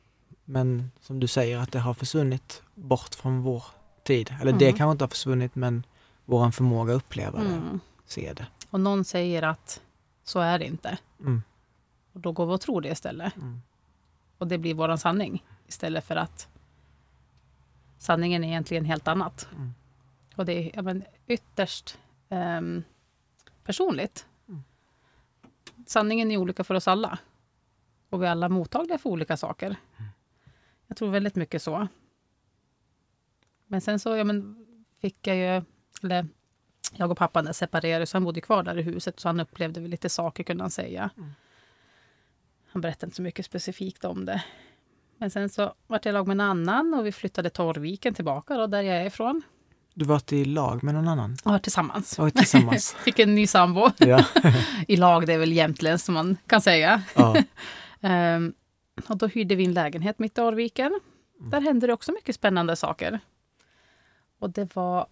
men 0.45 0.91
som 1.01 1.19
du 1.19 1.27
säger 1.27 1.57
att 1.57 1.71
det 1.71 1.79
har 1.79 1.93
försvunnit 1.93 2.61
bort 2.75 3.15
från 3.15 3.41
vår 3.41 3.63
tid. 4.03 4.35
Eller 4.41 4.51
det 4.53 4.65
Mm. 4.65 4.77
kanske 4.77 4.91
inte 4.91 5.03
har 5.03 5.09
försvunnit 5.09 5.55
men 5.55 5.85
vår 6.25 6.51
förmåga 6.51 6.93
att 6.93 6.97
uppleva 6.97 7.39
det, 7.39 7.45
Mm. 7.45 7.79
se 8.05 8.33
det. 8.33 8.45
Och 8.73 8.79
någon 8.79 9.03
säger 9.03 9.41
att 9.41 9.81
så 10.23 10.39
är 10.39 10.59
det 10.59 10.65
inte. 10.65 10.97
Mm. 11.19 11.43
Och 12.13 12.19
då 12.19 12.31
går 12.31 12.45
vi 12.45 12.53
och 12.53 12.61
tror 12.61 12.81
det 12.81 12.89
istället. 12.89 13.35
Mm. 13.35 13.61
Och 14.37 14.47
det 14.47 14.57
blir 14.57 14.73
våran 14.73 14.97
sanning. 14.97 15.45
Istället 15.67 16.05
för 16.05 16.15
att 16.15 16.47
sanningen 17.97 18.43
är 18.43 18.47
egentligen 18.47 18.85
helt 18.85 19.07
annat. 19.07 19.47
Mm. 19.55 19.73
Och 20.35 20.45
det 20.45 20.53
är 20.53 20.71
ja, 20.73 20.81
men, 20.81 21.03
ytterst 21.27 21.99
ehm, 22.29 22.83
personligt. 23.63 24.27
Mm. 24.47 24.63
Sanningen 25.85 26.31
är 26.31 26.37
olika 26.37 26.63
för 26.63 26.75
oss 26.75 26.87
alla. 26.87 27.19
Och 28.09 28.21
vi 28.21 28.25
är 28.25 28.31
alla 28.31 28.49
mottagliga 28.49 28.97
för 28.97 29.09
olika 29.09 29.37
saker. 29.37 29.75
Mm. 29.97 30.09
Jag 30.87 30.97
tror 30.97 31.09
väldigt 31.09 31.35
mycket 31.35 31.61
så. 31.61 31.87
Men 33.67 33.81
sen 33.81 33.99
så 33.99 34.15
ja, 34.15 34.23
men, 34.23 34.65
fick 34.99 35.27
jag 35.27 35.35
ju... 35.35 35.65
Eller, 36.03 36.27
jag 36.95 37.11
och 37.11 37.17
pappan 37.17 37.53
separerade, 37.53 38.05
så 38.05 38.15
han 38.15 38.23
bodde 38.23 38.41
kvar 38.41 38.63
där 38.63 38.79
i 38.79 38.81
huset. 38.81 39.19
Så 39.19 39.29
han 39.29 39.39
upplevde 39.39 39.79
väl 39.79 39.89
lite 39.91 40.09
saker, 40.09 40.43
kunde 40.43 40.63
han 40.63 40.71
säga. 40.71 41.09
Mm. 41.17 41.29
Han 42.71 42.81
berättade 42.81 43.05
inte 43.05 43.15
så 43.15 43.21
mycket 43.21 43.45
specifikt 43.45 44.05
om 44.05 44.25
det. 44.25 44.43
Men 45.17 45.31
sen 45.31 45.49
så 45.49 45.73
vart 45.87 46.05
jag 46.05 46.13
lag 46.13 46.27
med 46.27 46.35
en 46.35 46.41
annan 46.41 46.93
och 46.93 47.05
vi 47.05 47.11
flyttade 47.11 47.49
Torviken 47.49 48.13
tillbaka 48.13 48.57
då, 48.57 48.67
där 48.67 48.81
jag 48.81 48.97
är 48.97 49.05
ifrån. 49.05 49.41
Du 49.93 50.05
varit 50.05 50.33
i 50.33 50.45
lag 50.45 50.83
med 50.83 50.93
någon 50.93 51.07
annan? 51.07 51.37
Var 51.43 51.59
tillsammans. 51.59 52.19
Och 52.19 52.33
tillsammans? 52.33 52.93
Fick 53.05 53.19
en 53.19 53.35
ny 53.35 53.47
sambo. 53.47 53.89
ja. 53.97 54.25
I 54.87 54.95
lag, 54.95 55.27
det 55.27 55.33
är 55.33 55.37
väl 55.37 55.51
jämtländskt 55.51 56.05
som 56.05 56.13
man 56.13 56.37
kan 56.47 56.61
säga. 56.61 57.03
ja. 57.15 57.35
Ehm, 58.05 58.53
och 59.07 59.17
då 59.17 59.27
hyrde 59.27 59.55
vi 59.55 59.65
en 59.65 59.73
lägenhet 59.73 60.19
mitt 60.19 60.37
i 60.37 60.41
Arviken. 60.41 60.99
Där 61.39 61.61
hände 61.61 61.87
det 61.87 61.93
också 61.93 62.11
mycket 62.11 62.35
spännande 62.35 62.75
saker. 62.75 63.19
Och 64.39 64.49
det 64.49 64.75
var 64.75 65.07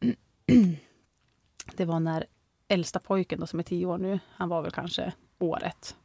det 1.76 1.84
var 1.84 2.00
när 2.00 2.26
äldsta 2.68 2.98
pojken 2.98 3.40
då, 3.40 3.46
som 3.46 3.58
är 3.58 3.62
tio 3.62 3.86
år 3.86 3.98
nu, 3.98 4.18
han 4.34 4.48
var 4.48 4.62
väl 4.62 4.70
kanske 4.70 5.12
året. 5.38 5.96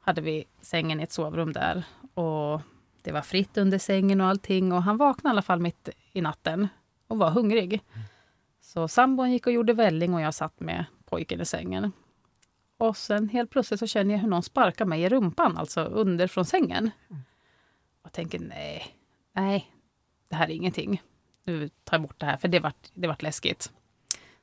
Hade 0.00 0.20
vi 0.20 0.44
sängen 0.60 1.00
i 1.00 1.02
ett 1.02 1.12
sovrum 1.12 1.52
där 1.52 1.84
och 2.14 2.60
det 3.02 3.12
var 3.12 3.22
fritt 3.22 3.56
under 3.56 3.78
sängen 3.78 4.20
och 4.20 4.26
allting 4.26 4.72
och 4.72 4.82
han 4.82 4.96
vaknade 4.96 5.30
i 5.30 5.34
alla 5.34 5.42
fall 5.42 5.60
mitt 5.60 5.88
i 6.12 6.20
natten 6.20 6.68
och 7.06 7.18
var 7.18 7.30
hungrig. 7.30 7.82
Så 8.60 8.88
sambon 8.88 9.32
gick 9.32 9.46
och 9.46 9.52
gjorde 9.52 9.72
välling 9.72 10.14
och 10.14 10.20
jag 10.20 10.34
satt 10.34 10.60
med 10.60 10.84
pojken 11.04 11.40
i 11.40 11.44
sängen. 11.44 11.92
Och 12.78 12.96
sen 12.96 13.28
helt 13.28 13.50
plötsligt 13.50 13.80
så 13.80 13.86
känner 13.86 14.14
jag 14.14 14.20
hur 14.20 14.28
någon 14.28 14.42
sparkar 14.42 14.84
mig 14.84 15.02
i 15.02 15.08
rumpan, 15.08 15.56
alltså 15.56 15.80
under 15.80 16.26
från 16.26 16.44
sängen. 16.44 16.90
Och 18.02 18.12
tänker 18.12 18.38
nej, 18.38 18.96
nej, 19.32 19.74
det 20.28 20.36
här 20.36 20.46
är 20.46 20.54
ingenting. 20.54 21.02
Nu 21.44 21.68
tar 21.68 21.96
jag 21.96 22.02
bort 22.02 22.18
det 22.18 22.26
här, 22.26 22.36
för 22.36 22.48
det 22.48 22.60
vart, 22.60 22.88
det 22.94 23.08
vart 23.08 23.22
läskigt. 23.22 23.72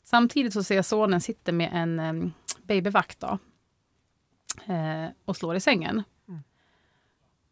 Samtidigt 0.09 0.53
så 0.53 0.63
ser 0.63 0.75
jag 0.75 0.85
sonen 0.85 1.21
sitta 1.21 1.51
med 1.51 1.69
en 1.73 1.99
um, 1.99 2.33
babyvakt 2.61 3.19
då, 3.19 3.37
eh, 4.73 5.07
och 5.25 5.37
slår 5.37 5.55
i 5.55 5.59
sängen. 5.59 6.03
Mm. 6.27 6.43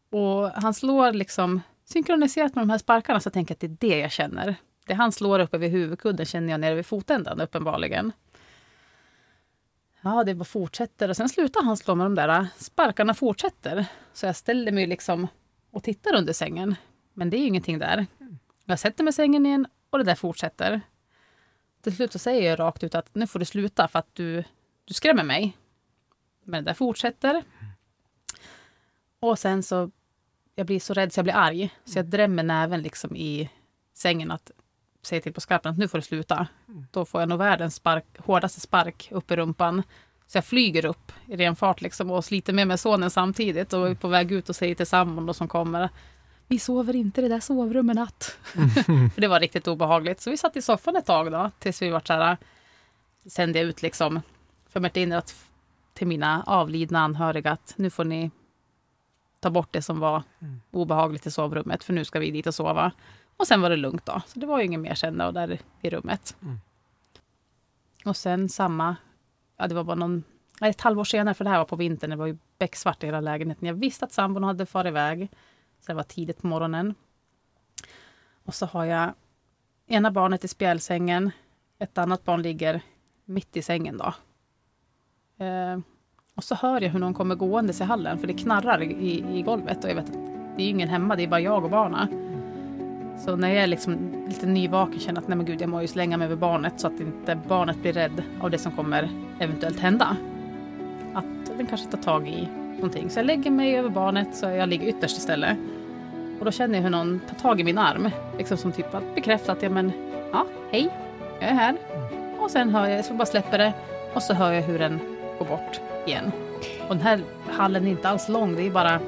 Och 0.10 0.52
han 0.52 0.74
slår 0.74 1.14
liksom 1.14 1.62
synkroniserat 1.86 2.56
med 2.56 2.62
de 2.62 2.70
här 2.70 2.78
sparkarna 2.78 3.20
så 3.20 3.28
jag 3.28 3.34
tänker 3.34 3.56
att 3.56 3.60
det 3.60 3.68
är 3.68 3.78
det 3.80 4.00
jag 4.00 4.12
känner. 4.12 4.56
Det 4.86 4.94
han 4.94 5.12
slår 5.12 5.40
upp 5.40 5.54
över 5.54 5.68
huvudkudden 5.68 6.26
känner 6.26 6.52
jag 6.52 6.60
nere 6.60 6.76
vid 6.76 6.86
fotändan 6.86 7.42
uppenbarligen. 7.42 8.12
Ja, 10.02 10.24
det 10.24 10.36
bara 10.36 10.46
fortsätter 10.46 11.10
och 11.10 11.18
sen 11.18 11.30
slutar 11.30 11.64
han 11.64 11.78
slå 11.78 11.96
med 11.96 12.06
de 12.06 12.16
där 12.16 12.48
sparkarna 12.58 13.14
fortsätter. 13.14 13.86
Så 14.14 14.26
jag 14.26 14.36
ställer 14.36 14.72
mig 14.72 14.88
liksom 14.88 15.28
och 15.72 15.84
tittar 15.84 16.16
under 16.16 16.34
sängen. 16.34 16.76
Men 17.14 17.30
det 17.30 17.38
är 17.38 17.40
ju 17.40 17.48
ingenting 17.48 17.80
där. 17.80 18.06
Jag 18.66 18.80
sätter 18.80 19.04
mig 19.04 19.10
i 19.10 19.14
sängen 19.14 19.46
igen 19.46 19.68
och 19.90 19.98
det 19.98 20.04
där 20.04 20.16
fortsätter. 20.16 20.82
Till 21.86 21.96
slut 21.96 22.12
så 22.12 22.20
säger 22.20 22.50
jag 22.50 22.60
rakt 22.60 22.84
ut 22.84 22.96
att 22.96 23.16
nu 23.16 23.28
får 23.28 23.40
du 23.40 23.46
sluta 23.46 23.88
för 23.88 24.00
att 24.00 24.08
du, 24.14 24.44
du 24.86 24.94
skrämmer 24.94 25.24
mig. 25.24 25.58
Men 26.44 26.64
det 26.64 26.70
där 26.70 26.76
fortsätter. 26.76 27.44
Och 29.20 29.40
sen 29.40 29.64
så, 29.64 29.92
jag 30.56 30.66
blir 30.66 30.80
så 30.80 30.94
rädd 30.94 31.14
så 31.14 31.20
jag 31.20 31.26
blir 31.26 31.36
arg. 31.36 31.70
Så 31.86 32.00
jag 32.00 32.06
drämmer 32.06 32.44
näven 32.44 32.82
liksom 32.82 33.16
i 33.16 33.50
sängen 33.94 34.32
att 34.32 34.52
säga 35.02 35.22
till 35.22 35.34
på 35.34 35.42
skarpen 35.42 35.72
att 35.72 35.78
nu 35.78 35.88
får 35.88 35.98
du 35.98 36.02
sluta. 36.02 36.48
Då 36.92 37.06
får 37.06 37.22
jag 37.22 37.30
nog 37.30 37.40
världens 37.40 37.76
spark, 37.76 38.06
hårdaste 38.18 38.60
spark 38.60 39.08
upp 39.12 39.32
i 39.32 39.36
rumpan. 39.36 39.84
Så 40.28 40.38
jag 40.38 40.46
flyger 40.46 40.86
upp 40.86 41.12
i 41.28 41.36
ren 41.36 41.56
fart 41.56 41.82
liksom 41.82 42.12
och 42.12 42.26
sliter 42.26 42.54
med 42.54 42.68
mig 42.68 42.78
sonen 42.78 43.12
samtidigt 43.12 43.74
och 43.74 43.90
är 43.90 43.96
på 43.96 44.08
väg 44.08 44.32
ut 44.32 44.50
och 44.50 44.56
säger 44.56 44.76
till 44.76 44.88
sambon 44.88 45.34
som 45.34 45.48
kommer 45.48 45.90
vi 46.48 46.60
sover 46.60 46.96
inte 46.96 47.22
i 47.22 47.24
det 47.24 47.30
där 47.30 47.40
sovrummet 47.40 47.96
natt. 47.96 48.38
Mm. 48.56 48.70
För 49.10 49.22
det 49.22 49.28
var 49.28 49.40
riktigt 49.40 49.68
obehagligt. 49.68 50.22
Så 50.22 50.32
vi 50.32 50.38
satt 50.38 50.56
i 50.56 50.62
soffan 50.62 50.96
ett 50.96 51.06
tag 51.06 51.32
då, 51.32 51.52
tills 51.60 51.82
vi 51.82 51.90
var 51.90 52.02
så 52.06 52.14
här, 52.14 52.38
sände 53.26 53.60
ut 53.60 53.82
liksom 53.82 54.22
för 54.70 54.80
Martin 54.80 55.14
att 55.14 55.36
till 55.94 56.08
mina 56.08 56.44
avlidna 56.48 57.00
anhöriga 57.00 57.52
att 57.52 57.74
nu 57.78 57.90
får 57.90 58.06
ni 58.06 58.32
ta 59.40 59.50
bort 59.50 59.74
det 59.74 59.82
som 59.82 60.00
var 60.00 60.24
mm. 60.40 60.62
obehagligt 60.72 61.26
i 61.26 61.32
sovrummet 61.32 61.84
för 61.84 61.94
nu 61.94 62.06
ska 62.06 62.20
vi 62.20 62.32
dit 62.32 62.48
och 62.48 62.56
sova. 62.56 62.92
Och 63.38 63.48
sen 63.48 63.62
var 63.62 63.70
det 63.70 63.76
lugnt 63.76 64.06
då. 64.06 64.22
Så 64.28 64.40
det 64.40 64.46
var 64.46 64.60
ju 64.60 64.66
inget 64.66 64.80
mer 64.80 64.96
sen 64.96 65.18
då 65.18 65.32
där 65.32 65.60
i 65.82 65.90
rummet. 65.90 66.36
Mm. 66.42 66.60
Och 68.06 68.18
sen 68.18 68.50
samma, 68.50 68.96
ja 69.58 69.68
det 69.68 69.76
var 69.76 69.84
bara 69.84 69.96
någon, 69.96 70.24
ett 70.62 70.82
halvår 70.82 71.04
senare, 71.04 71.34
för 71.34 71.44
det 71.44 71.50
här 71.50 71.58
var 71.58 71.66
på 71.66 71.76
vintern, 71.76 72.10
det 72.10 72.16
var 72.16 72.26
ju 72.26 72.38
becksvart 72.58 73.04
i 73.04 73.06
hela 73.06 73.22
lägenheten. 73.22 73.68
Jag 73.68 73.76
visste 73.76 74.06
att 74.06 74.12
sambon 74.12 74.44
hade 74.44 74.66
farit 74.66 74.88
iväg. 74.88 75.30
Så 75.86 75.92
det 75.92 75.96
var 75.96 76.04
tidigt 76.04 76.42
på 76.42 76.48
morgonen. 76.48 76.96
Och 78.46 78.56
så 78.56 78.66
har 78.66 78.86
jag 78.86 79.14
ena 79.88 80.12
barnet 80.12 80.44
i 80.44 80.48
spjälsängen. 80.48 81.32
Ett 81.80 81.98
annat 81.98 82.24
barn 82.24 82.42
ligger 82.42 82.82
mitt 83.26 83.58
i 83.58 83.62
sängen 83.62 83.98
då. 83.98 84.14
Eh, 85.46 85.80
och 86.36 86.44
så 86.44 86.56
hör 86.56 86.82
jag 86.82 86.90
hur 86.90 87.00
någon 87.00 87.14
kommer 87.14 87.36
gående 87.36 87.74
i 87.80 87.84
hallen, 87.84 88.20
för 88.20 88.28
det 88.28 88.34
knarrar 88.34 88.84
i, 88.84 89.38
i 89.38 89.42
golvet. 89.42 89.84
Och 89.84 89.90
jag 89.90 89.96
vet 89.96 90.14
det 90.58 90.64
är 90.64 90.70
ingen 90.70 90.90
hemma, 90.90 91.16
det 91.16 91.24
är 91.24 91.28
bara 91.28 91.40
jag 91.40 91.64
och 91.64 91.70
barnen. 91.70 92.08
Så 93.26 93.36
när 93.36 93.50
jag 93.50 93.64
är 93.64 93.68
liksom 93.68 94.26
lite 94.28 94.46
nyvaken 94.46 95.00
känner 95.00 95.22
att 95.22 95.28
nej 95.28 95.38
men 95.38 95.46
gud, 95.46 95.62
jag 95.62 95.70
måste 95.70 95.84
ju 95.84 95.88
slänga 95.88 96.18
mig 96.18 96.26
över 96.26 96.36
barnet 96.36 96.80
så 96.80 96.88
att 96.88 97.00
inte 97.00 97.40
barnet 97.48 97.82
blir 97.82 97.94
rädd 97.94 98.24
av 98.42 98.52
det 98.52 98.58
som 98.58 98.72
kommer 98.72 99.10
eventuellt 99.40 99.80
hända. 99.80 100.18
Att 101.14 101.58
den 101.58 101.68
kanske 101.68 101.92
tar 101.92 101.98
tag 101.98 102.28
i 102.28 102.48
någonting. 102.76 103.10
Så 103.10 103.20
jag 103.20 103.26
lägger 103.26 103.52
mig 103.52 103.78
över 103.78 103.90
barnet 103.90 104.36
så 104.36 104.46
jag 104.46 104.70
ligger 104.70 104.88
ytterst 104.88 105.18
istället. 105.18 105.58
Och 106.40 106.46
då 106.46 106.52
känner 106.52 106.76
jag 106.76 106.84
hur 106.84 106.90
någon 106.90 107.22
tar 107.30 107.36
tag 107.36 107.60
i 107.60 107.64
min 107.64 107.78
arm. 107.78 108.10
Liksom 108.38 108.58
som 108.58 108.72
typ 108.72 108.96
att 108.96 109.16
bekräfta 109.16 109.52
att 109.52 109.62
ja 109.62 109.70
men, 109.70 109.92
ja, 110.32 110.46
hej, 110.72 110.90
jag 111.40 111.50
är 111.50 111.54
här. 111.54 111.76
Och 112.40 112.52
sen 112.52 112.70
hör 112.70 112.88
jag, 112.88 113.06
så 113.06 113.14
bara 113.14 113.26
släpper 113.26 113.58
det 113.58 113.74
och 114.14 114.24
så 114.24 114.34
hör 114.34 114.52
jag 114.52 114.62
hur 114.62 114.80
den 114.80 115.00
går 115.40 115.46
bort 115.46 115.80
igen. 116.06 116.32
Och 116.88 116.96
den 116.96 117.02
här 117.06 117.20
hallen 117.52 117.88
är 117.88 117.92
inte 117.92 118.10
alls 118.10 118.30
lång, 118.30 118.56
det 118.56 118.68
är 118.68 118.72
bara 118.72 119.00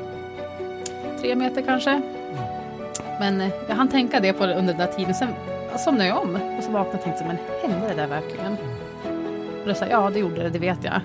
tre 1.21 1.35
meter 1.35 1.61
kanske. 1.61 2.01
Men 3.19 3.41
eh, 3.41 3.49
jag 3.67 3.75
hann 3.75 3.87
tänka 3.87 4.19
det 4.19 4.33
på 4.33 4.43
under 4.43 4.73
den 4.73 4.77
där 4.77 4.87
tiden. 4.87 5.13
Sen 5.13 5.29
somnade 5.77 6.09
jag 6.09 6.21
om 6.21 6.35
och 6.57 6.63
så 6.63 6.71
vaknade 6.71 6.89
jag 6.89 6.95
och 6.95 7.03
tänkte, 7.03 7.25
men 7.25 7.37
hände 7.61 7.87
det 7.87 7.93
där 7.95 8.07
verkligen? 8.07 8.57
Och 9.61 9.67
då 9.67 9.73
sa 9.73 9.85
ja 9.85 10.09
det 10.09 10.19
gjorde 10.19 10.43
det, 10.43 10.49
det 10.49 10.59
vet 10.59 10.83
jag. 10.83 11.01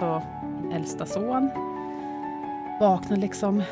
Lägenhet 0.00 0.22
så 0.22 0.22
min 0.62 0.72
äldsta 0.72 1.06
son 1.06 1.50
vaknade 2.80 3.20
liksom 3.20 3.62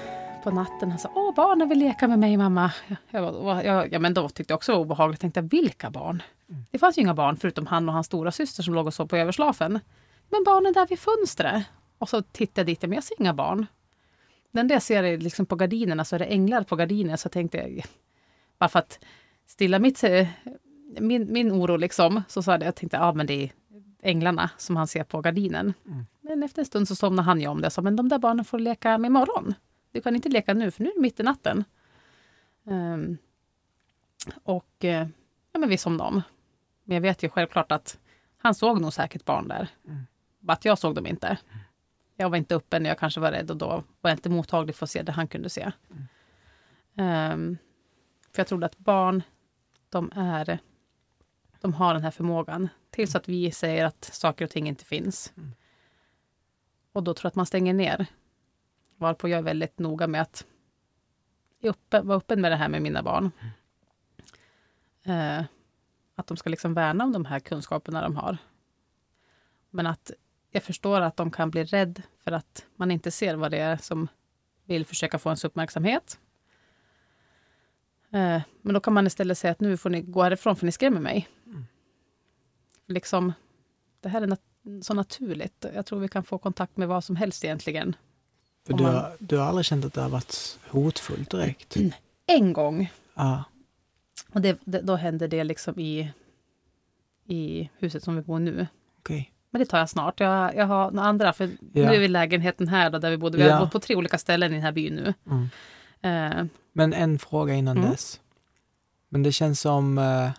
på 0.44 0.50
natten 0.50 0.92
och 0.92 1.00
sa 1.00 1.10
Åh, 1.14 1.34
barnen 1.34 1.68
vill 1.68 1.78
leka 1.78 2.08
med 2.08 2.18
mig 2.18 2.36
mamma. 2.36 2.72
Jag, 3.10 3.64
jag, 3.64 3.92
ja, 3.92 3.98
men 3.98 4.14
då 4.14 4.28
tyckte 4.28 4.52
jag 4.52 4.56
också 4.56 4.72
det 4.72 4.78
var 4.78 4.84
obehagligt. 4.84 5.22
Jag 5.22 5.32
tänkte, 5.32 5.56
vilka 5.56 5.90
barn? 5.90 6.22
Mm. 6.48 6.64
Det 6.70 6.78
fanns 6.78 6.98
ju 6.98 7.02
inga 7.02 7.14
barn 7.14 7.36
förutom 7.36 7.66
han 7.66 7.88
och 7.88 7.94
hans 7.94 8.06
stora 8.06 8.32
syster 8.32 8.62
som 8.62 8.74
låg 8.74 8.86
och 8.86 8.94
sov 8.94 9.06
på 9.06 9.16
överslafen. 9.16 9.80
Men 10.30 10.44
barnen 10.44 10.72
där 10.72 10.86
vid 10.86 10.98
fönstret. 10.98 11.64
Och 11.98 12.08
så 12.08 12.22
tittade 12.22 12.60
jag 12.60 12.66
dit, 12.66 12.82
men 12.82 12.92
jag 12.92 13.04
ser 13.04 13.20
inga 13.20 13.34
barn. 13.34 13.66
Den 14.52 14.68
där 14.68 14.74
jag 14.74 14.82
ser 14.82 15.18
liksom 15.18 15.46
på 15.46 15.56
gardinerna 15.56 16.04
så 16.04 16.14
är 16.14 16.18
det 16.18 16.24
änglar 16.24 16.62
på 16.62 16.76
gardinerna. 16.76 17.16
Så 17.16 17.26
jag 17.26 17.32
tänkte, 17.32 17.82
bara 18.58 18.68
för 18.68 18.78
att 18.78 18.98
stilla 19.46 19.78
mitt, 19.78 20.04
eh, 20.04 20.28
min, 21.00 21.32
min 21.32 21.52
oro 21.52 21.76
liksom, 21.76 22.22
så 22.28 22.42
sa 22.42 22.52
jag, 22.52 22.62
jag 22.62 22.74
tänkte, 22.74 22.96
ja 22.96 23.12
men 23.12 23.26
det 23.26 23.44
är 23.44 23.50
änglarna 24.06 24.50
som 24.56 24.76
han 24.76 24.86
ser 24.86 25.04
på 25.04 25.20
gardinen. 25.20 25.74
Mm. 25.86 26.06
Men 26.20 26.42
efter 26.42 26.62
en 26.62 26.66
stund 26.66 26.88
så 26.88 26.96
somnade 26.96 27.26
han 27.26 27.40
ju 27.40 27.46
om 27.46 27.60
det 27.60 27.66
och 27.66 27.72
sa, 27.72 27.82
men 27.82 27.96
de 27.96 28.08
där 28.08 28.18
barnen 28.18 28.44
får 28.44 28.58
leka 28.58 28.98
med 28.98 29.08
imorgon. 29.08 29.54
Du 29.92 30.00
kan 30.00 30.14
inte 30.16 30.28
leka 30.28 30.54
nu, 30.54 30.70
för 30.70 30.82
nu 30.82 30.90
är 30.90 30.94
det 30.94 31.00
mitt 31.00 31.20
i 31.20 31.22
natten. 31.22 31.64
Um, 32.64 33.18
och 34.42 34.84
uh, 34.84 34.90
ja, 35.52 35.58
men 35.58 35.68
vi 35.68 35.78
somnade 35.78 36.10
om. 36.10 36.22
Men 36.84 36.94
jag 36.94 37.02
vet 37.02 37.22
ju 37.22 37.28
självklart 37.28 37.72
att 37.72 37.98
han 38.38 38.54
såg 38.54 38.80
nog 38.80 38.92
säkert 38.92 39.24
barn 39.24 39.48
där. 39.48 39.68
Mm. 39.86 40.06
Bara 40.40 40.52
att 40.52 40.64
jag 40.64 40.78
såg 40.78 40.94
dem 40.94 41.06
inte. 41.06 41.38
Jag 42.16 42.30
var 42.30 42.36
inte 42.36 42.54
uppe 42.54 42.78
när 42.78 42.90
jag 42.90 42.98
kanske 42.98 43.20
var 43.20 43.32
rädd 43.32 43.50
och 43.50 43.56
då 43.56 43.66
var 44.00 44.10
jag 44.10 44.16
inte 44.16 44.30
mottaglig 44.30 44.76
för 44.76 44.86
att 44.86 44.90
se 44.90 45.02
det 45.02 45.12
han 45.12 45.28
kunde 45.28 45.48
se. 45.48 45.72
Mm. 45.90 47.32
Um, 47.32 47.58
för 48.32 48.40
jag 48.40 48.46
trodde 48.46 48.66
att 48.66 48.78
barn, 48.78 49.22
de 49.88 50.12
är 50.14 50.58
de 51.60 51.74
har 51.74 51.94
den 51.94 52.02
här 52.02 52.10
förmågan. 52.10 52.68
Tills 52.96 53.14
att 53.14 53.28
vi 53.28 53.50
säger 53.50 53.84
att 53.84 54.04
saker 54.04 54.44
och 54.44 54.50
ting 54.50 54.68
inte 54.68 54.84
finns. 54.84 55.32
Mm. 55.36 55.52
Och 56.92 57.02
då 57.02 57.14
tror 57.14 57.24
jag 57.24 57.30
att 57.30 57.36
man 57.36 57.46
stänger 57.46 57.74
ner. 57.74 58.06
Varpå 58.96 59.28
jag 59.28 59.38
är 59.38 59.42
väldigt 59.42 59.78
noga 59.78 60.06
med 60.06 60.22
att 60.22 60.46
vara 61.90 62.16
öppen 62.16 62.40
med 62.40 62.52
det 62.52 62.56
här 62.56 62.68
med 62.68 62.82
mina 62.82 63.02
barn. 63.02 63.30
Eh, 65.02 65.44
att 66.14 66.26
de 66.26 66.36
ska 66.36 66.50
liksom 66.50 66.74
värna 66.74 67.04
om 67.04 67.12
de 67.12 67.24
här 67.24 67.40
kunskaperna 67.40 68.02
de 68.02 68.16
har. 68.16 68.38
Men 69.70 69.86
att 69.86 70.10
jag 70.50 70.62
förstår 70.62 71.00
att 71.00 71.16
de 71.16 71.30
kan 71.30 71.50
bli 71.50 71.64
rädd 71.64 72.02
för 72.24 72.32
att 72.32 72.66
man 72.76 72.90
inte 72.90 73.10
ser 73.10 73.34
vad 73.34 73.50
det 73.50 73.58
är 73.58 73.76
som 73.76 74.08
vill 74.64 74.86
försöka 74.86 75.18
få 75.18 75.28
ens 75.28 75.44
uppmärksamhet. 75.44 76.20
Eh, 78.12 78.42
men 78.62 78.74
då 78.74 78.80
kan 78.80 78.92
man 78.92 79.06
istället 79.06 79.38
säga 79.38 79.50
att 79.50 79.60
nu 79.60 79.76
får 79.76 79.90
ni 79.90 80.02
gå 80.02 80.22
härifrån 80.22 80.56
för 80.56 80.66
ni 80.66 80.72
skrämmer 80.72 81.00
mig. 81.00 81.28
Mm. 82.88 82.94
Liksom, 82.94 83.32
det 84.00 84.08
här 84.08 84.22
är 84.22 84.26
nat 84.26 84.40
så 84.82 84.94
naturligt. 84.94 85.66
Jag 85.74 85.86
tror 85.86 86.00
vi 86.00 86.08
kan 86.08 86.24
få 86.24 86.38
kontakt 86.38 86.76
med 86.76 86.88
vad 86.88 87.04
som 87.04 87.16
helst 87.16 87.44
egentligen. 87.44 87.96
För 88.66 88.72
du, 88.72 88.84
har, 88.84 89.16
du 89.18 89.36
har 89.36 89.46
aldrig 89.46 89.64
känt 89.64 89.84
att 89.84 89.94
det 89.94 90.00
har 90.00 90.08
varit 90.08 90.58
hotfullt 90.68 91.30
direkt? 91.30 91.76
En 92.26 92.52
gång. 92.52 92.92
Ah. 93.14 93.38
Och 94.32 94.40
det, 94.40 94.58
det, 94.64 94.80
då 94.80 94.96
hände 94.96 95.26
det 95.28 95.44
liksom 95.44 95.78
i, 95.78 96.12
i 97.26 97.70
huset 97.78 98.04
som 98.04 98.16
vi 98.16 98.22
bor 98.22 98.38
nu. 98.38 98.66
Okay. 98.98 99.24
Men 99.50 99.60
det 99.60 99.66
tar 99.66 99.78
jag 99.78 99.90
snart. 99.90 100.20
Jag, 100.20 100.56
jag 100.56 100.66
har 100.66 100.90
några 100.90 101.08
andra, 101.08 101.32
för 101.32 101.44
ja. 101.44 101.50
nu 101.72 101.82
är 101.82 101.98
vi 101.98 102.04
i 102.04 102.08
lägenheten 102.08 102.68
här 102.68 102.90
då, 102.90 102.98
där 102.98 103.10
vi 103.10 103.16
bodde. 103.16 103.38
Vi 103.38 103.44
ja. 103.44 103.54
har 103.54 103.60
bott 103.60 103.72
på 103.72 103.80
tre 103.80 103.96
olika 103.96 104.18
ställen 104.18 104.52
i 104.52 104.54
den 104.54 104.62
här 104.62 104.72
byn 104.72 104.94
nu. 104.94 105.14
Mm. 105.26 105.42
Uh, 106.40 106.46
Men 106.72 106.92
en 106.92 107.18
fråga 107.18 107.54
innan 107.54 107.78
mm. 107.78 107.90
dess. 107.90 108.20
Men 109.08 109.22
det 109.22 109.32
känns 109.32 109.60
som, 109.60 109.98
uh, 109.98 110.30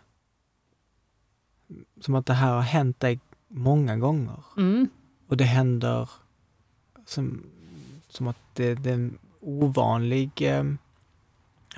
som 2.02 2.16
att 2.16 2.26
det 2.26 2.34
här 2.34 2.54
har 2.54 2.62
hänt 2.62 3.00
dig 3.00 3.20
många 3.48 3.98
gånger. 3.98 4.44
Mm. 4.58 4.90
Och 5.28 5.38
det 5.38 5.44
händer 5.44 6.10
som, 7.06 7.44
som 8.10 8.28
att 8.28 8.38
det, 8.54 8.74
det 8.74 8.90
är 8.90 8.94
en 8.94 9.18
ovanlig 9.42 10.32
eh, 10.42 10.64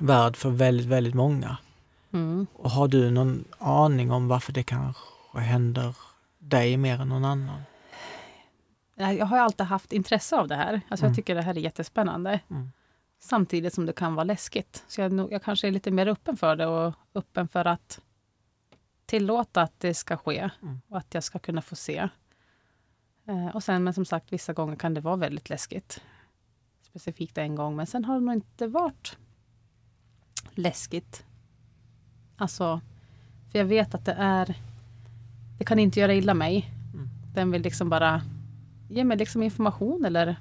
värld 0.00 0.36
för 0.36 0.50
väldigt, 0.50 0.86
väldigt 0.86 1.14
många. 1.14 1.58
Mm. 2.12 2.46
Och 2.52 2.70
har 2.70 2.88
du 2.88 3.10
någon 3.10 3.44
aning 3.58 4.10
om 4.10 4.28
varför 4.28 4.52
det 4.52 4.62
kanske 4.62 5.38
händer 5.38 5.96
dig 6.38 6.76
mer 6.76 7.00
än 7.00 7.08
någon 7.08 7.24
annan? 7.24 7.62
Jag 8.94 9.26
har 9.26 9.38
alltid 9.38 9.66
haft 9.66 9.92
intresse 9.92 10.36
av 10.36 10.48
det 10.48 10.56
här. 10.56 10.80
Alltså 10.88 11.04
Mm. 11.04 11.10
Jag 11.10 11.16
tycker 11.16 11.34
det 11.34 11.42
här 11.42 11.54
är 11.54 11.60
jättespännande. 11.60 12.40
Mm. 12.50 12.72
Samtidigt 13.20 13.74
som 13.74 13.86
det 13.86 13.92
kan 13.92 14.14
vara 14.14 14.24
läskigt. 14.24 14.84
Så 14.88 15.00
jag, 15.00 15.32
jag 15.32 15.42
kanske 15.42 15.66
är 15.66 15.70
lite 15.70 15.90
mer 15.90 16.06
öppen 16.06 16.36
för 16.36 16.56
det 16.56 16.66
och 16.66 16.94
öppen 17.14 17.48
för 17.48 17.64
att 17.64 18.00
tillåta 19.10 19.62
att 19.62 19.80
det 19.80 19.94
ska 19.94 20.16
ske 20.16 20.50
Mm. 20.62 20.80
och 20.88 20.98
att 20.98 21.14
jag 21.14 21.24
ska 21.24 21.38
kunna 21.38 21.62
få 21.62 21.76
se. 21.76 22.08
Eh, 23.28 23.46
och 23.46 23.62
sen, 23.62 23.84
men 23.84 23.94
som 23.94 24.04
sagt, 24.04 24.32
vissa 24.32 24.52
gånger 24.52 24.76
kan 24.76 24.94
det 24.94 25.00
vara 25.00 25.16
väldigt 25.16 25.50
läskigt. 25.50 26.00
Specifikt 26.82 27.38
en 27.38 27.54
gång, 27.54 27.76
men 27.76 27.86
sen 27.86 28.04
har 28.04 28.14
det 28.14 28.20
nog 28.20 28.34
inte 28.34 28.66
varit 28.66 29.16
läskigt. 30.54 31.24
Alltså, 32.36 32.80
för 33.52 33.58
jag 33.58 33.66
vet 33.66 33.94
att 33.94 34.04
det 34.04 34.16
är... 34.18 34.54
Det 35.58 35.64
kan 35.64 35.78
inte 35.78 36.00
göra 36.00 36.14
illa 36.14 36.34
mig. 36.34 36.70
Mm. 36.94 37.08
Den 37.34 37.50
vill 37.50 37.62
liksom 37.62 37.88
bara 37.90 38.22
ge 38.88 39.04
mig 39.04 39.16
liksom 39.16 39.42
information 39.42 40.04
eller 40.04 40.36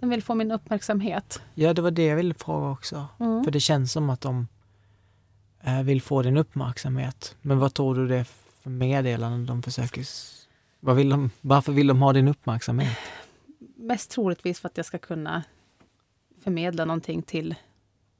den 0.00 0.08
vill 0.10 0.22
få 0.22 0.34
min 0.34 0.50
uppmärksamhet. 0.50 1.42
Ja, 1.54 1.74
det 1.74 1.82
var 1.82 1.90
det 1.90 2.06
jag 2.06 2.16
ville 2.16 2.34
fråga 2.34 2.70
också. 2.70 3.06
Mm. 3.20 3.44
För 3.44 3.50
det 3.50 3.60
känns 3.60 3.92
som 3.92 4.10
att 4.10 4.20
de 4.20 4.46
vill 5.84 6.02
få 6.02 6.22
din 6.22 6.36
uppmärksamhet. 6.36 7.36
Men 7.42 7.58
vad 7.58 7.74
tror 7.74 7.94
du 7.94 8.06
det 8.06 8.16
är 8.16 8.24
för 8.24 8.70
meddelanden 8.70 9.46
de 9.46 9.62
försöker... 9.62 10.06
Vad 10.80 10.96
vill 10.96 11.08
de, 11.08 11.30
varför 11.40 11.72
vill 11.72 11.86
de 11.86 12.02
ha 12.02 12.12
din 12.12 12.28
uppmärksamhet? 12.28 12.98
Mest 13.76 14.10
troligtvis 14.10 14.60
för 14.60 14.68
att 14.68 14.76
jag 14.76 14.86
ska 14.86 14.98
kunna 14.98 15.42
förmedla 16.40 16.84
någonting 16.84 17.22
till 17.22 17.54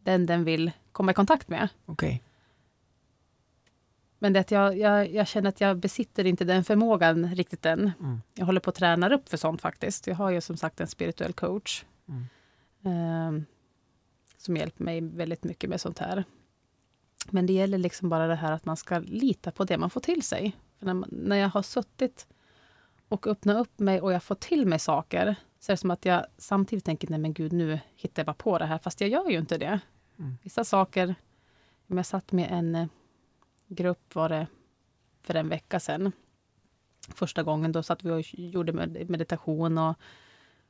den 0.02 0.26
den 0.26 0.44
vill 0.44 0.70
komma 0.92 1.10
i 1.10 1.14
kontakt 1.14 1.48
med. 1.48 1.68
Okej. 1.86 2.22
Men 4.18 4.32
det 4.32 4.40
att 4.40 4.50
jag, 4.50 4.78
jag, 4.78 5.12
jag 5.12 5.28
känner 5.28 5.48
att 5.48 5.60
jag 5.60 5.76
besitter 5.76 6.26
inte 6.26 6.44
den 6.44 6.64
förmågan 6.64 7.34
riktigt 7.34 7.66
än. 7.66 7.92
Mm. 8.00 8.20
Jag 8.34 8.46
håller 8.46 8.60
på 8.60 8.70
att 8.70 8.76
träna 8.76 9.14
upp 9.14 9.28
för 9.28 9.36
sånt 9.36 9.60
faktiskt. 9.60 10.06
Jag 10.06 10.14
har 10.14 10.30
ju 10.30 10.40
som 10.40 10.56
sagt 10.56 10.80
en 10.80 10.86
spirituell 10.86 11.32
coach. 11.32 11.84
Mm. 12.08 12.26
ehm, 12.84 13.44
som 14.36 14.56
hjälper 14.56 14.84
mig 14.84 15.00
väldigt 15.00 15.44
mycket 15.44 15.70
med 15.70 15.80
sånt 15.80 15.98
här. 15.98 16.24
Men 17.30 17.46
det 17.46 17.52
gäller 17.52 17.78
liksom 17.78 18.08
bara 18.08 18.26
det 18.26 18.34
här 18.34 18.52
att 18.52 18.64
man 18.64 18.76
ska 18.76 18.98
lita 18.98 19.50
på 19.50 19.64
det 19.64 19.78
man 19.78 19.90
får 19.90 20.00
till 20.00 20.22
sig. 20.22 20.56
För 20.78 20.86
när, 20.86 20.94
man, 20.94 21.08
när 21.12 21.36
jag 21.36 21.48
har 21.48 21.62
suttit 21.62 22.26
och 23.08 23.26
öppnat 23.26 23.56
upp 23.56 23.78
mig 23.78 24.00
och 24.00 24.12
jag 24.12 24.22
får 24.22 24.34
till 24.34 24.66
mig 24.66 24.78
saker 24.78 25.34
så 25.60 25.72
är 25.72 25.74
det 25.74 25.80
som 25.80 25.90
att 25.90 26.04
jag 26.04 26.26
samtidigt 26.38 26.84
tänker, 26.84 27.08
nej 27.08 27.18
men 27.18 27.32
gud, 27.32 27.52
nu 27.52 27.78
hittar 27.96 28.20
jag 28.20 28.26
bara 28.26 28.34
på 28.34 28.58
det 28.58 28.66
här. 28.66 28.78
Fast 28.78 29.00
jag 29.00 29.10
gör 29.10 29.30
ju 29.30 29.38
inte 29.38 29.58
det. 29.58 29.80
Mm. 30.18 30.38
Vissa 30.42 30.64
saker, 30.64 31.14
om 31.88 31.96
jag 31.96 32.06
satt 32.06 32.32
med 32.32 32.48
en 32.52 32.74
eh, 32.74 32.86
grupp 33.68 34.14
var 34.14 34.28
det 34.28 34.46
för 35.22 35.34
en 35.34 35.48
vecka 35.48 35.80
sedan. 35.80 36.12
Första 37.14 37.42
gången 37.42 37.72
då 37.72 37.82
satt 37.82 38.04
vi 38.04 38.10
och 38.10 38.34
gjorde 38.34 38.72
med- 38.72 39.10
meditation 39.10 39.78
och 39.78 39.94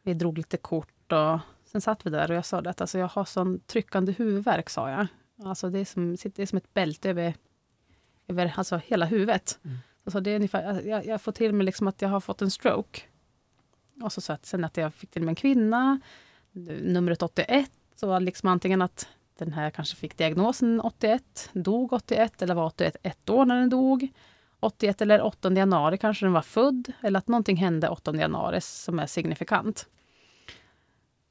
vi 0.03 0.14
drog 0.14 0.38
lite 0.38 0.57
kort 0.57 1.12
och 1.12 1.38
sen 1.64 1.81
satt 1.81 2.07
vi 2.07 2.11
där 2.11 2.31
och 2.31 2.37
jag 2.37 2.47
sa 2.47 2.59
att 2.59 2.81
alltså 2.81 2.99
jag 2.99 3.09
har 3.09 3.25
sån 3.25 3.61
tryckande 3.61 4.12
huvudvärk 4.12 4.71
sa 4.71 4.90
jag. 4.90 5.07
Alltså 5.42 5.70
det 5.70 5.79
är 5.79 5.85
som, 5.85 6.16
det 6.23 6.38
är 6.38 6.47
som 6.47 6.59
ett 6.59 6.75
bälte 6.75 7.11
över, 7.11 7.35
över 8.29 8.55
alltså 8.57 8.77
hela 8.77 9.07
huvudet. 9.07 9.59
Mm. 9.64 9.77
Alltså 10.05 10.20
det 10.20 10.31
är 10.31 10.37
ungefär, 10.37 10.81
jag, 10.87 11.07
jag 11.07 11.23
får 11.23 11.33
till 11.33 11.53
mig 11.53 11.64
liksom 11.64 11.88
att 11.88 12.03
jag 12.03 12.09
har 12.09 12.20
fått 12.20 12.42
en 12.42 12.51
stroke. 12.51 13.01
Och 14.03 14.12
så, 14.12 14.20
så 14.20 14.33
att 14.33 14.47
sen 14.47 14.64
att 14.64 14.77
jag 14.77 14.94
fick 14.94 15.11
till 15.11 15.23
mig 15.23 15.33
en 15.33 15.37
kvinna, 15.37 16.01
numret 16.83 17.23
81, 17.23 17.70
så 17.94 18.07
var 18.07 18.20
liksom 18.20 18.49
antingen 18.49 18.83
att 18.83 19.09
den 19.38 19.53
här 19.53 19.70
kanske 19.70 19.97
fick 19.97 20.16
diagnosen 20.16 20.81
81, 20.81 21.51
dog 21.53 21.92
81 21.92 22.42
eller 22.42 22.55
var 22.55 22.66
81 22.66 22.97
ett 23.03 23.31
år 23.31 23.44
när 23.44 23.61
den 23.61 23.70
dog. 23.70 24.09
81 24.61 25.01
eller 25.01 25.23
8 25.23 25.53
januari 25.53 25.99
kanske 25.99 26.27
den 26.27 26.33
var 26.33 26.42
född 26.42 26.92
eller 27.01 27.18
att 27.18 27.29
någonting 27.29 27.57
hände 27.57 27.88
8 27.88 28.16
januari 28.16 28.61
som 28.61 28.99
är 28.99 29.07
signifikant. 29.07 29.88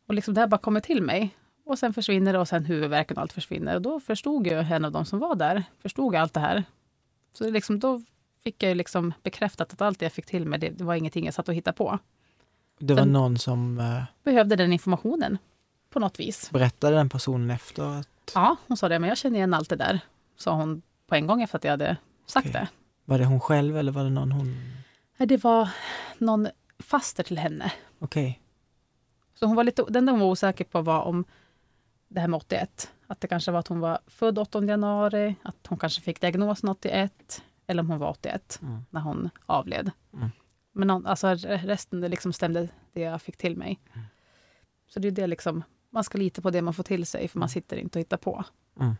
Och 0.07 0.13
liksom 0.13 0.33
det 0.33 0.39
här 0.39 0.47
bara 0.47 0.57
kommer 0.57 0.79
till 0.79 1.01
mig. 1.01 1.35
Och 1.65 1.79
sen 1.79 1.93
försvinner 1.93 2.33
det 2.33 2.39
och 2.39 2.47
sen 2.47 2.65
huvudvärken 2.65 3.17
och 3.17 3.21
allt 3.21 3.33
försvinner. 3.33 3.75
Och 3.75 3.81
då 3.81 3.99
förstod 3.99 4.47
ju 4.47 4.59
en 4.59 4.85
av 4.85 4.91
de 4.91 5.05
som 5.05 5.19
var 5.19 5.35
där, 5.35 5.63
förstod 5.81 6.15
allt 6.15 6.33
det 6.33 6.39
här. 6.39 6.63
Så 7.33 7.43
det 7.43 7.51
liksom, 7.51 7.79
då 7.79 8.01
fick 8.43 8.63
jag 8.63 8.69
ju 8.69 8.75
liksom 8.75 9.13
bekräftat 9.23 9.73
att 9.73 9.81
allt 9.81 10.01
jag 10.01 10.11
fick 10.13 10.25
till 10.25 10.45
mig, 10.45 10.59
det, 10.59 10.69
det 10.69 10.83
var 10.83 10.95
ingenting 10.95 11.25
jag 11.25 11.33
satt 11.33 11.47
och 11.49 11.53
hittade 11.55 11.77
på. 11.77 11.99
Det 12.79 12.93
var 12.93 13.01
Den- 13.01 13.13
någon 13.13 13.37
som 13.37 13.79
eh, 13.79 14.03
Behövde 14.23 14.55
den 14.55 14.73
informationen 14.73 15.37
på 15.89 15.99
något 15.99 16.19
vis. 16.19 16.51
berättade 16.51 16.95
den 16.95 17.09
personen 17.09 17.49
efter 17.49 17.83
att... 17.99 18.31
Ja, 18.35 18.55
hon 18.67 18.77
sa 18.77 18.89
det, 18.89 18.99
men 18.99 19.07
jag 19.09 19.17
känner 19.17 19.37
igen 19.37 19.53
allt 19.53 19.69
det 19.69 19.75
där, 19.75 19.99
sa 20.37 20.55
hon 20.55 20.81
på 21.07 21.15
en 21.15 21.27
gång 21.27 21.41
efter 21.41 21.57
att 21.57 21.63
jag 21.63 21.71
hade 21.71 21.97
sagt 22.25 22.47
Okej. 22.47 22.61
det. 22.61 22.67
Var 23.05 23.17
det 23.19 23.25
hon 23.25 23.39
själv 23.39 23.77
eller 23.77 23.91
var 23.91 24.03
det 24.03 24.09
någon 24.09 24.31
hon... 24.31 24.47
Nej, 25.17 25.27
Det 25.27 25.43
var 25.43 25.69
någon 26.17 26.47
faster 26.79 27.23
till 27.23 27.37
henne. 27.37 27.71
Okej. 27.99 28.39
Så 29.35 29.45
hon 29.45 29.55
var 29.55 29.63
lite, 29.63 29.85
den 29.89 30.09
hon 30.09 30.19
var 30.19 30.27
osäker 30.27 30.63
på 30.65 30.81
var 30.81 31.01
om 31.01 31.25
det 32.13 32.19
här 32.19 32.27
med 32.27 32.37
81. 32.37 32.91
Att 33.07 33.21
det 33.21 33.27
kanske 33.27 33.51
var 33.51 33.59
att 33.59 33.67
hon 33.67 33.79
var 33.79 33.99
född 34.07 34.39
8 34.39 34.63
januari, 34.63 35.35
att 35.43 35.67
hon 35.67 35.77
kanske 35.79 36.01
fick 36.01 36.21
diagnosen 36.21 36.69
81, 36.69 37.43
eller 37.67 37.83
om 37.83 37.89
hon 37.89 37.99
var 37.99 38.09
81 38.09 38.59
Mm. 38.61 38.85
när 38.89 39.01
hon 39.01 39.29
avled. 39.45 39.91
Mm. 40.13 40.29
Men 40.71 40.89
alltså 40.89 41.27
resten 41.45 42.01
det 42.01 42.07
liksom 42.07 42.33
stämde 42.33 42.69
det 42.93 43.01
jag 43.01 43.21
fick 43.21 43.37
till 43.37 43.57
mig. 43.57 43.79
Mm. 43.93 44.05
Så 44.87 44.99
det 44.99 45.07
är 45.07 45.11
det 45.11 45.27
liksom, 45.27 45.63
man 45.89 46.03
ska 46.03 46.17
lita 46.17 46.41
på 46.41 46.49
det 46.49 46.61
man 46.61 46.73
får 46.73 46.83
till 46.83 47.05
sig, 47.05 47.27
för 47.27 47.39
man 47.39 47.49
sitter 47.49 47.77
inte 47.77 47.99
och 47.99 48.01
hittar 48.01 48.17
på. 48.17 48.43
Mm. 48.79 48.95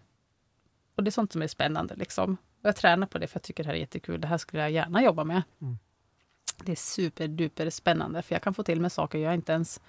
Och 0.95 1.03
det 1.03 1.09
är 1.09 1.11
sånt 1.11 1.31
som 1.31 1.41
är 1.41 1.47
spännande. 1.47 1.95
Liksom. 1.95 2.37
Och 2.61 2.67
jag 2.67 2.75
tränar 2.75 3.07
på 3.07 3.17
det 3.17 3.27
för 3.27 3.35
jag 3.37 3.43
tycker 3.43 3.63
det 3.63 3.67
här 3.67 3.75
är 3.75 3.79
jättekul. 3.79 4.21
Det 4.21 4.27
här 4.27 4.37
skulle 4.37 4.61
jag 4.61 4.71
gärna 4.71 5.03
jobba 5.03 5.23
med. 5.23 5.41
Mm. 5.61 5.77
Det 6.63 6.71
är 6.71 6.75
superduper 6.75 7.69
spännande 7.69 8.21
för 8.21 8.35
jag 8.35 8.41
kan 8.41 8.53
få 8.53 8.63
till 8.63 8.81
mig 8.81 8.89
saker 8.89 9.19
jag 9.19 9.33
inte 9.33 9.51
ens 9.51 9.81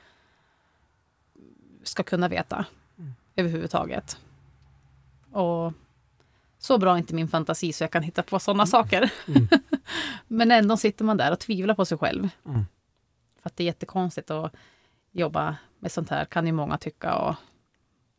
ska 1.83 2.03
kunna 2.03 2.29
veta 2.29 2.57
Mm. 2.57 2.84
Överhuvudtaget. 3.37 4.19
Och 5.31 5.73
så 6.59 6.79
bra 6.79 6.95
är 6.95 6.99
inte 6.99 7.15
min 7.15 7.29
fantasi 7.29 7.73
så 7.73 7.85
jag 7.85 7.91
kan 7.91 8.03
hitta 8.03 8.23
på 8.23 8.39
sådana 8.39 8.67
saker. 8.67 9.13
Mm. 9.29 9.49
Men 10.29 10.51
ändå 10.51 10.77
sitter 10.77 11.05
man 11.05 11.17
där 11.17 11.33
och 11.33 11.39
tvivlar 11.39 11.75
på 11.75 11.85
sig 11.85 11.99
själv. 11.99 12.29
Mm. 12.47 12.65
För 13.43 13.51
att 13.51 13.57
det 13.57 13.65
är 13.65 13.67
jättekonstigt 13.67 14.31
att 14.31 14.55
jobba 15.13 15.57
med 15.79 15.93
sånt 15.93 16.11
här, 16.11 16.25
kan 16.25 16.47
ju 16.47 16.53
många 16.53 16.79
tycka. 16.79 17.15
Och 17.15 17.35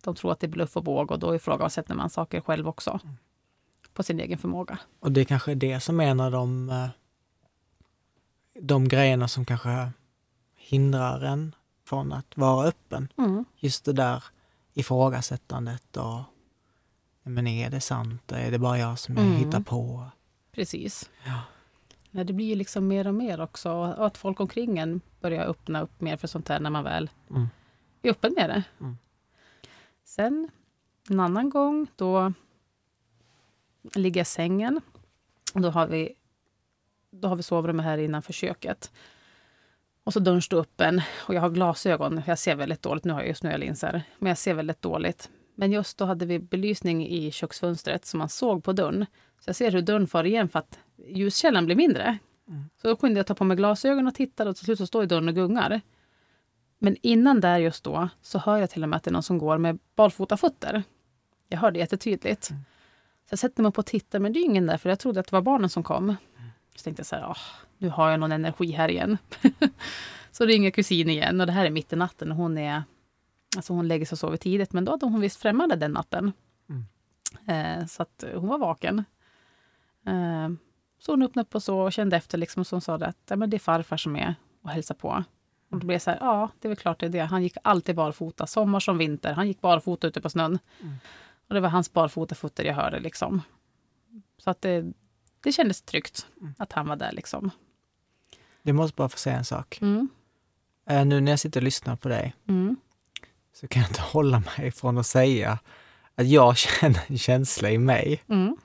de 0.04 0.16
tror 0.16 0.32
att 0.32 0.40
det 0.40 0.48
är 0.48 0.52
bluff 0.52 0.78
och 0.78 0.84
båg 0.84 1.12
och 1.12 1.20
då 1.20 1.36
ifrågasätter 1.36 1.96
man 1.96 2.10
saker 2.10 2.42
själv 2.42 2.68
också. 2.68 3.00
På 3.94 4.04
sin 4.04 4.20
egen 4.20 4.38
förmåga. 4.38 4.80
Och 5.00 5.12
det 5.12 5.26
kanske 5.26 5.52
är 5.52 5.56
det 5.56 5.80
som 5.80 6.00
är 6.00 6.08
en 6.08 6.20
av 6.20 6.32
de, 6.32 6.70
eh, 6.70 6.88
de 8.62 8.88
grejerna 8.88 9.28
som 9.28 9.46
kanske 9.46 9.92
hindrar 10.56 11.22
en 11.22 11.56
från 11.86 12.14
att 12.14 12.38
vara 12.38 12.68
öppen. 12.68 13.08
Mm. 13.18 13.46
Just 13.58 13.86
det 13.86 13.94
där 13.94 14.24
ifrågasättandet 14.76 15.98
och 15.98 16.22
men 17.24 17.48
är 17.48 17.70
det 17.70 17.82
sant? 17.82 18.32
Är 18.32 18.52
det 18.52 18.60
bara 18.60 18.78
jag 18.80 19.00
som 19.00 19.18
Mm. 19.18 19.32
hittar 19.36 19.60
på? 19.60 20.06
Precis. 20.52 21.10
Ja. 21.26 21.42
Nej, 22.12 22.26
det 22.26 22.34
blir 22.34 22.46
ju 22.46 22.56
liksom 22.56 22.88
mer 22.88 23.08
och 23.08 23.14
mer 23.16 23.42
också. 23.42 23.72
Och 23.72 24.06
att 24.06 24.18
folk 24.18 24.40
omkring 24.40 24.78
en 24.78 25.02
börjar 25.22 25.46
öppna 25.46 25.82
upp 25.82 26.02
mer 26.02 26.18
för 26.18 26.28
sånt 26.28 26.50
här 26.50 26.60
när 26.60 26.70
man 26.70 26.84
väl 26.84 27.10
Mm. 27.30 27.48
är 28.02 28.10
öppen 28.10 28.34
med 28.38 28.50
det. 28.50 28.64
Mm. 28.80 28.98
Sen 30.04 30.50
en 31.10 31.20
annan 31.20 31.50
gång, 31.50 31.88
då 31.96 32.34
ligger 33.96 34.20
jag 34.20 34.26
i 34.26 34.30
sängen. 34.30 34.82
Då 35.54 35.70
har 35.70 35.88
vi, 35.88 36.14
då 37.12 37.28
har 37.28 37.36
vi 37.36 37.44
sovrummet 37.44 37.86
här 37.86 37.98
innanför 37.98 38.34
köket. 38.34 38.92
Och 40.06 40.14
så 40.14 40.20
dörren 40.20 40.42
står 40.42 40.60
öppen 40.60 41.02
och 41.28 41.34
jag 41.34 41.42
har 41.42 41.50
glasögon. 41.50 42.22
Jag 42.28 42.40
ser 42.40 42.56
väldigt 42.56 42.82
dåligt. 42.82 43.06
Nu 43.06 43.14
har 43.14 43.20
jag 43.20 43.28
just 43.28 43.44
nu 43.44 43.52
jag 43.52 43.60
linser. 43.60 44.04
Men 44.20 44.30
jag 44.30 44.38
ser 44.38 44.54
väldigt 44.54 44.82
dåligt. 44.82 45.30
Men 45.56 45.72
just 45.72 45.98
då 45.98 46.06
hade 46.06 46.26
vi 46.26 46.40
belysning 46.40 47.08
i 47.08 47.32
köksfönstret 47.32 48.06
som 48.06 48.18
man 48.18 48.30
såg 48.30 48.64
på 48.64 48.74
dörren. 48.74 49.06
Så 49.40 49.50
jag 49.50 49.56
ser 49.56 49.72
hur 49.72 49.82
dörren 49.82 50.08
far 50.08 50.24
igen 50.24 50.50
för 50.50 50.60
att 50.60 50.80
ljuskällan 51.08 51.66
blir 51.66 51.76
mindre. 51.76 52.18
Mm. 52.48 52.64
Så 52.82 52.88
då 52.88 52.96
kunde 52.96 53.20
jag 53.20 53.28
ta 53.28 53.36
på 53.36 53.44
mig 53.44 53.58
glasögon 53.58 54.08
och 54.08 54.16
titta 54.16 54.50
och 54.50 54.56
till 54.56 54.66
slut 54.66 54.78
så 54.78 54.88
står 54.88 55.06
dörren 55.06 55.28
och 55.28 55.36
gungar. 55.36 55.82
Men 56.80 56.96
innan 57.02 57.42
där 57.42 57.58
just 57.58 57.84
då 57.84 58.10
så 58.22 58.40
hör 58.40 58.58
jag 58.58 58.70
till 58.70 58.84
och 58.84 58.90
med 58.90 58.98
att 58.98 59.04
det 59.04 59.10
är 59.10 59.14
någon 59.14 59.24
som 59.24 59.38
går 59.38 59.58
med 59.58 59.80
barfota 59.96 60.38
fötter. 60.38 60.84
Jag 61.50 61.58
hör 61.58 61.72
det 61.72 61.80
jättetydligt. 61.80 62.50
Mm. 62.50 62.62
Så 63.26 63.34
jag 63.34 63.40
sätter 63.40 63.62
mig 63.62 63.70
upp 63.70 63.78
och 63.78 63.86
tittar 63.86 64.20
men 64.20 64.34
det 64.34 64.40
är 64.40 64.46
ingen 64.46 64.66
där 64.66 64.78
för 64.78 64.90
jag 64.90 65.00
trodde 65.00 65.20
att 65.20 65.26
det 65.26 65.36
var 65.36 65.42
barnen 65.42 65.70
som 65.70 65.84
kom. 65.84 66.16
Så 66.76 66.84
tänkte 66.84 67.00
jag 67.00 67.08
så 67.08 67.16
här, 67.16 67.26
"Åh, 67.30 67.38
nu 67.78 67.90
har 67.90 68.10
jag 68.12 68.20
någon 68.20 68.32
energi 68.32 68.72
här 68.72 68.90
igen. 68.90 69.18
så 70.32 70.46
ringer 70.46 70.72
kusin 70.72 71.10
igen 71.10 71.42
och 71.42 71.48
det 71.48 71.54
här 71.54 71.66
är 71.66 71.70
mitt 71.70 71.94
i 71.94 71.96
natten 71.96 72.32
och 72.32 72.38
hon 72.38 72.58
är 72.58 72.84
Alltså 73.58 73.74
hon 73.74 73.88
lägger 73.88 74.06
sig 74.06 74.14
och 74.16 74.20
sover 74.20 74.38
tidigt 74.38 74.74
men 74.74 74.86
då 74.86 74.92
hade 74.92 75.06
hon 75.06 75.22
visst 75.22 75.42
främmande 75.42 75.76
den 75.76 75.92
natten. 75.92 76.32
Mm. 76.70 77.80
Eh, 77.82 77.86
så 77.88 78.02
att 78.02 78.24
hon 78.36 78.48
var 78.50 78.58
vaken. 78.58 79.04
Eh, 80.08 80.50
Så 81.00 81.12
hon 81.12 81.22
öppnade 81.22 81.46
upp 81.48 81.56
och 81.56 81.64
så 81.64 81.80
och 81.80 81.94
kände 81.94 82.18
efter 82.18 82.38
liksom 82.38 82.60
och 82.60 82.68
så 82.68 82.76
hon 82.76 82.82
sa 82.82 82.98
det 82.98 83.06
att 83.08 83.18
ja, 83.30 83.36
men 83.36 83.50
det 83.50 83.58
är 83.58 83.60
farfar 83.60 83.98
som 83.98 84.16
är 84.16 84.36
och 84.62 84.70
hälsar 84.70 84.96
på. 84.96 85.24
Och 85.72 85.80
då 85.80 85.86
blev 85.88 85.96
jag 85.96 86.02
så 86.02 86.12
här, 86.12 86.18
ja 86.22 86.50
det 86.60 86.68
är 86.68 86.70
väl 86.70 86.78
klart 86.78 87.00
det 87.00 87.06
är 87.06 87.10
det. 87.10 87.20
Han 87.20 87.44
gick 87.44 87.58
alltid 87.64 87.96
barfota, 87.96 88.48
sommar 88.48 88.80
som 88.80 88.98
vinter. 88.98 89.34
Han 89.34 89.48
gick 89.48 89.62
barfota 89.62 90.08
ute 90.08 90.22
på 90.22 90.30
snön. 90.30 90.60
Mm. 90.82 90.94
Och 91.48 91.54
det 91.54 91.60
var 91.60 91.70
hans 91.70 91.94
barfotafötter 91.94 92.64
jag 92.64 92.74
hörde 92.74 93.00
liksom. 93.00 93.42
Så 94.38 94.50
att 94.50 94.62
det, 94.62 94.86
det 95.46 95.52
kändes 95.52 95.82
tryggt 95.82 96.28
Mm. 96.42 96.54
att 96.58 96.74
han 96.74 96.88
var 96.88 96.96
där 96.96 97.12
liksom. 97.12 97.52
Jag 98.62 98.76
måste 98.76 98.96
bara 98.96 99.10
få 99.10 99.18
säga 99.18 99.38
en 99.38 99.46
sak. 99.46 99.80
Mm. 99.82 100.10
Eh, 100.90 101.06
nu 101.06 101.22
när 101.22 101.32
jag 101.32 101.40
sitter 101.40 101.60
och 101.60 101.64
lyssnar 101.64 101.96
på 101.96 102.10
dig 102.10 102.36
Mm. 102.48 102.76
så 103.54 103.68
kan 103.68 103.82
jag 103.82 103.90
inte 103.90 104.02
hålla 104.14 104.44
mig 104.58 104.72
från 104.72 104.98
att 104.98 105.08
säga 105.08 105.60
att 106.16 106.28
jag 106.28 106.58
känner 106.66 107.02
en 107.08 107.18
känsla 107.18 107.72
i 107.72 107.78
mig 107.78 108.24
Mm. 108.30 108.58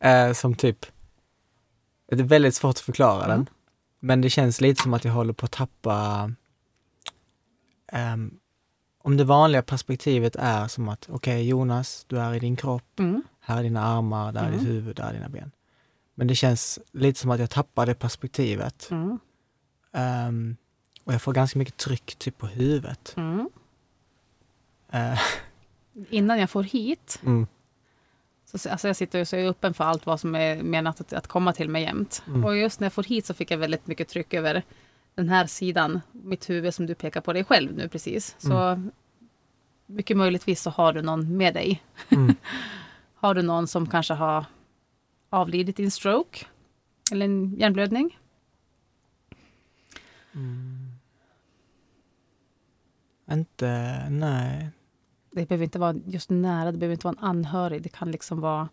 eh, 0.00 0.32
som 0.32 0.54
typ, 0.54 0.86
det 2.08 2.14
är 2.20 2.22
väldigt 2.24 2.54
svårt 2.54 2.70
att 2.76 2.78
förklara 2.80 3.24
Mm. 3.24 3.36
den, 3.36 3.48
men 4.00 4.20
det 4.20 4.30
känns 4.30 4.60
lite 4.60 4.82
som 4.82 4.94
att 4.94 5.04
jag 5.04 5.12
håller 5.12 5.32
på 5.32 5.44
att 5.46 5.52
tappa 5.52 6.30
ehm, 7.92 8.38
om 9.02 9.16
det 9.16 9.24
vanliga 9.24 9.62
perspektivet 9.62 10.36
är 10.36 10.68
som 10.68 10.88
att, 10.88 11.08
okej 11.10 11.48
Jonas, 11.48 12.04
du 12.08 12.18
är 12.20 12.34
i 12.34 12.38
din 12.38 12.56
kropp, 12.56 12.98
Mm. 12.98 13.22
här 13.40 13.58
är 13.58 13.62
dina 13.62 13.82
armar, 13.82 14.32
där 14.32 14.44
är 14.44 14.50
ditt 14.52 14.66
huvud, 14.68 14.96
där 14.96 15.08
är 15.08 15.12
dina 15.12 15.28
ben. 15.28 15.50
Men 16.18 16.26
det 16.26 16.34
känns 16.34 16.78
lite 16.92 17.20
som 17.20 17.30
att 17.30 17.40
jag 17.40 17.50
tappar 17.50 17.86
det 17.86 17.94
perspektivet. 17.94 18.88
Mm. 18.90 19.18
Ehm, 19.92 20.56
och 21.04 21.12
jag 21.14 21.22
får 21.22 21.32
ganska 21.32 21.58
mycket 21.58 21.76
tryck 21.76 22.16
typ 22.16 22.38
på 22.38 22.46
huvudet. 22.46 23.14
Mm. 23.16 23.50
Eh, 24.92 25.20
Innan 26.10 26.38
jag 26.38 26.50
får 26.50 26.62
hit, 26.62 27.20
mm, 27.24 27.46
så, 28.44 28.70
alltså 28.70 28.86
jag 28.86 28.96
sitter 28.96 29.20
och 29.20 29.28
så 29.28 29.36
är 29.36 29.48
öppen 29.48 29.74
för 29.74 29.84
allt 29.84 30.06
vad 30.06 30.20
som 30.20 30.34
är 30.34 30.62
menat 30.62 31.00
att, 31.00 31.12
att 31.12 31.26
komma 31.26 31.52
till 31.52 31.68
mig 31.68 31.82
jämt. 31.82 32.22
Mm. 32.26 32.44
Och 32.44 32.56
just 32.56 32.80
när 32.80 32.84
jag 32.86 32.92
får 32.92 33.02
hit 33.02 33.26
så 33.26 33.34
fick 33.34 33.50
jag 33.50 33.58
väldigt 33.58 33.86
mycket 33.86 34.08
tryck 34.08 34.34
över 34.34 34.62
den 35.14 35.28
här 35.28 35.46
sidan, 35.46 36.00
mitt 36.12 36.50
huvud 36.50 36.74
som 36.74 36.86
du 36.86 36.94
pekar 36.94 37.20
på 37.20 37.32
dig 37.32 37.44
själv 37.44 37.72
nu 37.74 37.88
precis. 37.88 38.36
Så 38.38 38.82
mycket 39.86 40.16
möjligtvis 40.16 40.62
så 40.62 40.70
har 40.70 40.92
du 40.92 41.02
någon 41.02 41.36
med 41.36 41.54
dig. 41.54 41.82
mm, 42.08 42.34
Har 43.14 43.34
du 43.34 43.42
någon 43.42 43.68
som 43.68 43.86
kanske 43.88 44.14
har 44.14 44.44
avlidit 45.30 45.80
i 45.80 45.84
en 45.84 45.90
stroke 45.90 46.46
eller 47.12 47.26
en 47.26 47.54
hjärnblödning? 47.54 48.18
mm. 50.32 50.92
Inte, 53.30 54.06
nej. 54.10 54.70
Det 55.30 55.48
behöver 55.48 55.64
inte 55.64 55.78
vara 55.78 55.94
just 56.06 56.30
nära, 56.30 56.72
det 56.72 56.78
behöver 56.78 56.92
inte 56.92 57.06
vara 57.06 57.16
en 57.18 57.24
anhörig. 57.24 57.82
Det 57.82 57.88
kan 57.88 58.10
liksom 58.10 58.40
vara 58.40 58.68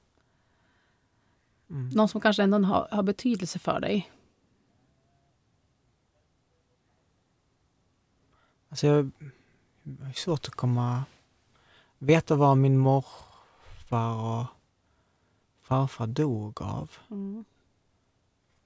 Mm. 1.70 1.89
någon 1.89 2.10
som 2.10 2.22
kanske 2.22 2.44
ändå 2.44 2.60
har, 2.60 2.88
har 2.91 3.04
betydelse 3.04 3.60
för 3.60 3.80
dig. 3.80 4.12
Alltså 8.70 8.88
jag 8.88 9.12
det 9.84 10.06
är 10.06 10.12
svårt 10.13 10.48
att 10.48 10.56
komma, 10.56 11.04
veta 11.98 12.36
vad 12.36 12.58
min 12.58 12.78
morfar 12.78 14.15
och 14.15 14.46
farfar 15.67 16.08
dog 16.08 16.62
av. 16.62 16.91
Mm. 17.12 17.45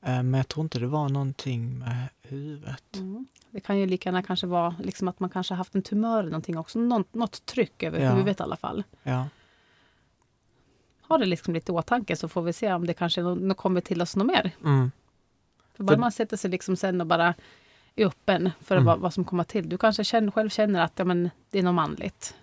Eh, 0.02 0.24
Men 0.24 0.34
jag 0.34 0.48
tror 0.48 0.64
inte 0.64 0.80
det 0.80 0.88
var 0.88 1.10
någonting 1.10 1.80
med 1.80 2.10
huvudet. 2.22 2.84
Mm. 2.96 3.26
Det 3.52 3.60
kan 3.60 3.78
ju 3.80 3.86
lika 3.86 4.10
gärna 4.10 4.24
kanske 4.24 4.48
vara 4.48 4.76
liksom 4.80 5.08
att 5.08 5.20
man 5.20 5.30
kanske 5.30 5.54
haft 5.54 5.76
en 5.76 5.82
tumör 5.82 6.20
eller 6.20 6.30
någonting 6.32 6.58
också. 6.58 6.80
Något, 6.80 7.14
något 7.14 7.46
tryck 7.46 7.84
över 7.84 8.00
Ja. 8.00 8.12
huvudet 8.12 8.40
i 8.40 8.44
alla 8.44 8.58
fall. 8.58 8.84
Ja. 9.04 9.28
Ha 11.08 11.18
det 11.18 11.26
liksom 11.26 11.54
lite 11.54 11.72
i 11.72 11.76
åtanke 11.76 12.16
så 12.16 12.28
får 12.28 12.42
vi 12.42 12.54
se 12.54 12.74
om 12.74 12.86
det 12.88 12.94
kanske 12.94 13.22
nå 13.22 13.54
kommer 13.54 13.82
till 13.82 14.02
oss 14.02 14.16
något 14.16 14.28
mer. 14.28 14.52
Mm. 14.64 14.92
För 15.74 15.84
bara 15.84 15.94
För- 15.96 16.00
man 16.02 16.12
sätter 16.12 16.38
sig 16.38 16.50
liksom 16.52 16.76
sen 16.76 17.02
och 17.02 17.08
bara 17.08 17.34
är 17.96 18.06
öppen 18.06 18.50
för 18.62 18.76
Mm. 18.76 18.86
vad, 18.86 19.00
vad 19.00 19.14
som 19.14 19.24
kommer 19.26 19.44
till. 19.44 19.70
Du 19.70 19.78
kanske 19.78 20.04
känner, 20.04 20.32
själv 20.32 20.50
känner 20.50 20.82
att 20.82 20.94
ja, 20.96 21.06
men, 21.06 21.30
det 21.50 21.60
är 21.60 21.64
något 21.64 21.76
manligt. 21.76 22.36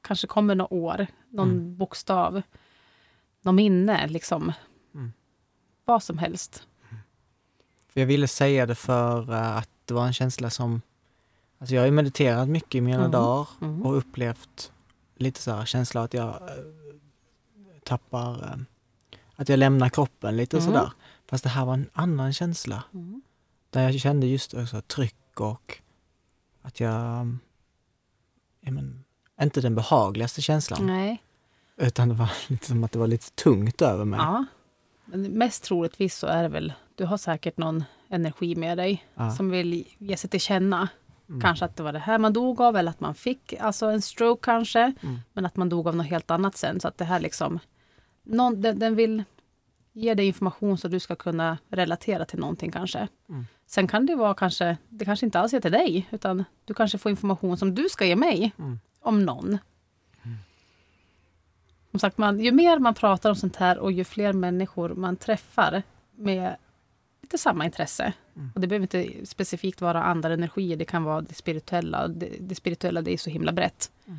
Kanske 0.00 0.26
kommer 0.26 0.54
något 0.54 0.72
år, 0.72 1.06
någon 1.28 1.50
Mm. 1.50 1.76
bokstav, 1.76 2.42
något 3.44 3.54
minne, 3.54 4.06
liksom. 4.08 4.52
Mm. 4.94 5.12
Vad 5.84 6.02
som 6.02 6.18
helst. 6.18 6.62
Jag 7.92 8.06
ville 8.06 8.28
säga 8.28 8.66
det 8.66 8.74
för 8.74 9.32
eh, 9.32 9.56
att 9.56 9.68
det 9.84 9.94
var 9.94 10.06
en 10.06 10.12
känsla 10.12 10.50
som... 10.50 10.80
Alltså 11.58 11.74
jag 11.74 11.82
har 11.82 11.90
mediterat 11.90 12.48
mycket 12.48 12.74
i 12.74 12.80
mina 12.80 12.98
Mm. 12.98 13.10
dagar 13.10 13.48
Mm. 13.62 13.82
och 13.86 13.96
upplevt 13.96 14.72
lite 15.16 15.40
så 15.42 15.52
här 15.52 15.64
känsla 15.64 16.02
att 16.02 16.14
jag 16.14 16.28
eh, 16.28 16.64
tappar... 17.84 18.42
eh, 18.44 18.56
Att 19.36 19.48
jag 19.48 19.58
lämnar 19.58 19.88
kroppen 19.88 20.36
lite 20.36 20.56
Mm. 20.58 20.66
sådär. 20.66 20.92
Fast 21.26 21.44
det 21.44 21.50
här 21.50 21.64
var 21.64 21.74
en 21.74 21.90
annan 21.92 22.32
känsla. 22.32 22.84
Mm. 22.94 23.22
Där 23.70 23.82
jag 23.90 24.00
kände 24.00 24.26
just 24.26 24.54
också 24.54 24.80
tryck 24.80 25.40
och 25.40 25.78
att 26.62 26.80
jag... 26.80 26.92
Ja, 28.60 28.70
men, 28.70 29.04
inte 29.42 29.60
den 29.60 29.74
behagligaste 29.74 30.42
känslan. 30.42 30.86
Nej. 30.86 31.22
Utan 31.76 32.08
det 32.08 32.14
var 32.14 32.30
lite 32.48 32.66
som 32.66 32.84
att 32.84 32.92
det 32.92 32.98
var 32.98 33.06
lite 33.06 33.30
tungt 33.30 33.82
över 33.82 34.04
mig. 34.04 34.18
Ja. 34.20 34.44
Men 35.04 35.22
mest 35.22 35.64
troligtvis 35.64 36.16
så 36.18 36.26
är 36.26 36.42
det 36.42 36.48
väl, 36.48 36.72
du 36.94 37.04
har 37.04 37.16
säkert 37.16 37.56
någon 37.58 37.84
energi 38.08 38.56
med 38.56 38.78
dig 38.78 39.04
Ja. 39.14 39.30
som 39.30 39.50
vill 39.50 39.84
ge 39.98 40.16
sig 40.16 40.30
till 40.30 40.40
känna. 40.40 40.88
Mm. 41.28 41.40
Kanske 41.40 41.64
att 41.64 41.76
det 41.76 41.82
var 41.82 41.92
det 41.92 41.98
här 41.98 42.18
man 42.18 42.32
dog 42.32 42.60
av 42.60 42.76
eller 42.76 42.90
att 42.90 43.00
man 43.00 43.14
fick 43.14 43.54
alltså 43.60 43.86
en 43.86 44.02
stroke 44.02 44.40
kanske. 44.44 44.80
Mm. 45.02 45.18
Men 45.32 45.46
att 45.46 45.56
man 45.56 45.68
dog 45.68 45.88
av 45.88 45.96
något 45.96 46.06
helt 46.06 46.30
annat 46.30 46.56
sen. 46.56 46.80
Så 46.80 46.88
att 46.88 46.98
det 46.98 47.04
här 47.04 47.20
liksom, 47.20 47.58
någon, 48.22 48.60
den, 48.60 48.78
den 48.78 48.94
vill 48.96 49.24
ge 49.92 50.14
dig 50.14 50.26
information 50.26 50.78
så 50.78 50.88
du 50.88 51.00
ska 51.00 51.14
kunna 51.16 51.58
relatera 51.68 52.24
till 52.24 52.38
någonting 52.38 52.70
kanske. 52.70 53.08
Mm. 53.28 53.46
Sen 53.66 53.88
kan 53.88 54.06
det 54.06 54.14
vara 54.16 54.34
kanske, 54.34 54.76
det 54.88 55.04
kanske 55.04 55.26
inte 55.26 55.40
alls 55.40 55.54
är 55.54 55.60
till 55.60 55.72
dig, 55.72 56.08
utan 56.10 56.44
du 56.64 56.74
kanske 56.74 56.98
får 56.98 57.10
information 57.10 57.56
som 57.56 57.74
du 57.74 57.88
ska 57.88 58.04
ge 58.06 58.16
mig 58.16 58.52
Mm. 58.58 58.78
om 59.00 59.24
någon. 59.24 59.58
Som 61.94 62.00
sagt, 62.00 62.18
man, 62.18 62.40
ju 62.40 62.52
mer 62.52 62.78
man 62.78 62.94
pratar 62.94 63.30
om 63.30 63.36
sånt 63.36 63.56
här 63.56 63.78
och 63.78 63.92
ju 63.92 64.04
fler 64.04 64.32
människor 64.32 64.88
man 64.88 65.16
träffar 65.16 65.82
med 66.16 66.56
lite 67.22 67.38
samma 67.38 67.64
intresse. 67.64 68.12
Mm. 68.36 68.50
Och 68.54 68.60
det 68.60 68.66
behöver 68.66 68.82
inte 68.82 69.26
specifikt 69.26 69.80
vara 69.80 70.02
andra 70.02 70.32
energier, 70.32 70.76
det 70.76 70.84
kan 70.84 71.04
vara 71.04 71.20
det 71.20 71.34
spirituella. 71.34 72.08
Det, 72.08 72.28
det 72.40 72.54
spirituella 72.54 73.02
det 73.02 73.12
är 73.12 73.16
så 73.16 73.30
himla 73.30 73.52
brett. 73.52 73.90
Mm. 74.06 74.18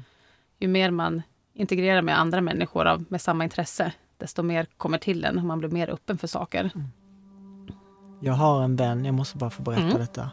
Ju 0.60 0.68
mer 0.68 0.92
man 0.92 1.22
integrerar 1.54 2.02
med 2.02 2.20
andra 2.20 2.42
människor 2.42 2.88
av, 2.88 3.06
med 3.10 3.22
samma 3.22 3.44
intresse, 3.44 3.94
desto 4.18 4.44
mer 4.44 4.68
kommer 4.78 4.98
till 4.98 5.26
en 5.26 5.38
och 5.38 5.44
man 5.44 5.60
blir 5.60 5.70
mer 5.70 5.90
öppen 5.90 6.18
för 6.18 6.28
saker. 6.28 6.72
Jag 8.22 8.34
har 8.34 8.64
en 8.64 8.76
vän, 8.76 9.06
jag 9.06 9.16
måste 9.16 9.38
bara 9.38 9.50
få 9.50 9.64
berätta 9.64 9.82
Mm. 9.82 9.98
detta, 10.00 10.30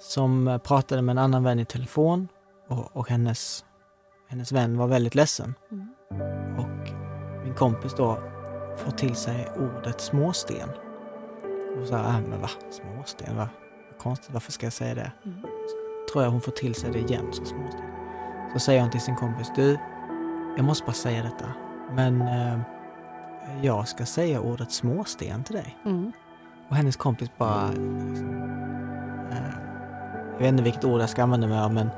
som 0.00 0.48
eh, 0.48 0.58
pratade 0.58 1.02
med 1.02 1.12
en 1.12 1.18
annan 1.18 1.42
vän 1.44 1.58
i 1.58 1.64
telefon 1.64 2.28
och, 2.68 2.96
och 2.96 3.08
hennes, 3.08 3.64
hennes 4.28 4.52
vän 4.52 4.78
var 4.78 4.86
väldigt 4.86 5.14
ledsen. 5.14 5.54
Mm. 5.70 5.93
Och 6.58 6.90
min 7.44 7.54
kompis 7.54 7.94
då 7.94 8.18
får 8.76 8.90
till 8.92 9.14
sig 9.14 9.48
ordet 9.56 10.00
småsten. 10.00 10.68
Och 11.80 11.86
så 11.88 11.96
här, 11.96 12.08
äh, 12.08 12.28
men 12.28 12.40
va? 12.40 12.50
Småsten? 12.70 13.36
Va? 13.36 13.48
Vad 13.90 13.98
konstigt, 13.98 14.30
varför 14.34 14.52
ska 14.52 14.66
jag 14.66 14.72
säga 14.72 14.94
det? 14.94 15.12
Mm. 15.24 15.38
Tror 16.12 16.24
jag 16.24 16.30
hon 16.30 16.40
får 16.40 16.52
till 16.52 16.74
sig 16.74 16.90
det 16.92 16.98
igen 16.98 17.32
som 17.32 17.46
småsten. 17.46 17.84
Så 18.52 18.58
säger 18.58 18.80
hon 18.80 18.90
till 18.90 19.00
sin 19.00 19.16
kompis, 19.16 19.52
du, 19.56 19.78
jag 20.56 20.64
måste 20.64 20.84
bara 20.86 20.92
säga 20.92 21.22
detta, 21.22 21.46
men 21.92 22.20
eh, 22.22 22.58
jag 23.62 23.88
ska 23.88 24.06
säga 24.06 24.40
ordet 24.40 24.72
småsten 24.72 25.44
till 25.44 25.54
dig. 25.54 25.78
Mm. 25.84 26.12
Och 26.68 26.76
hennes 26.76 26.96
kompis 26.96 27.30
bara... 27.38 27.66
Liksom, 27.68 28.30
eh, 29.32 29.54
jag 30.32 30.38
vet 30.38 30.48
inte 30.48 30.62
vilket 30.62 30.84
ord 30.84 31.00
jag 31.00 31.10
ska 31.10 31.22
använda 31.22 31.46
mig 31.46 31.58
av 31.58 31.72
men 31.74 31.90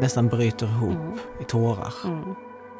nästan 0.00 0.28
bryter 0.28 0.66
ihop 0.66 0.90
Mm. 0.92 1.18
i 1.40 1.44
tårar. 1.44 1.92
Mm. 2.04 2.34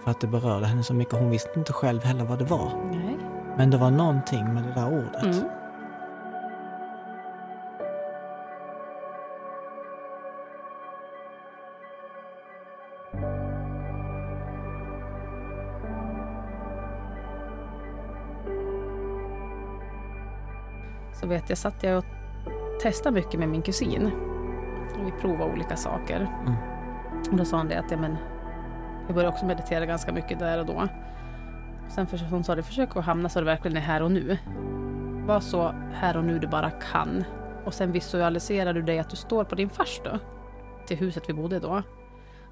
För 0.04 0.10
att 0.10 0.20
det 0.20 0.26
berörde 0.26 0.66
henne 0.66 0.82
så 0.82 0.94
mycket. 0.94 1.14
Hon 1.14 1.30
visste 1.30 1.58
inte 1.58 1.72
själv 1.72 2.04
heller 2.04 2.24
vad 2.24 2.38
det 2.38 2.44
var. 2.44 2.72
Nej. 2.90 3.16
Men 3.56 3.70
det 3.70 3.76
var 3.76 3.90
någonting 3.90 4.54
med 4.54 4.62
det 4.62 4.72
där 4.74 4.88
ordet. 4.88 5.22
Mm. 5.22 5.60
Så 21.20 21.26
vet 21.26 21.48
jag, 21.48 21.58
satt 21.58 21.82
jag 21.82 21.98
och 21.98 22.04
testade 22.82 23.14
mycket 23.14 23.40
med 23.40 23.48
min 23.48 23.62
kusin. 23.62 24.10
Och 25.00 25.06
vi 25.06 25.12
provade 25.20 25.52
olika 25.52 25.76
saker. 25.76 26.16
Mm. 26.46 26.54
Och 27.30 27.36
då 27.36 27.44
sa 27.44 27.56
han 27.56 27.68
det 27.68 27.78
att 27.78 27.90
ja, 27.90 27.96
men, 27.96 28.16
jag 29.10 29.14
började 29.14 29.32
också 29.34 29.46
meditera 29.46 29.86
ganska 29.86 30.12
mycket 30.12 30.38
där 30.38 30.58
och 30.58 30.66
då. 30.66 30.88
Sen 31.94 32.06
för, 32.06 32.18
hon 32.18 32.44
sa 32.44 32.54
det, 32.54 32.62
försök 32.62 32.96
att 32.96 33.04
hamna 33.04 33.28
så 33.28 33.38
du 33.38 33.44
verkligen 33.44 33.76
är 33.76 33.80
här 33.80 34.02
och 34.02 34.12
nu. 34.12 34.38
Var 35.26 35.40
så 35.40 35.74
här 35.92 36.16
och 36.16 36.24
nu 36.24 36.38
du 36.38 36.46
bara 36.46 36.70
kan. 36.70 37.24
Och 37.64 37.74
sen 37.74 37.92
visualiserar 37.92 38.74
du 38.74 38.82
dig 38.82 38.98
att 38.98 39.10
du 39.10 39.16
står 39.16 39.44
på 39.44 39.54
din 39.54 39.70
farstu. 39.70 40.10
Till 40.86 40.96
huset 40.96 41.28
vi 41.28 41.32
bodde 41.32 41.60
då. 41.60 41.82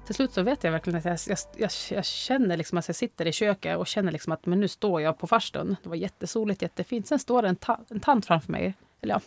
till 0.05 0.15
slut 0.15 0.33
så 0.33 0.41
vet 0.41 0.63
jag 0.63 0.71
verkligen 0.71 0.99
att 0.99 1.05
jag, 1.05 1.17
jag, 1.27 1.37
jag, 1.57 1.69
jag 1.97 2.05
känner 2.05 2.57
liksom 2.57 2.77
att 2.77 2.87
jag 2.87 2.95
sitter 2.95 3.25
i 3.25 3.31
köket 3.31 3.77
och 3.77 3.87
känner 3.87 4.11
liksom 4.11 4.33
att 4.33 4.45
men 4.45 4.59
nu 4.59 4.67
står 4.67 5.01
jag 5.01 5.17
på 5.17 5.27
farstun. 5.27 5.75
Det 5.83 5.89
var 5.89 5.95
jättesoligt, 5.95 6.61
jättefint. 6.61 7.07
Sen 7.07 7.19
står 7.19 7.41
det 7.41 7.47
en, 7.47 7.55
ta, 7.55 7.79
en 7.89 7.99
tant 7.99 8.25
framför 8.25 8.51
mig. 8.51 8.73
Eller 9.01 9.13
ja, 9.13 9.21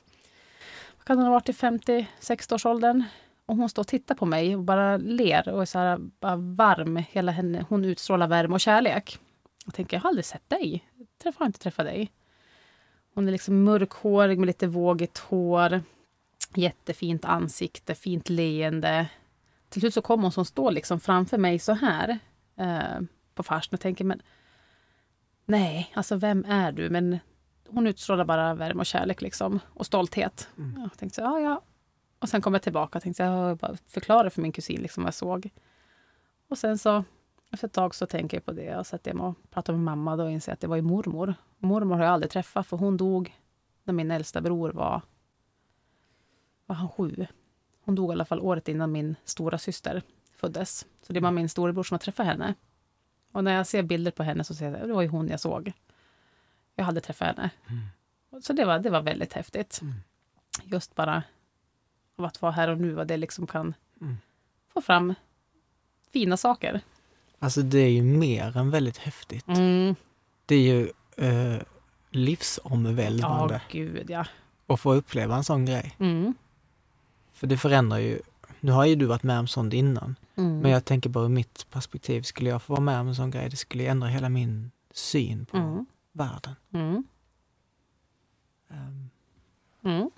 vad 0.99 1.05
kan 1.05 1.17
hon 1.17 1.27
ha 1.27 1.33
varit 1.33 1.49
i 1.49 1.53
50-, 1.53 2.07
60-årsåldern? 2.21 3.05
Och 3.47 3.57
hon 3.57 3.69
står 3.69 3.83
och 3.83 3.87
tittar 3.87 4.15
på 4.15 4.27
mig 4.27 4.57
och 4.57 4.63
bara 4.63 4.97
ler 4.97 5.49
och 5.49 5.63
är 5.63 5.67
så 5.67 5.79
här 5.79 5.99
bara 5.99 6.37
varm. 6.37 6.97
Hela 6.97 7.33
henne, 7.33 7.67
hon 7.69 7.85
utstrålar 7.85 8.27
värme 8.27 8.55
och 8.55 8.61
kärlek. 8.61 9.19
Jag 9.65 9.75
tänker, 9.75 9.97
jag 9.97 10.03
har 10.03 10.09
aldrig 10.09 10.25
sett 10.25 10.49
dig. 10.49 10.89
Jag 11.25 11.35
har 11.37 11.47
inte 11.47 11.59
träffat 11.59 11.87
dig. 11.87 12.13
Hon 13.15 13.29
är 13.29 13.33
liksom 13.33 13.65
mörkhårig 13.65 14.39
med 14.39 14.47
lite 14.47 14.67
vågigt 14.67 15.19
hår. 15.19 15.83
Jättefint 16.55 17.25
ansikte, 17.25 17.95
fint 17.95 18.29
leende. 18.29 19.09
Till 19.69 19.81
slut 19.81 19.95
så 19.95 20.03
kommer 20.03 20.23
hon 20.23 20.33
som 20.33 20.45
står 20.45 20.71
liksom 20.71 21.01
framför 21.01 21.39
mig 21.39 21.59
så 21.59 21.73
här 21.73 22.19
eh, 22.57 23.01
på 23.35 23.43
farsen 23.43 23.75
och 23.75 23.81
tänker 23.81 24.05
men 24.05 24.23
nej, 25.45 25.93
alltså 25.95 26.17
vem 26.17 26.45
är 26.45 26.73
du? 26.73 26.91
Men 26.91 27.19
hon 27.69 27.87
utstrålar 27.87 28.25
bara 28.25 28.55
värme 28.55 28.81
och 28.81 28.87
kärlek 28.87 29.23
liksom 29.23 29.61
och 29.67 29.87
stolthet. 29.87 30.49
Mm. 30.59 30.81
Jag 30.81 30.99
tänkte 30.99 31.15
så, 31.15 31.23
ja, 31.23 31.41
ja. 31.41 31.63
Och 32.23 32.29
sen 32.29 32.43
kom 32.43 32.53
jag 32.53 32.63
tillbaka 32.63 32.99
och 32.99 33.03
tänkte 33.03 33.23
jag 33.23 33.57
bara 33.57 33.77
förklara 33.89 34.31
för 34.31 34.43
min 34.43 34.53
kusin 34.53 34.83
liksom 34.83 35.03
vad 35.03 35.09
jag 35.09 35.15
såg. 35.15 35.51
Och 36.49 36.59
sen 36.59 36.79
så 36.79 37.05
efter 37.51 37.67
ett 37.67 37.73
tag 37.73 37.95
så 37.95 38.07
tänker 38.07 38.37
jag 38.37 38.45
på 38.45 38.53
det 38.53 38.77
och 38.77 38.87
sätter 38.87 39.15
mig 39.15 39.27
och 39.27 39.51
pratar 39.51 39.73
med 39.73 39.83
mamma 39.83 40.17
då 40.17 40.25
och 40.25 40.31
inser 40.31 40.53
att 40.53 40.61
det 40.61 40.67
var 40.67 40.77
ju 40.77 40.83
mormor. 40.83 41.35
Mormor 41.59 41.97
har 41.97 42.05
jag 42.05 42.13
aldrig 42.13 42.31
träffat 42.31 42.67
för 42.67 42.77
hon 42.77 42.97
dog 42.97 43.37
när 43.85 43.95
min 43.95 44.11
äldsta 44.11 44.41
bror 44.41 44.71
var, 44.71 45.03
var 46.67 46.77
han 46.77 46.89
sju. 46.89 47.27
Hon 47.85 47.95
dog 47.95 48.11
i 48.11 48.13
alla 48.13 48.25
fall 48.25 48.41
året 48.41 48.69
innan 48.69 48.93
min 48.93 49.17
stora 49.25 49.59
syster 49.59 50.03
föddes. 50.37 50.87
Så 51.03 51.13
det 51.13 51.21
var 51.21 51.31
min 51.31 51.49
storebror 51.49 51.83
som 51.83 51.95
har 51.95 51.99
träffat 51.99 52.27
henne. 52.27 52.55
Och 53.33 53.45
när 53.45 53.55
jag 53.55 53.67
ser 53.67 53.83
bilder 53.83 54.11
på 54.11 54.23
henne 54.23 54.45
så 54.45 54.55
ser 54.55 54.65
jag 54.65 54.75
att 54.75 54.89
det 54.89 54.95
var 54.95 55.03
ju 55.03 55.09
hon 55.09 55.29
jag 55.29 55.41
såg. 55.41 55.73
Jag 56.75 56.85
hade 56.85 57.01
träffat 57.01 57.37
henne. 57.37 57.51
Mm. 57.69 58.43
Så 58.43 58.53
det 58.53 58.65
var, 58.65 58.79
det 58.79 58.91
var 58.91 59.03
väldigt 59.03 59.33
häftigt. 59.33 59.81
Mm. 59.83 59.95
Just 60.65 60.95
bara 60.95 61.23
av 62.23 62.27
att 62.27 62.43
vara 62.43 62.53
här 62.53 62.69
och 62.69 62.79
nu, 62.79 62.93
vad 62.93 63.07
det 63.07 63.17
liksom 63.17 63.47
kan 63.47 63.75
mm. 64.01 64.17
få 64.75 64.81
fram 64.81 65.15
fina 66.13 66.37
saker. 66.37 66.81
Alltså 67.39 67.63
det 67.63 67.79
är 67.79 67.89
ju 67.89 68.03
mer 68.03 68.57
än 68.57 68.71
väldigt 68.71 68.99
häftigt. 68.99 69.49
Mm. 69.49 69.95
Det 70.47 70.55
är 70.55 70.61
ju 70.61 70.91
eh, 71.17 71.63
livsomvälvande. 72.11 73.55
Ja, 73.55 73.61
gud 73.71 74.11
ja. 74.11 74.27
Att 74.67 74.81
få 74.81 74.95
uppleva 74.95 75.37
en 75.37 75.45
sån 75.45 75.67
grej. 75.67 75.97
Mm. 75.99 76.35
För 77.33 77.47
det 77.47 77.59
förändrar 77.59 77.99
ju, 77.99 78.21
nu 78.61 78.73
har 78.73 78.85
ju 78.85 78.95
du 78.95 79.07
varit 79.07 79.23
med 79.23 79.39
om 79.39 79.47
sånt 79.47 79.75
innan, 79.75 80.17
mm. 80.37 80.59
men 80.59 80.71
jag 80.71 80.85
tänker 80.85 81.11
bara 81.11 81.25
ur 81.25 81.29
mitt 81.29 81.67
perspektiv, 81.71 82.23
skulle 82.23 82.51
jag 82.51 82.63
få 82.63 82.73
vara 82.73 82.81
med 82.81 83.01
om 83.01 83.09
en 83.09 83.15
sån 83.15 83.31
grej, 83.31 83.49
det 83.51 83.57
skulle 83.57 83.87
ändra 83.87 84.09
hela 84.09 84.29
min 84.29 84.71
syn 84.91 85.47
på 85.47 85.57
mm. 85.57 85.87
världen. 86.13 86.55
Um, 89.83 90.11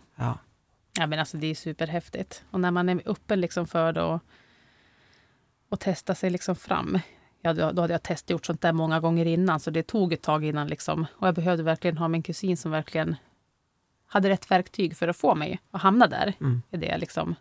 ja. 0.99 1.07
Men 1.07 1.19
alltså 1.19 1.37
det 1.37 1.47
är 1.47 1.55
superhäftigt. 1.55 2.45
Och 2.51 2.61
när 2.61 2.71
man 2.71 2.89
är 2.89 3.03
öppen 3.07 3.41
liksom 3.41 3.67
för 3.67 3.93
det 3.93 4.03
och, 4.03 4.21
och 5.69 5.81
testa 5.81 6.15
sig 6.15 6.31
liksom 6.31 6.57
fram. 6.57 6.99
Ja, 7.41 7.53
då, 7.53 7.73
då 7.73 7.83
hade 7.83 7.95
jag 7.95 8.03
testgjort 8.03 8.47
sånt 8.47 8.61
där 8.61 8.73
många 8.73 9.01
gånger 9.01 9.27
innan, 9.27 9.61
så 9.61 9.71
det 9.71 9.83
tog 9.83 10.13
ett 10.13 10.23
tag 10.23 10.45
innan. 10.45 10.69
Liksom. 10.69 11.07
Och 11.13 11.27
jag 11.27 11.35
behövde 11.35 11.63
verkligen 11.63 11.99
ha 11.99 12.09
min 12.09 12.23
kusin 12.23 12.57
som 12.57 12.71
verkligen 12.71 13.17
hade 14.07 14.29
rätt 14.29 14.51
verktyg 14.51 14.97
för 14.97 15.09
att 15.09 15.17
få 15.17 15.35
mig 15.35 15.61
att 15.71 15.83
hamna 15.83 16.07
där, 16.07 16.33
mm. 16.41 16.63
i 16.71 16.77
det 16.77 16.99
liksom, 16.99 17.35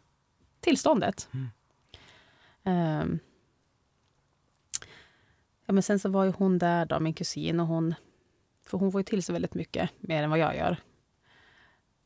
tillståndet. 0.59 1.29
Mm. 1.33 1.49
Um, 3.01 3.19
ja, 5.65 5.73
men 5.73 5.83
sen 5.83 5.99
så 5.99 6.09
var 6.09 6.23
ju 6.23 6.31
hon 6.31 6.57
där, 6.57 6.85
då, 6.85 6.99
min 6.99 7.13
kusin, 7.13 7.59
och 7.59 7.67
hon, 7.67 7.95
för 8.65 8.77
hon 8.77 8.91
får 8.91 8.99
ju 8.99 9.05
till 9.05 9.23
sig 9.23 9.33
väldigt 9.33 9.53
mycket 9.53 9.89
mer 9.99 10.23
än 10.23 10.29
vad 10.29 10.39
jag 10.39 10.57
gör. 10.57 10.77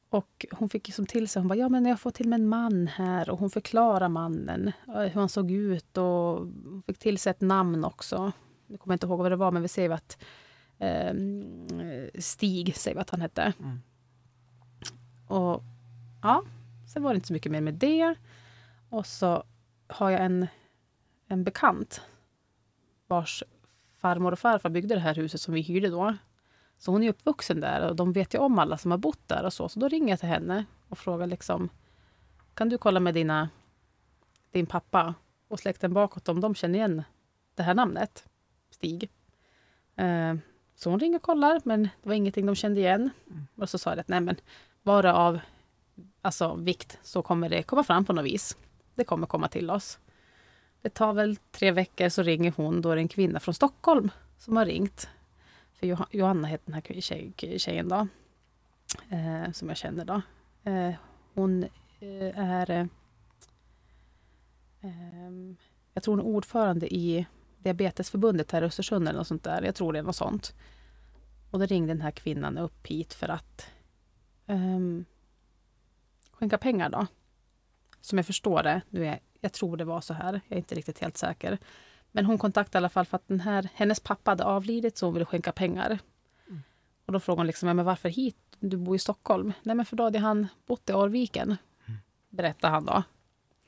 Och 0.10 0.46
hon 0.52 0.70
fick 0.70 0.88
liksom 0.88 1.06
till 1.06 1.28
sig, 1.28 1.40
hon 1.40 1.48
bara, 1.48 1.56
ja 1.56 1.70
men 1.70 1.86
jag 1.86 2.00
får 2.00 2.12
till 2.12 2.30
mig 2.30 2.40
en 2.40 2.48
man 2.48 2.88
här 2.88 3.30
och 3.30 3.40
hon 3.40 3.50
förklarar 3.50 4.10
mannen, 4.10 4.72
hur 4.86 5.10
han 5.10 5.30
såg 5.30 5.52
ut 5.52 5.98
och 5.98 6.04
hon 6.04 6.84
fick 6.86 7.00
till 7.00 7.18
sig 7.18 7.32
ett 7.32 7.42
namn 7.42 7.86
också. 7.86 8.32
Jag 8.68 8.80
kommer 8.80 8.94
inte 8.94 9.08
ihåg 9.08 9.20
vad 9.20 9.32
det 9.32 9.36
var, 9.36 9.52
men 9.52 9.62
vi 9.62 9.68
säger 9.68 9.90
att 9.90 10.18
eh, 10.78 11.14
Stig, 12.20 12.76
säger 12.76 12.96
vi 12.96 13.02
att 13.02 13.10
han 13.10 13.22
hette. 13.22 13.54
Mm. 13.60 13.80
Och 15.28 15.64
ja, 16.22 16.44
sen 16.94 17.04
var 17.04 17.14
det 17.14 17.16
inte 17.16 17.28
så 17.28 17.34
mycket 17.34 17.52
mer 17.52 17.62
med 17.62 17.74
det. 17.74 18.16
Och 18.90 19.06
så 19.06 19.44
har 19.88 20.10
jag 20.10 20.22
en, 20.26 20.48
en 21.28 21.44
bekant 21.44 22.02
vars 23.08 23.44
farmor 23.94 24.32
och 24.32 24.40
farfar 24.40 24.70
byggde 24.70 24.96
det 24.96 25.02
här 25.02 25.16
huset 25.16 25.42
som 25.42 25.54
vi 25.54 25.62
hyrde 25.62 25.90
då. 25.90 26.16
Så 26.78 26.92
hon 26.92 27.04
är 27.04 27.10
uppvuxen 27.10 27.60
där 27.60 27.90
och 27.90 27.96
de 27.96 28.14
vet 28.14 28.34
ju 28.34 28.38
om 28.38 28.60
alla 28.60 28.78
som 28.78 28.92
har 28.92 28.98
bott 28.98 29.28
där 29.28 29.46
och 29.46 29.54
så. 29.54 29.70
Så 29.70 29.80
då 29.80 29.88
ringer 29.88 30.10
jag 30.10 30.20
till 30.20 30.30
henne 30.30 30.66
och 30.90 30.98
frågar 30.98 31.28
liksom 31.28 31.70
Kan 32.54 32.70
du 32.70 32.78
kolla 32.78 33.00
med 33.00 33.14
dina, 33.14 33.50
din 34.52 34.66
pappa 34.66 35.14
och 35.48 35.60
släkten 35.60 35.94
bakåt 35.94 36.30
om 36.30 36.42
de 36.42 36.56
känner 36.56 36.80
igen 36.80 37.04
det 37.56 37.64
här 37.64 37.74
namnet? 37.74 38.26
Stig. 38.72 39.10
Eh, 39.96 40.36
så 40.76 40.90
hon 40.90 41.00
ringer 41.00 41.16
och 41.16 41.22
kollar, 41.22 41.62
men 41.64 41.84
det 41.84 42.10
var 42.10 42.14
ingenting 42.14 42.46
de 42.46 42.56
kände 42.56 42.80
igen. 42.80 43.10
Mm. 43.28 43.48
Och 43.56 43.70
så 43.70 43.78
sa 43.78 43.90
jag 43.90 44.00
att 44.00 44.08
nej 44.08 44.22
men 44.22 44.36
var 44.84 45.04
det 45.04 45.14
av 45.14 45.40
alltså, 46.22 46.56
vikt 46.56 47.00
så 47.04 47.22
kommer 47.22 47.50
det 47.50 47.64
komma 47.64 47.84
fram 47.84 48.06
på 48.06 48.14
något 48.14 48.26
vis. 48.26 48.58
Det 48.96 49.04
kommer 49.04 49.28
komma 49.28 49.48
till 49.48 49.70
oss. 49.70 50.00
Det 50.82 50.90
tar 50.90 51.14
väl 51.14 51.36
tre 51.36 51.72
veckor 51.72 52.10
så 52.10 52.24
ringer 52.24 52.54
hon. 52.58 52.82
Då 52.82 52.90
är 52.90 52.96
det 52.96 53.02
en 53.02 53.08
kvinna 53.08 53.40
från 53.40 53.54
Stockholm 53.54 54.12
som 54.38 54.58
har 54.58 54.66
ringt. 54.66 55.10
För 55.80 56.08
Johanna 56.12 56.48
heter 56.48 56.66
den 56.66 56.74
här 56.74 57.02
tjej, 57.02 57.34
tjejen 57.60 57.90
då. 57.90 58.08
Eh, 59.10 59.52
som 59.52 59.68
jag 59.68 59.78
känner 59.78 60.06
då. 60.06 60.22
Eh, 60.64 60.94
hon 61.34 61.64
eh, 62.00 62.40
är... 62.40 62.70
Eh, 62.70 62.86
ehm, 64.82 65.58
jag 65.94 66.04
tror 66.04 66.18
hon 66.18 66.26
är 66.26 66.30
ordförande 66.30 66.94
i 66.94 67.28
Diabetesförbundet 67.58 68.52
här 68.52 68.62
i 68.62 68.66
Östersund 68.66 69.08
eller 69.08 69.20
något 69.20 69.28
sånt 69.28 69.44
där. 69.44 69.62
Jag 69.62 69.76
tror 69.76 69.94
det 69.94 70.00
är 70.00 70.04
något 70.04 70.16
sånt. 70.16 70.56
Och 71.52 71.60
då 71.60 71.66
ringde 71.66 71.94
den 71.94 72.02
här 72.02 72.12
kvinnan 72.12 72.58
upp 72.58 72.88
hit 72.88 73.14
för 73.14 73.30
att 73.30 73.72
ehm, 74.48 75.06
skänka 76.32 76.58
pengar 76.58 76.90
då. 76.90 77.08
Som 78.02 78.18
jag 78.18 78.26
förstår 78.26 78.64
det, 78.64 78.82
nu 78.90 79.06
är, 79.06 79.20
jag 79.42 79.54
tror 79.54 79.78
det 79.78 79.86
var 79.86 80.02
så 80.02 80.14
här, 80.14 80.42
jag 80.48 80.56
är 80.56 80.58
inte 80.58 80.76
riktigt 80.76 81.00
helt 81.00 81.18
säker. 81.18 81.58
Men 82.12 82.26
hon 82.26 82.38
kontaktade 82.38 82.78
i 82.78 82.80
alla 82.80 82.90
fall 82.90 83.06
för 83.06 83.16
att 83.16 83.28
den 83.28 83.40
här, 83.40 83.70
hennes 83.74 84.00
pappa 84.00 84.32
hade 84.32 84.44
avlidit 84.44 84.98
så 84.98 85.06
hon 85.06 85.14
ville 85.14 85.26
skänka 85.26 85.52
pengar. 85.52 86.00
Mm. 86.48 86.62
Och 87.06 87.14
då 87.14 87.20
frågade 87.20 87.40
hon 87.40 87.48
liksom, 87.48 87.76
men 87.76 87.86
varför 87.86 88.10
hit? 88.10 88.38
Du 88.60 88.78
bor 88.78 88.96
i 88.96 89.00
Stockholm. 89.00 89.54
Nej 89.64 89.76
men 89.76 89.86
för 89.86 89.96
då 89.96 90.04
hade 90.04 90.20
han 90.20 90.48
bott 90.66 90.90
i 90.90 90.94
Arviken. 90.94 91.58
Mm. 91.86 92.00
Berättade 92.30 92.74
han 92.74 92.86
då. 92.86 93.04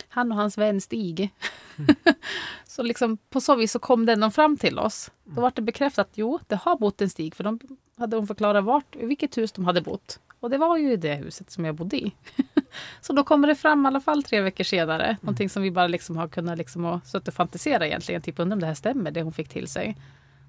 Han 0.07 0.31
och 0.31 0.37
hans 0.37 0.57
vän 0.57 0.81
Stig. 0.81 1.33
Mm. 1.77 1.95
så 2.65 2.83
liksom 2.83 3.17
på 3.17 3.41
så 3.41 3.55
vis 3.55 3.71
så 3.71 3.79
kom 3.79 4.05
den 4.05 4.31
fram 4.31 4.57
till 4.57 4.79
oss. 4.79 5.11
Då 5.23 5.31
mm. 5.31 5.41
var 5.41 5.51
det 5.55 5.61
bekräftat 5.61 6.07
att 6.07 6.17
jo, 6.17 6.39
det 6.47 6.55
har 6.55 6.77
bott 6.77 7.01
en 7.01 7.09
Stig. 7.09 7.35
För 7.35 7.43
de 7.43 7.59
hade 7.97 8.17
hon 8.17 8.27
förklarat 8.27 8.63
vart, 8.63 8.95
i 8.95 9.05
vilket 9.05 9.37
hus 9.37 9.51
de 9.51 9.65
hade 9.65 9.81
bott. 9.81 10.19
Och 10.39 10.49
det 10.49 10.57
var 10.57 10.77
ju 10.77 10.97
det 10.97 11.15
huset 11.15 11.51
som 11.51 11.65
jag 11.65 11.75
bodde 11.75 11.97
i. 11.97 12.11
så 13.01 13.13
då 13.13 13.23
kommer 13.23 13.47
det 13.47 13.55
fram 13.55 13.85
i 13.85 13.87
alla 13.87 14.01
fall 14.01 14.23
tre 14.23 14.41
veckor 14.41 14.63
senare. 14.63 15.05
Mm. 15.05 15.17
Någonting 15.21 15.49
som 15.49 15.63
vi 15.63 15.71
bara 15.71 15.87
liksom 15.87 16.17
har 16.17 16.27
kunnat 16.27 16.57
liksom 16.57 16.85
och 16.85 17.05
suttit 17.05 17.27
och 17.27 17.33
fantisera 17.33 17.87
egentligen. 17.87 18.21
Typ 18.21 18.39
undra 18.39 18.53
om 18.53 18.59
det 18.59 18.67
här 18.67 18.73
stämmer, 18.73 19.11
det 19.11 19.21
hon 19.21 19.33
fick 19.33 19.49
till 19.49 19.67
sig. 19.67 19.97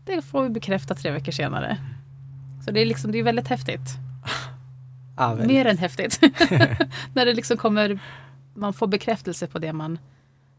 Det 0.04 0.22
får 0.22 0.42
vi 0.42 0.48
bekräfta 0.48 0.94
tre 0.94 1.10
veckor 1.10 1.32
senare. 1.32 1.78
Så 2.64 2.70
det 2.70 2.80
är, 2.80 2.86
liksom, 2.86 3.12
det 3.12 3.18
är 3.18 3.22
väldigt 3.22 3.48
häftigt. 3.48 3.80
Ja, 5.16 5.34
Mer 5.34 5.66
än 5.66 5.78
häftigt. 5.78 6.20
När 7.14 7.26
det 7.26 7.34
liksom 7.34 7.56
kommer, 7.56 8.00
man 8.54 8.72
får 8.72 8.86
bekräftelse 8.86 9.46
på 9.46 9.58
det 9.58 9.72
man 9.72 9.98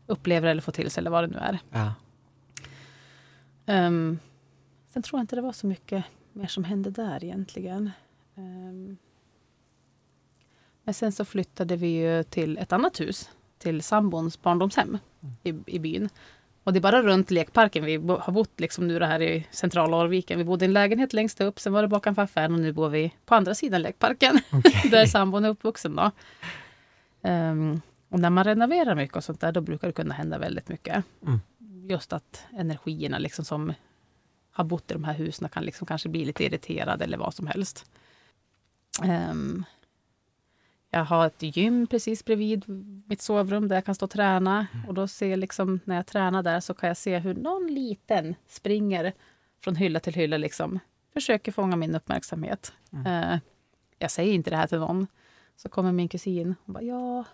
upplever 0.07 0.47
eller 0.47 0.61
får 0.61 0.71
till 0.71 0.91
sig 0.91 1.01
eller 1.01 1.11
vad 1.11 1.23
det 1.23 1.27
nu 1.27 1.38
är. 1.38 1.59
Ja. 1.71 1.93
Um, 3.65 4.19
sen 4.93 5.03
tror 5.03 5.19
jag 5.19 5.23
inte 5.23 5.36
det 5.36 5.41
var 5.41 5.53
så 5.53 5.67
mycket 5.67 6.05
mer 6.34 6.47
som 6.47 6.63
hände 6.63 6.89
där 6.89 7.23
egentligen. 7.23 7.91
Um, 8.36 8.97
men 10.84 10.93
sen 10.93 11.11
så 11.11 11.25
flyttade 11.25 11.75
vi 11.75 11.88
ju 11.88 12.23
till 12.23 12.57
ett 12.57 12.73
annat 12.73 12.99
hus, 12.99 13.29
till 13.57 13.84
sambons 13.84 14.41
barndomshem 14.41 14.97
i, 15.43 15.53
i 15.65 15.79
byn. 15.79 16.09
Och 16.63 16.73
det 16.73 16.79
är 16.79 16.82
bara 16.82 17.01
runt 17.01 17.32
lekparken. 17.32 17.86
Vi 17.86 17.95
har 17.95 18.32
bott 18.32 18.59
liksom 18.59 18.88
nu 18.88 18.99
här 18.99 19.21
i 19.21 19.47
centrala 19.51 19.97
Arviken. 19.97 20.38
Vi 20.38 20.43
bodde 20.43 20.65
i 20.65 20.67
en 20.67 20.73
lägenhet 20.73 21.13
längst 21.13 21.41
upp, 21.41 21.59
sen 21.59 21.73
var 21.73 21.82
det 21.82 21.88
bakom 21.88 22.13
affären 22.17 22.53
och 22.53 22.59
nu 22.59 22.71
bor 22.71 22.89
vi 22.89 23.13
på 23.25 23.36
andra 23.36 23.55
sidan 23.55 23.82
lekparken. 23.82 24.39
Okay. 24.51 24.89
där 24.89 25.05
sambon 25.05 25.45
är 25.45 25.49
uppvuxen. 25.49 25.95
Då. 25.95 26.11
Um, 27.29 27.82
och 28.09 28.19
när 28.19 28.29
man 28.29 28.43
renoverar 28.43 28.95
mycket 28.95 29.17
och 29.17 29.23
sånt 29.23 29.41
där, 29.41 29.51
då 29.51 29.61
brukar 29.61 29.88
det 29.88 29.93
kunna 29.93 30.13
hända 30.13 30.38
väldigt 30.38 30.69
mycket. 30.69 31.03
Mm. 31.27 31.39
Just 31.89 32.13
att 32.13 32.45
energierna 32.57 33.19
liksom 33.19 33.45
som 33.45 33.73
har 34.51 34.63
bott 34.63 34.91
i 34.91 34.93
de 34.93 35.03
här 35.03 35.13
husen 35.13 35.49
kan 35.49 35.63
liksom 35.63 35.88
kanske 35.88 36.09
bli 36.09 36.25
lite 36.25 36.43
irriterade 36.43 37.03
eller 37.03 37.17
vad 37.17 37.34
som 37.34 37.47
helst. 37.47 37.91
Um, 39.03 39.65
Jag 40.93 41.05
har 41.05 41.27
ett 41.27 41.57
gym 41.57 41.87
precis 41.87 42.25
bredvid 42.25 42.63
mitt 43.07 43.21
sovrum 43.21 43.67
där 43.67 43.75
jag 43.75 43.85
kan 43.85 43.95
stå 43.95 44.05
och 44.05 44.11
träna. 44.11 44.67
Och 44.87 44.93
då 44.93 45.07
ser 45.07 45.27
jag 45.27 45.39
liksom, 45.39 45.79
när 45.85 45.95
jag 45.95 46.05
tränar 46.05 46.43
där 46.43 46.59
så 46.59 46.73
kan 46.73 46.87
jag 46.87 46.97
se 46.97 47.17
hur 47.19 47.33
någon 47.33 47.67
liten 47.67 48.35
springer 48.47 49.13
från 49.61 49.75
hylla 49.75 49.99
till 49.99 50.13
hylla. 50.13 50.37
Liksom. 50.37 50.79
Försöker 51.13 51.51
fånga 51.51 51.75
min 51.75 51.95
uppmärksamhet. 51.95 52.73
Eh, 53.05 53.37
jag 53.99 54.11
säger 54.11 54.33
inte 54.33 54.49
det 54.49 54.57
här 54.57 54.67
till 54.67 54.79
någon. 54.79 55.07
Så 55.55 55.69
kommer 55.69 55.91
min 55.91 56.07
kusin 56.09 56.55
och 56.65 56.73
bara, 56.73 56.83
ja, 56.83 57.25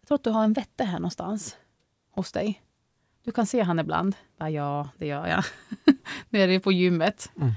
jag 0.00 0.08
tror 0.08 0.14
att 0.14 0.24
du 0.24 0.30
har 0.30 0.44
en 0.44 0.52
vätte 0.52 0.84
här 0.84 0.98
någonstans 0.98 1.56
hos 2.10 2.32
dig. 2.32 2.62
Du 3.22 3.32
kan 3.32 3.46
se 3.46 3.62
han 3.62 3.78
ibland. 3.78 4.16
Bara, 4.38 4.50
ja, 4.50 4.88
det 4.96 5.06
gör 5.06 5.26
jag. 5.26 5.44
Nere 6.28 6.60
på 6.60 6.72
gymmet. 6.72 7.32
Mm. 7.36 7.52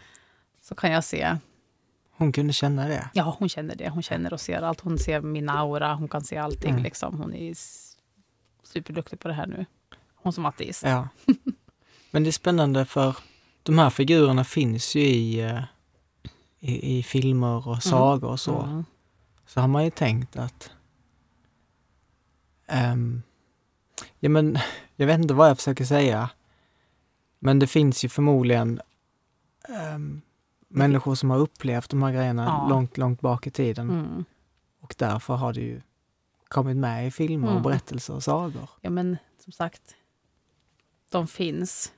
Så 0.61 0.75
kan 0.75 0.91
jag 0.91 1.03
se. 1.03 1.38
Hon 2.18 2.32
kunde 2.32 2.53
känna 2.53 2.88
det. 2.88 3.09
Ja, 3.13 3.36
hon 3.39 3.49
känner 3.49 3.76
det. 3.76 3.89
Hon 3.89 4.03
känner 4.03 4.34
och 4.34 4.41
ser 4.41 4.61
allt. 4.61 4.82
Hon 4.82 4.97
ser 4.97 5.22
min 5.22 5.49
aura. 5.49 5.95
Hon 5.95 6.07
kan 6.07 6.24
se 6.24 6.38
allting. 6.38 6.72
Mm. 6.72 6.84
Liksom. 6.84 7.18
Hon 7.18 7.34
är 7.34 7.53
superduktig 8.63 9.20
på 9.20 9.28
det 9.28 9.34
här 9.34 9.47
nu. 9.47 9.65
Hon 10.15 10.34
som 10.34 10.45
ateist. 10.45 10.84
Ja. 10.84 11.07
Men 12.11 12.24
det 12.24 12.30
är 12.30 12.32
spännande 12.32 12.86
för 12.86 13.18
de 13.63 13.78
här 13.78 13.89
figurerna 13.89 14.43
finns 14.43 14.95
ju 14.95 15.01
i, 15.01 15.41
eh, 15.41 15.63
i, 16.59 16.97
i 16.97 17.03
filmer 17.03 17.68
och 17.68 17.84
sagor 17.84 18.30
och 18.30 18.39
så. 18.39 18.61
Mm. 18.61 18.86
Så 19.45 19.61
har 19.61 19.68
man 19.68 19.84
ju 19.84 19.89
tänkt 19.89 20.36
att 20.36 20.72
ehm, 22.68 23.22
Ja 24.20 24.30
men, 24.30 24.59
jag 24.95 25.07
vet 25.07 25.20
inte 25.20 25.34
vad 25.34 25.49
jag 25.49 25.57
försöker 25.57 25.86
säga. 25.86 26.30
Men 27.39 27.59
det 27.59 27.68
finns 27.68 28.05
ju 28.05 28.09
förmodligen 28.09 28.82
ehm, 29.70 30.22
människor 30.78 31.15
som 31.15 31.30
har 31.30 31.38
upplevt 31.38 31.89
de 31.89 32.03
här 32.03 32.11
grejerna 32.11 32.45
Ja. 32.45 32.67
långt, 32.69 32.97
långt 32.97 33.21
bak 33.21 33.47
i 33.47 33.51
tiden. 33.51 33.89
Mm. 33.89 34.25
Och 34.80 34.95
därför 34.97 35.36
har 35.36 35.53
det 35.53 35.61
ju 35.61 35.82
kommit 36.47 36.78
med 36.78 37.07
i 37.07 37.11
filmer 37.11 37.47
och 37.47 37.51
Mm. 37.51 37.63
berättelser 37.63 38.13
och 38.15 38.23
sagor. 38.23 38.69
Ja, 38.82 38.89
men 38.89 39.17
som 39.39 39.51
sagt, 39.53 39.95
de 41.09 41.28
finns. 41.28 41.93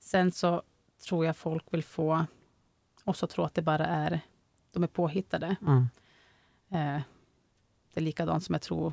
Sen 0.00 0.32
så 0.32 0.62
tror 1.08 1.26
jag 1.26 1.36
folk 1.36 1.64
vill 1.70 1.84
få 1.84 2.26
oss 3.04 3.22
att 3.22 3.30
tro 3.30 3.44
att 3.44 3.54
det 3.54 3.62
bara 3.62 3.86
är, 3.86 4.20
de 4.72 4.82
är 4.82 4.86
påhittade. 4.86 5.56
Mm. 5.62 5.80
Eh, 6.70 7.02
det 7.94 8.00
är 8.00 8.04
likadant 8.04 8.44
som 8.44 8.52
jag 8.52 8.62
tror, 8.62 8.92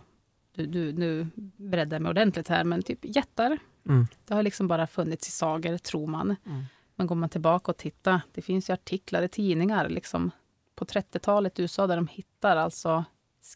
du, 0.56 0.66
du, 0.66 0.94
nu 0.94 1.28
breddar 1.58 1.96
jag 1.96 2.02
mig 2.02 2.10
ordentligt 2.10 2.48
här, 2.48 2.64
men 2.64 2.82
typ 2.84 3.00
jättar. 3.02 3.58
Mm. 3.90 4.08
Det 4.28 4.34
har 4.34 4.44
liksom 4.44 4.68
bara 4.68 4.88
funnits 4.88 5.28
i 5.28 5.32
sagor, 5.32 5.78
tror 5.78 6.08
man. 6.08 6.36
Mm. 6.46 6.64
Men 7.02 7.08
går 7.08 7.16
man 7.16 7.30
tillbaka 7.30 7.72
och 7.72 7.78
tittar, 7.78 8.22
det 8.32 8.42
finns 8.42 8.70
ju 8.70 8.74
artiklar 8.74 9.22
i 9.22 9.28
tidningar 9.28 9.90
liksom, 9.90 10.32
på 10.76 10.86
30-talet 10.86 11.60
i 11.60 11.62
USA 11.62 11.88
där 11.88 11.96
de 11.96 12.08
hittar 12.08 12.58
alltså 12.58 13.06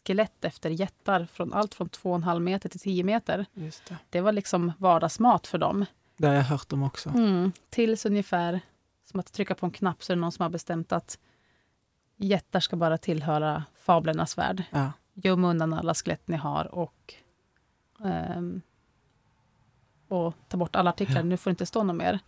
skelett 0.04 0.44
efter 0.44 0.70
jättar 0.70 1.26
från 1.32 1.52
allt 1.52 1.74
från 1.74 1.88
2,5 1.88 2.40
meter 2.40 2.68
till 2.68 2.80
10 2.80 3.04
meter. 3.04 3.46
Det. 3.54 3.96
Det 4.10 4.20
var 4.20 4.32
liksom 4.32 4.72
vardagsmat 4.78 5.46
för 5.46 5.58
dem. 5.58 5.84
Det 6.16 6.26
har 6.26 6.34
jag 6.34 6.42
hört 6.42 6.72
om 6.72 6.82
också. 6.82 7.08
Mm. 7.08 7.52
Tills 7.70 8.06
ungefär 8.06 8.60
som 9.04 9.20
att 9.20 9.32
trycka 9.32 9.54
på 9.54 9.66
en 9.66 9.72
knapp 9.72 10.02
så 10.02 10.12
är 10.12 10.16
det 10.16 10.20
någon 10.20 10.32
som 10.32 10.42
har 10.42 10.50
bestämt 10.50 10.92
att 10.92 11.18
jättar 12.16 12.60
ska 12.60 12.76
bara 12.76 12.98
tillhöra 12.98 13.64
fablernas 13.74 14.38
värld. 14.38 14.62
Ja. 14.70 14.92
Göm 15.14 15.44
undan 15.44 15.72
alla 15.72 15.94
skelett 15.94 16.28
ni 16.28 16.36
har 16.36 16.74
och, 16.74 17.14
ehm, 18.04 18.60
och 20.08 20.34
ta 20.48 20.56
bort 20.56 20.76
alla 20.76 20.90
artiklar. 20.90 21.16
Ja. 21.16 21.22
Nu 21.22 21.36
får 21.36 21.50
det 21.50 21.52
inte 21.52 21.66
stå 21.66 21.82
något 21.82 21.96
mer. 21.96 22.20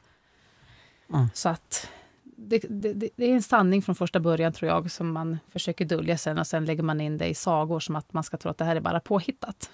Mm. 1.13 1.29
Så 1.35 1.49
att 1.49 1.89
det, 2.37 2.65
det, 2.69 3.11
det 3.17 3.25
är 3.25 3.35
en 3.35 3.43
sanning 3.43 3.83
från 3.83 3.95
första 3.95 4.21
början 4.21 4.53
tror 4.53 4.71
jag 4.71 4.91
som 4.91 5.13
man 5.13 5.39
försöker 5.49 5.85
dölja 5.85 6.19
sen 6.19 6.39
och 6.39 6.47
sen 6.47 6.65
lägger 6.65 6.83
man 6.83 7.01
in 7.01 7.19
det 7.19 7.27
i 7.27 7.35
sagor 7.35 7.81
som 7.81 7.97
att 7.97 8.13
man 8.13 8.25
ska 8.25 8.37
tro 8.37 8.51
att 8.51 8.59
det 8.59 8.65
här 8.65 8.77
är 8.77 8.81
bara 8.81 9.01
påhittat. 9.01 9.71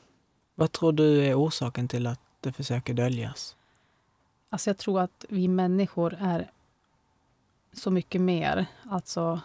Vad 0.55 0.73
tror 0.73 0.93
du 0.93 1.25
är 1.25 1.35
orsaken 1.35 1.89
till 1.89 2.07
att 2.07 2.21
det 2.41 2.53
försöker 2.53 2.95
döljas? 2.95 3.57
Alltså 4.51 4.71
jag 4.71 4.79
tror 4.79 5.01
att 5.01 5.25
vi 5.29 5.49
människor 5.49 6.17
är 6.21 6.51
så 7.73 7.91
mycket 7.91 8.21
mer, 8.21 8.67
alltså 8.91 9.41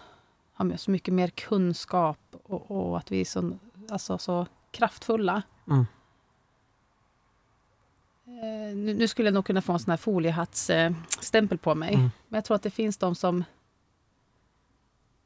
har 0.54 0.78
så 0.78 0.92
mycket 0.92 1.14
mer 1.14 1.28
kunskap 1.28 2.20
och, 2.44 2.72
och 2.72 2.98
att 2.98 3.12
vi 3.12 3.22
är 3.22 3.26
så, 3.26 3.58
alltså, 3.90 4.18
så 4.18 4.48
kraftfulla. 4.72 5.42
Mm. 5.68 5.86
Eh, 8.30 8.76
nu, 8.76 9.08
skulle 9.08 9.28
jag 9.28 9.34
nog 9.34 9.46
kunna 9.46 9.62
få 9.62 9.74
en 9.74 9.80
sån 9.80 9.90
här 9.92 9.98
foliehattsstämpel 9.98 11.58
på 11.58 11.76
mig. 11.76 11.94
Mm. 11.94 12.12
Men 12.28 12.38
jag 12.38 12.46
tror 12.46 12.56
att 12.56 12.64
det 12.64 12.70
finns 12.70 12.98
de 12.98 13.16
som 13.16 13.44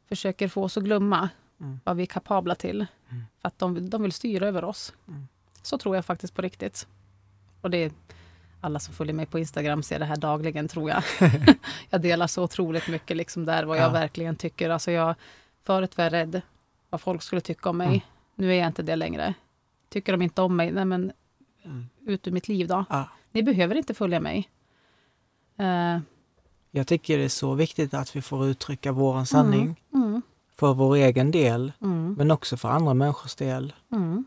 försöker 0.10 0.47
få 0.47 0.64
oss 0.64 0.78
att 0.78 0.84
glömma 0.84 1.30
Mm. 1.60 1.80
vad 1.84 1.95
vi 1.97 2.04
är 2.04 2.08
kapabla 2.08 2.56
till. 2.56 2.86
Mm. 3.10 3.24
För 3.41 3.47
att 3.47 3.60
de, 3.60 3.89
de 3.89 4.01
vill 4.04 4.12
styra 4.12 4.47
över 4.47 4.64
oss. 4.64 4.93
Mm. 5.08 5.28
Så 5.62 5.78
tror 5.78 5.95
jag 5.95 6.06
faktiskt 6.06 6.34
på 6.36 6.41
riktigt. 6.41 6.88
Och 7.62 7.70
det 7.70 7.78
är 7.78 7.91
alla 8.62 8.80
som 8.80 8.93
följer 8.93 9.14
mig 9.14 9.26
på 9.26 9.39
Instagram 9.39 9.84
ser 9.84 9.99
det 9.99 10.06
här 10.06 10.16
dagligen 10.16 10.68
tror 10.68 10.89
jag. 10.89 11.04
jag 11.89 12.01
delar 12.01 12.28
så 12.28 12.43
otroligt 12.43 12.88
mycket 12.88 13.18
liksom 13.18 13.45
där 13.45 13.64
vad 13.64 13.78
jag 13.78 13.84
Ja. 13.86 13.89
verkligen 13.89 14.36
tycker. 14.36 14.70
Alltså 14.70 14.91
jag, 14.91 15.16
förut 15.64 15.97
var 15.97 16.04
jag 16.06 16.14
rädd 16.14 16.41
vad 16.89 17.01
folk 17.01 17.22
skulle 17.22 17.41
tycka 17.41 17.70
om 17.70 17.78
mig. 17.78 17.88
Mm. 17.88 17.99
Nu 18.36 18.51
är 18.54 18.58
jag 18.58 18.68
inte 18.68 18.84
det 18.84 18.95
längre. 18.95 19.34
Tycker 19.89 20.12
de 20.12 20.22
inte 20.22 20.41
om 20.41 20.56
mig, 20.56 20.72
nej 20.72 20.86
men 20.86 21.12
Mm. 21.66 21.89
ut 22.05 22.28
ur 22.28 22.32
mitt 22.32 22.47
liv 22.47 22.68
då. 22.68 22.86
Ja. 22.89 23.09
Ni 23.32 23.43
behöver 23.43 23.76
inte 23.76 23.93
följa 23.93 24.20
mig. 24.20 24.49
Eh, 25.57 25.99
Jag 26.72 26.88
tycker 26.88 27.18
det 27.18 27.24
är 27.24 27.30
så 27.30 27.53
viktigt 27.53 27.93
att 27.93 28.16
vi 28.16 28.22
får 28.22 28.45
uttrycka 28.47 28.91
vår 28.91 29.26
sanning 29.26 29.82
mm, 29.93 30.22
för 30.55 30.74
vår 30.74 30.95
egen 30.95 31.32
del, 31.32 31.72
mm, 31.82 32.14
men 32.14 32.32
också 32.32 32.57
för 32.57 32.70
andra 32.70 32.93
människors 32.93 33.36
del. 33.36 33.74
mm. 33.91 34.26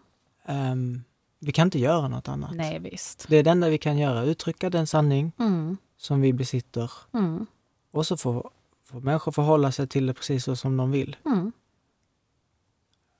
Ehm, 0.48 1.02
vi 1.38 1.52
kan 1.52 1.66
inte 1.66 1.78
göra 1.78 2.08
något 2.08 2.28
annat. 2.28 2.50
Nej, 2.54 2.78
visst. 2.78 3.26
Det 3.28 3.36
är 3.36 3.42
det 3.42 3.50
enda 3.50 3.68
vi 3.68 3.78
kan 3.78 3.98
göra, 3.98 4.22
uttrycka 4.24 4.70
den 4.70 4.86
sanning 4.86 5.32
Mm, 5.38 5.76
som 5.96 6.20
vi 6.20 6.32
besitter 6.32 6.90
mm, 7.12 7.46
och 7.90 8.06
så 8.06 8.16
får, 8.16 8.50
får 8.84 9.00
människor 9.00 9.32
förhålla 9.32 9.72
sig 9.72 9.86
till 9.88 10.06
det 10.06 10.14
precis 10.14 10.44
så 10.44 10.56
som 10.56 10.76
de 10.76 10.90
vill. 10.90 11.16
mm. 11.24 11.52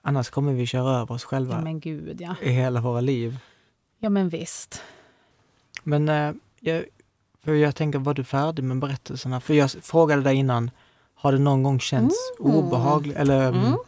Annars 0.02 0.30
kommer 0.30 0.52
vi 0.52 0.66
köra 0.66 0.90
över 1.00 1.14
oss 1.14 1.24
själva 1.24 1.62
Ja, 1.66 1.72
gud 1.72 2.20
ja. 2.20 2.36
i 2.42 2.50
hela 2.50 2.80
våra 2.80 3.00
liv. 3.00 3.38
Ja, 3.98 4.08
men 4.10 4.28
visst. 4.28 4.82
Men 5.82 6.08
eh, 6.08 6.32
jag, 6.60 6.84
för 7.44 7.54
jag 7.54 7.76
tänker, 7.76 7.98
var 7.98 8.14
du 8.14 8.24
färdig 8.24 8.62
med 8.64 8.78
berättelserna? 8.78 9.40
För 9.40 9.54
jag 9.54 9.70
frågade 9.70 10.22
dig 10.22 10.36
innan, 10.36 10.70
har 11.14 11.32
det 11.32 11.38
någon 11.38 11.62
gång 11.62 11.80
känts 11.80 12.16
Mm. 12.40 12.52
obehagligt 12.54 13.16
eller 13.16 13.48
mm. 13.48 13.64
Mm. 13.64 13.78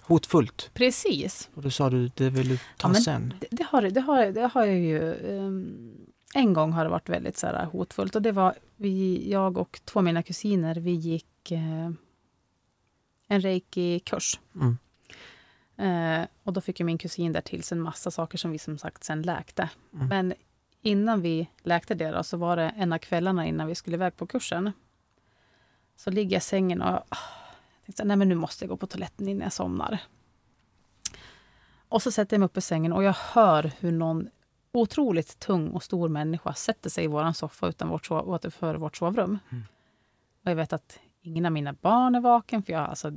hotfullt? 0.00 0.70
Precis. 0.74 1.48
Och 1.54 1.62
då 1.62 1.70
sa 1.70 1.90
du, 1.90 2.10
det 2.14 2.30
vill 2.30 2.48
du 2.48 2.58
ta 2.76 2.88
Ja, 2.88 2.94
sen. 2.94 3.34
Det, 3.40 3.46
det, 3.50 3.64
har, 3.70 3.82
det, 3.82 4.00
har, 4.00 4.26
det 4.26 4.50
har 4.54 4.64
jag 4.66 4.78
ju... 4.78 5.14
ehm, 5.38 5.90
en 6.34 6.52
gång 6.52 6.72
har 6.72 6.84
det 6.84 6.90
varit 6.90 7.08
väldigt 7.08 7.38
så 7.38 7.46
här, 7.46 7.64
hotfullt. 7.66 8.16
Och 8.16 8.22
det 8.22 8.32
var 8.32 8.54
vi, 8.76 9.30
jag 9.30 9.58
och 9.58 9.80
två 9.84 10.00
av 10.00 10.04
mina 10.04 10.22
kusiner, 10.22 10.74
vi 10.74 10.90
gick 10.92 11.50
eh, 11.50 11.90
en 13.28 13.40
reiki-kurs. 13.40 14.40
Mm. 14.54 14.78
Eh, 15.78 16.26
och 16.42 16.52
då 16.52 16.60
fick 16.60 16.80
ju 16.80 16.86
min 16.86 16.98
kusin 16.98 17.32
där 17.32 17.40
till 17.40 17.62
sig 17.62 17.78
en 17.78 17.82
massa 17.82 18.10
saker 18.10 18.38
som 18.38 18.52
vi 18.52 18.58
som 18.58 18.78
sagt 18.78 19.04
sen 19.04 19.22
läkte. 19.22 19.70
Mm. 19.94 20.08
Men 20.08 20.34
innan 20.82 21.22
vi 21.22 21.48
läkte 21.62 21.94
det 21.94 22.10
då, 22.10 22.22
så 22.22 22.36
var 22.36 22.56
det 22.56 22.74
en 22.76 22.92
av 22.92 22.98
kvällarna 22.98 23.46
innan 23.46 23.66
vi 23.66 23.74
skulle 23.74 23.96
iväg 23.96 24.16
på 24.16 24.26
kursen. 24.26 24.72
Så 25.96 26.10
ligger 26.10 26.32
jag 26.32 26.40
i 26.40 26.44
sängen 26.44 26.82
och 26.82 26.88
ah, 26.88 27.02
jag 27.08 27.86
tänkte, 27.86 28.04
nej 28.04 28.16
men 28.16 28.28
nu 28.28 28.34
måste 28.34 28.64
jag 28.64 28.68
gå 28.68 28.76
på 28.76 28.86
toaletten 28.86 29.28
innan 29.28 29.42
jag 29.42 29.52
somnar. 29.52 29.98
Och 31.88 32.02
så 32.02 32.10
sätter 32.10 32.34
jag 32.34 32.40
mig 32.40 32.46
upp 32.46 32.56
i 32.56 32.60
sängen 32.60 32.92
och 32.92 33.04
jag 33.04 33.12
hör 33.12 33.72
hur 33.78 33.92
någon 33.92 34.28
otroligt 34.72 35.38
tung 35.38 35.70
och 35.70 35.82
stor 35.82 36.08
människa 36.08 36.54
sätter 36.54 36.90
sig 36.90 37.04
i 37.04 37.06
vår 37.06 37.32
soffa 37.32 37.68
utan 37.68 37.88
vårt 37.88 38.06
sov, 38.06 38.34
utanför 38.34 38.74
vårt 38.74 38.96
sovrum. 38.96 39.38
Mm. 39.50 39.64
Och 40.44 40.50
jag 40.50 40.56
vet 40.56 40.72
att 40.72 40.98
ingen 41.20 41.46
av 41.46 41.52
mina 41.52 41.72
barn 41.72 42.14
är 42.14 42.20
vaken, 42.20 42.62
för 42.62 42.72
jag, 42.72 42.82
alltså, 42.88 43.12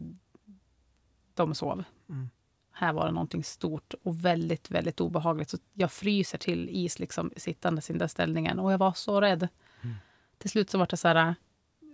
de 1.33 1.55
sov. 1.55 1.83
Mm. 2.09 2.29
Här 2.71 2.93
var 2.93 3.05
det 3.05 3.11
någonting 3.11 3.43
stort 3.43 3.93
och 4.03 4.25
väldigt, 4.25 4.71
väldigt 4.71 5.01
obehagligt. 5.01 5.49
Så 5.49 5.57
jag 5.73 5.91
fryser 5.91 6.37
till 6.37 6.69
is 6.69 6.99
liksom, 6.99 7.31
sittandes 7.37 7.89
i 7.89 7.93
den 7.93 7.99
där 7.99 8.07
ställningen. 8.07 8.59
Och 8.59 8.73
jag 8.73 8.77
var 8.77 8.93
så 8.93 9.21
rädd. 9.21 9.47
Mm. 9.81 9.95
Till 10.37 10.49
slut 10.49 10.69
så 10.69 10.77
var 10.77 10.87
det 10.87 10.97
så 10.97 11.07
här, 11.07 11.35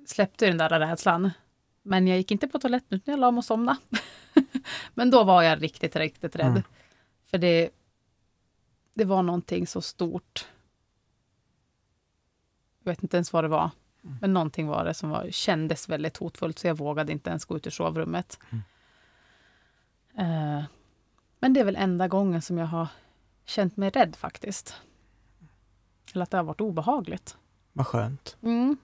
släppte 0.05 0.47
den 0.47 0.57
där 0.57 0.80
rädslan. 0.80 1.32
Men 1.82 2.07
jag 2.07 2.17
gick 2.17 2.32
inte 2.32 2.47
på 2.47 2.59
toaletten 2.59 2.95
utan 2.97 3.11
jag 3.11 3.19
la 3.19 3.32
mig 3.32 3.38
och 3.38 3.45
somnade. 3.45 3.80
Men 4.93 5.11
då 5.11 5.23
var 5.23 5.43
jag 5.43 5.63
riktigt, 5.63 5.95
riktigt 5.95 6.36
rädd. 6.36 6.47
Mm. 6.47 6.63
För 7.23 7.38
det, 7.38 7.69
det 8.93 9.05
var 9.05 9.23
någonting 9.23 9.67
så 9.67 9.82
stort. 9.82 10.47
Jag 12.84 12.91
vet 12.91 13.03
inte 13.03 13.17
ens 13.17 13.34
vad 13.34 13.43
det 13.43 13.47
var. 13.47 13.69
Mm. 14.03 14.17
Men 14.21 14.34
någonting 14.34 14.67
var 14.67 14.86
det 14.86 14.93
som 14.93 15.09
var, 15.09 15.28
kändes 15.32 15.89
väldigt 15.89 16.17
hotfullt 16.17 16.59
så 16.59 16.67
jag 16.67 16.78
vågade 16.78 17.11
inte 17.11 17.30
ens 17.30 17.45
gå 17.45 17.57
ut 17.57 17.67
ur 17.67 17.71
sovrummet. 17.71 18.39
Mm. 18.49 18.63
Eh, 20.18 20.63
men 21.39 21.53
det 21.53 21.59
är 21.59 21.63
väl 21.63 21.76
enda 21.76 22.07
gången 22.07 22.41
som 22.41 22.57
jag 22.57 22.65
har 22.68 22.88
känt 23.45 23.78
mig 23.78 23.89
rädd 23.89 24.15
faktiskt. 24.15 24.76
Eller 26.13 26.24
att 26.24 26.32
det 26.32 26.38
har 26.38 26.43
varit 26.43 26.61
obehagligt. 26.61 27.38
Vad 27.74 27.88
skönt. 27.88 28.38
Mm. 28.41 28.78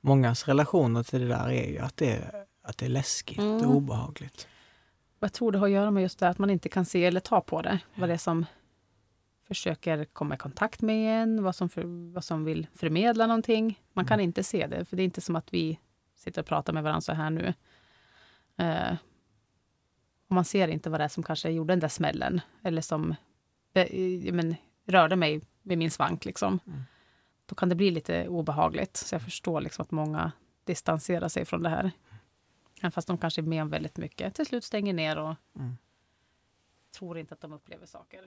Mångas 0.00 0.48
relationer 0.48 1.02
till 1.02 1.20
det 1.20 1.28
där 1.28 1.48
är 1.48 1.70
ju 1.70 1.78
att 1.78 1.96
det 1.96 2.12
är, 2.12 2.44
att 2.62 2.78
det 2.78 2.84
är 2.84 2.90
läskigt 2.90 3.38
Mm. 3.38 3.56
och 3.70 3.76
obehagligt. 3.76 4.48
Jag 5.20 5.32
tror 5.32 5.52
det 5.52 5.58
har 5.58 5.66
att 5.66 5.72
göra 5.72 5.90
med 5.90 6.02
just 6.02 6.18
det 6.18 6.28
att 6.28 6.38
man 6.38 6.50
inte 6.50 6.68
kan 6.68 6.84
se 6.84 7.04
eller 7.04 7.20
ta 7.20 7.40
på 7.40 7.62
det. 7.62 7.80
Vad 7.94 8.08
det 8.08 8.12
är 8.12 8.18
som 8.18 8.46
försöker 9.46 10.04
komma 10.04 10.34
i 10.34 10.38
kontakt 10.38 10.82
med 10.82 11.22
en, 11.22 11.42
vad 11.42 11.56
som, 11.56 11.68
för, 11.68 12.12
vad 12.14 12.24
som 12.24 12.44
vill 12.44 12.66
förmedla 12.74 13.26
någonting. 13.26 13.80
Man 13.92 14.04
kan 14.04 14.20
inte 14.20 14.42
se 14.42 14.66
det, 14.66 14.84
för 14.84 14.96
det 14.96 15.02
är 15.02 15.04
inte 15.04 15.20
som 15.20 15.36
att 15.36 15.54
vi 15.54 15.78
sitter 16.16 16.42
och 16.42 16.46
pratar 16.46 16.72
med 16.72 16.82
varandra 16.82 17.00
så 17.00 17.12
här 17.12 17.30
nu. 17.30 17.54
Och 20.32 20.34
man 20.34 20.44
ser 20.44 20.68
inte 20.68 20.90
vad 20.90 21.00
det 21.00 21.04
är 21.04 21.08
som 21.08 21.22
kanske 21.22 21.50
gjorde 21.50 21.72
den 21.72 21.80
där 21.80 21.88
smällen, 21.88 22.40
eller 22.62 22.82
som 22.82 23.14
men, 24.32 24.54
rörde 24.86 25.16
mig 25.16 25.40
med 25.62 25.78
min 25.78 25.90
svank. 25.90 26.24
Liksom. 26.24 26.58
Mm. 26.66 26.80
Då 27.46 27.54
kan 27.54 27.68
det 27.68 27.74
bli 27.74 27.90
lite 27.90 28.28
obehagligt. 28.28 28.96
Så 28.96 29.14
jag 29.14 29.22
förstår 29.22 29.60
liksom 29.60 29.82
att 29.82 29.90
många 29.90 30.32
distanserar 30.64 31.28
sig 31.28 31.44
från 31.44 31.62
det 31.62 31.68
här. 31.68 31.90
Även 32.80 32.92
fast 32.92 33.08
de 33.08 33.18
kanske 33.18 33.40
är 33.40 33.42
med 33.42 33.62
om 33.62 33.68
väldigt 33.70 33.96
mycket. 33.96 34.34
Till 34.34 34.46
slut 34.46 34.64
stänger 34.64 34.92
ner 34.92 35.18
och 35.18 35.34
Mm. 35.56 35.76
tror 36.98 37.18
inte 37.18 37.34
att 37.34 37.40
de 37.40 37.52
upplever 37.52 37.86
saker. 37.86 38.20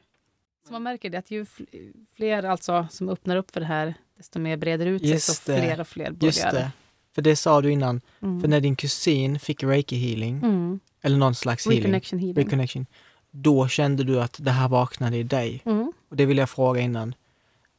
Så 0.68 0.74
man 0.74 0.84
märker 0.84 1.10
det 1.10 1.18
att 1.18 1.32
ju 1.32 1.44
fl- 1.44 2.06
fler 2.14 2.44
alltså 2.44 2.88
som 2.92 3.10
öppnar 3.10 3.36
upp 3.36 3.52
för 3.52 3.60
det 3.60 3.66
här, 3.66 3.94
desto 4.18 4.40
mer 4.40 4.58
breder 4.58 4.86
ut 4.86 5.02
sig. 5.02 5.20
Så 5.20 5.34
fler 5.44 5.80
och 5.80 5.88
fler 5.88 6.12
börjar. 6.12 6.26
Just 6.26 6.42
det. 6.52 6.72
För 7.16 7.22
det 7.22 7.36
sa 7.36 7.62
du 7.62 7.72
innan, 7.72 8.02
Mm. 8.20 8.42
för 8.42 8.48
när 8.48 8.62
din 8.62 8.76
kusin 8.76 9.40
fick 9.40 9.64
reiki 9.64 9.96
healing, 9.98 10.38
Mm. 10.44 10.80
Eller 11.06 11.18
någon 11.18 11.36
slags 11.36 11.66
healing, 11.66 11.82
Reconnection 11.82 12.20
healing. 12.20 12.36
reconnection, 12.46 12.86
då 13.32 13.68
kände 13.68 14.04
du 14.04 14.22
att 14.22 14.38
det 14.42 14.52
här 14.52 14.68
vaknade 14.70 15.18
i 15.18 15.24
dig. 15.24 15.62
Mm. 15.66 15.94
Och 16.10 16.16
det 16.16 16.26
vill 16.26 16.38
jag 16.38 16.50
fråga 16.50 16.82
innan, 16.82 17.16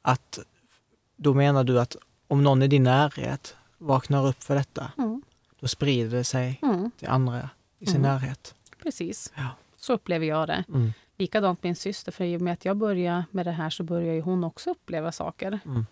att 0.02 0.38
då 1.16 1.34
menar 1.34 1.64
du 1.64 1.80
att 1.80 1.96
om 2.28 2.42
någon 2.44 2.62
i 2.62 2.68
din 2.68 2.82
närhet 2.82 3.56
vaknar 3.78 4.26
upp 4.26 4.42
för 4.42 4.54
detta, 4.54 4.92
Mm. 4.98 5.22
då 5.60 5.68
sprider 5.68 6.16
det 6.16 6.24
sig 6.24 6.58
Mm. 6.62 6.90
till 6.98 7.08
andra 7.08 7.50
i 7.78 7.86
sin 7.86 7.96
Mm. 7.96 8.10
närhet. 8.12 8.54
Precis. 8.82 9.32
Ja. 9.36 9.48
Så 9.76 9.92
upplever 9.92 10.26
jag 10.26 10.48
det. 10.48 10.64
Mm. 10.68 10.92
Likadant 11.18 11.62
min 11.62 11.76
syster, 11.76 12.12
för 12.12 12.24
i 12.24 12.36
och 12.36 12.40
med 12.40 12.52
att 12.52 12.64
jag 12.64 12.76
börjar 12.76 13.24
med 13.30 13.46
det 13.46 13.52
här 13.52 13.70
så 13.70 13.82
börjar 13.82 14.14
ju 14.14 14.20
hon 14.20 14.44
också 14.44 14.70
uppleva 14.70 15.12
saker. 15.12 15.58
Mm. 15.64 15.86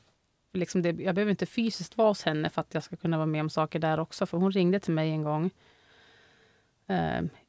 Liksom 0.52 0.82
det, 0.82 0.88
jag 0.88 1.14
behöver 1.14 1.30
inte 1.30 1.46
fysiskt 1.46 1.96
vara 1.98 2.08
hos 2.08 2.22
henne 2.22 2.50
för 2.50 2.60
att 2.60 2.74
jag 2.74 2.82
ska 2.82 2.96
kunna 2.96 3.16
vara 3.16 3.26
med 3.26 3.40
om 3.40 3.50
saker 3.50 3.78
där 3.78 4.00
också. 4.00 4.26
För 4.26 4.38
hon 4.38 4.52
ringde 4.52 4.80
till 4.80 4.92
mig 4.94 5.10
en 5.10 5.22
gång 5.22 5.50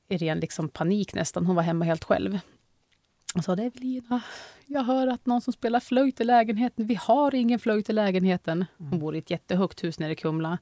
i 0.08 0.18
ren 0.18 0.40
liksom 0.40 0.70
panik 0.70 1.14
nästan. 1.14 1.46
Hon 1.46 1.56
var 1.56 1.64
hemma 1.64 1.86
helt 1.86 2.04
själv. 2.04 2.40
Och 3.36 3.44
sa, 3.44 3.56
det 3.56 3.64
är 3.64 3.68
Evelina, 3.68 4.22
jag 4.66 4.84
hör 4.84 5.08
att 5.08 5.26
någon 5.26 5.42
som 5.42 5.54
spelar 5.54 5.80
flöjt 5.80 6.22
i 6.22 6.24
lägenheten. 6.24 6.88
Vi 6.88 6.96
har 6.96 7.36
ingen 7.36 7.60
flöjt 7.60 7.90
i 7.90 7.94
lägenheten. 7.94 8.66
Hon 8.78 9.00
bor 9.00 9.16
i 9.16 9.20
ett 9.20 9.30
jättehögt 9.30 9.84
hus 9.84 10.00
nere 10.00 10.12
i 10.12 10.16
Kumla. 10.16 10.58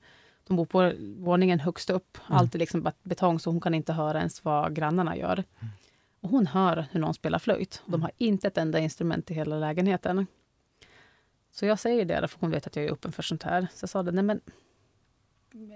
De 0.47 0.55
bor 0.57 0.65
på 0.65 0.91
våningen 1.17 1.59
högst 1.59 1.89
upp. 1.89 2.17
Mm. 2.28 2.38
Allt 2.39 2.55
är 2.55 2.59
liksom 2.59 2.82
bet- 2.84 3.03
betong 3.03 3.39
så 3.39 3.49
hon 3.49 3.61
kan 3.61 3.74
inte 3.74 3.93
höra 3.93 4.19
ens 4.19 4.45
vad 4.45 4.76
grannarna 4.76 5.17
gör. 5.17 5.43
Och 6.21 6.30
hon 6.30 6.47
hör 6.47 6.86
hur 6.91 6.99
någon 6.99 7.13
spelar 7.13 7.39
flöjt. 7.39 7.82
De 7.86 8.01
har 8.01 8.11
inte 8.17 8.47
ett 8.47 8.57
enda 8.57 8.80
instrument 8.80 9.32
i 9.32 9.34
hela 9.34 9.55
lägenheten. 9.55 10.28
Så 11.51 11.65
jag 11.65 11.80
säger 11.80 12.05
det, 12.05 12.28
för 12.28 12.39
hon 12.39 12.51
vet 12.51 12.67
att 12.67 12.76
jag 12.76 12.86
är 12.86 12.91
öppen 12.91 13.11
för 13.11 13.24
sånt 13.24 13.43
här. 13.43 13.67
Så 13.74 13.84
jag 13.84 13.89
sa 13.89 14.03
det, 14.03 14.11
nej 14.11 14.24
men... 14.24 14.41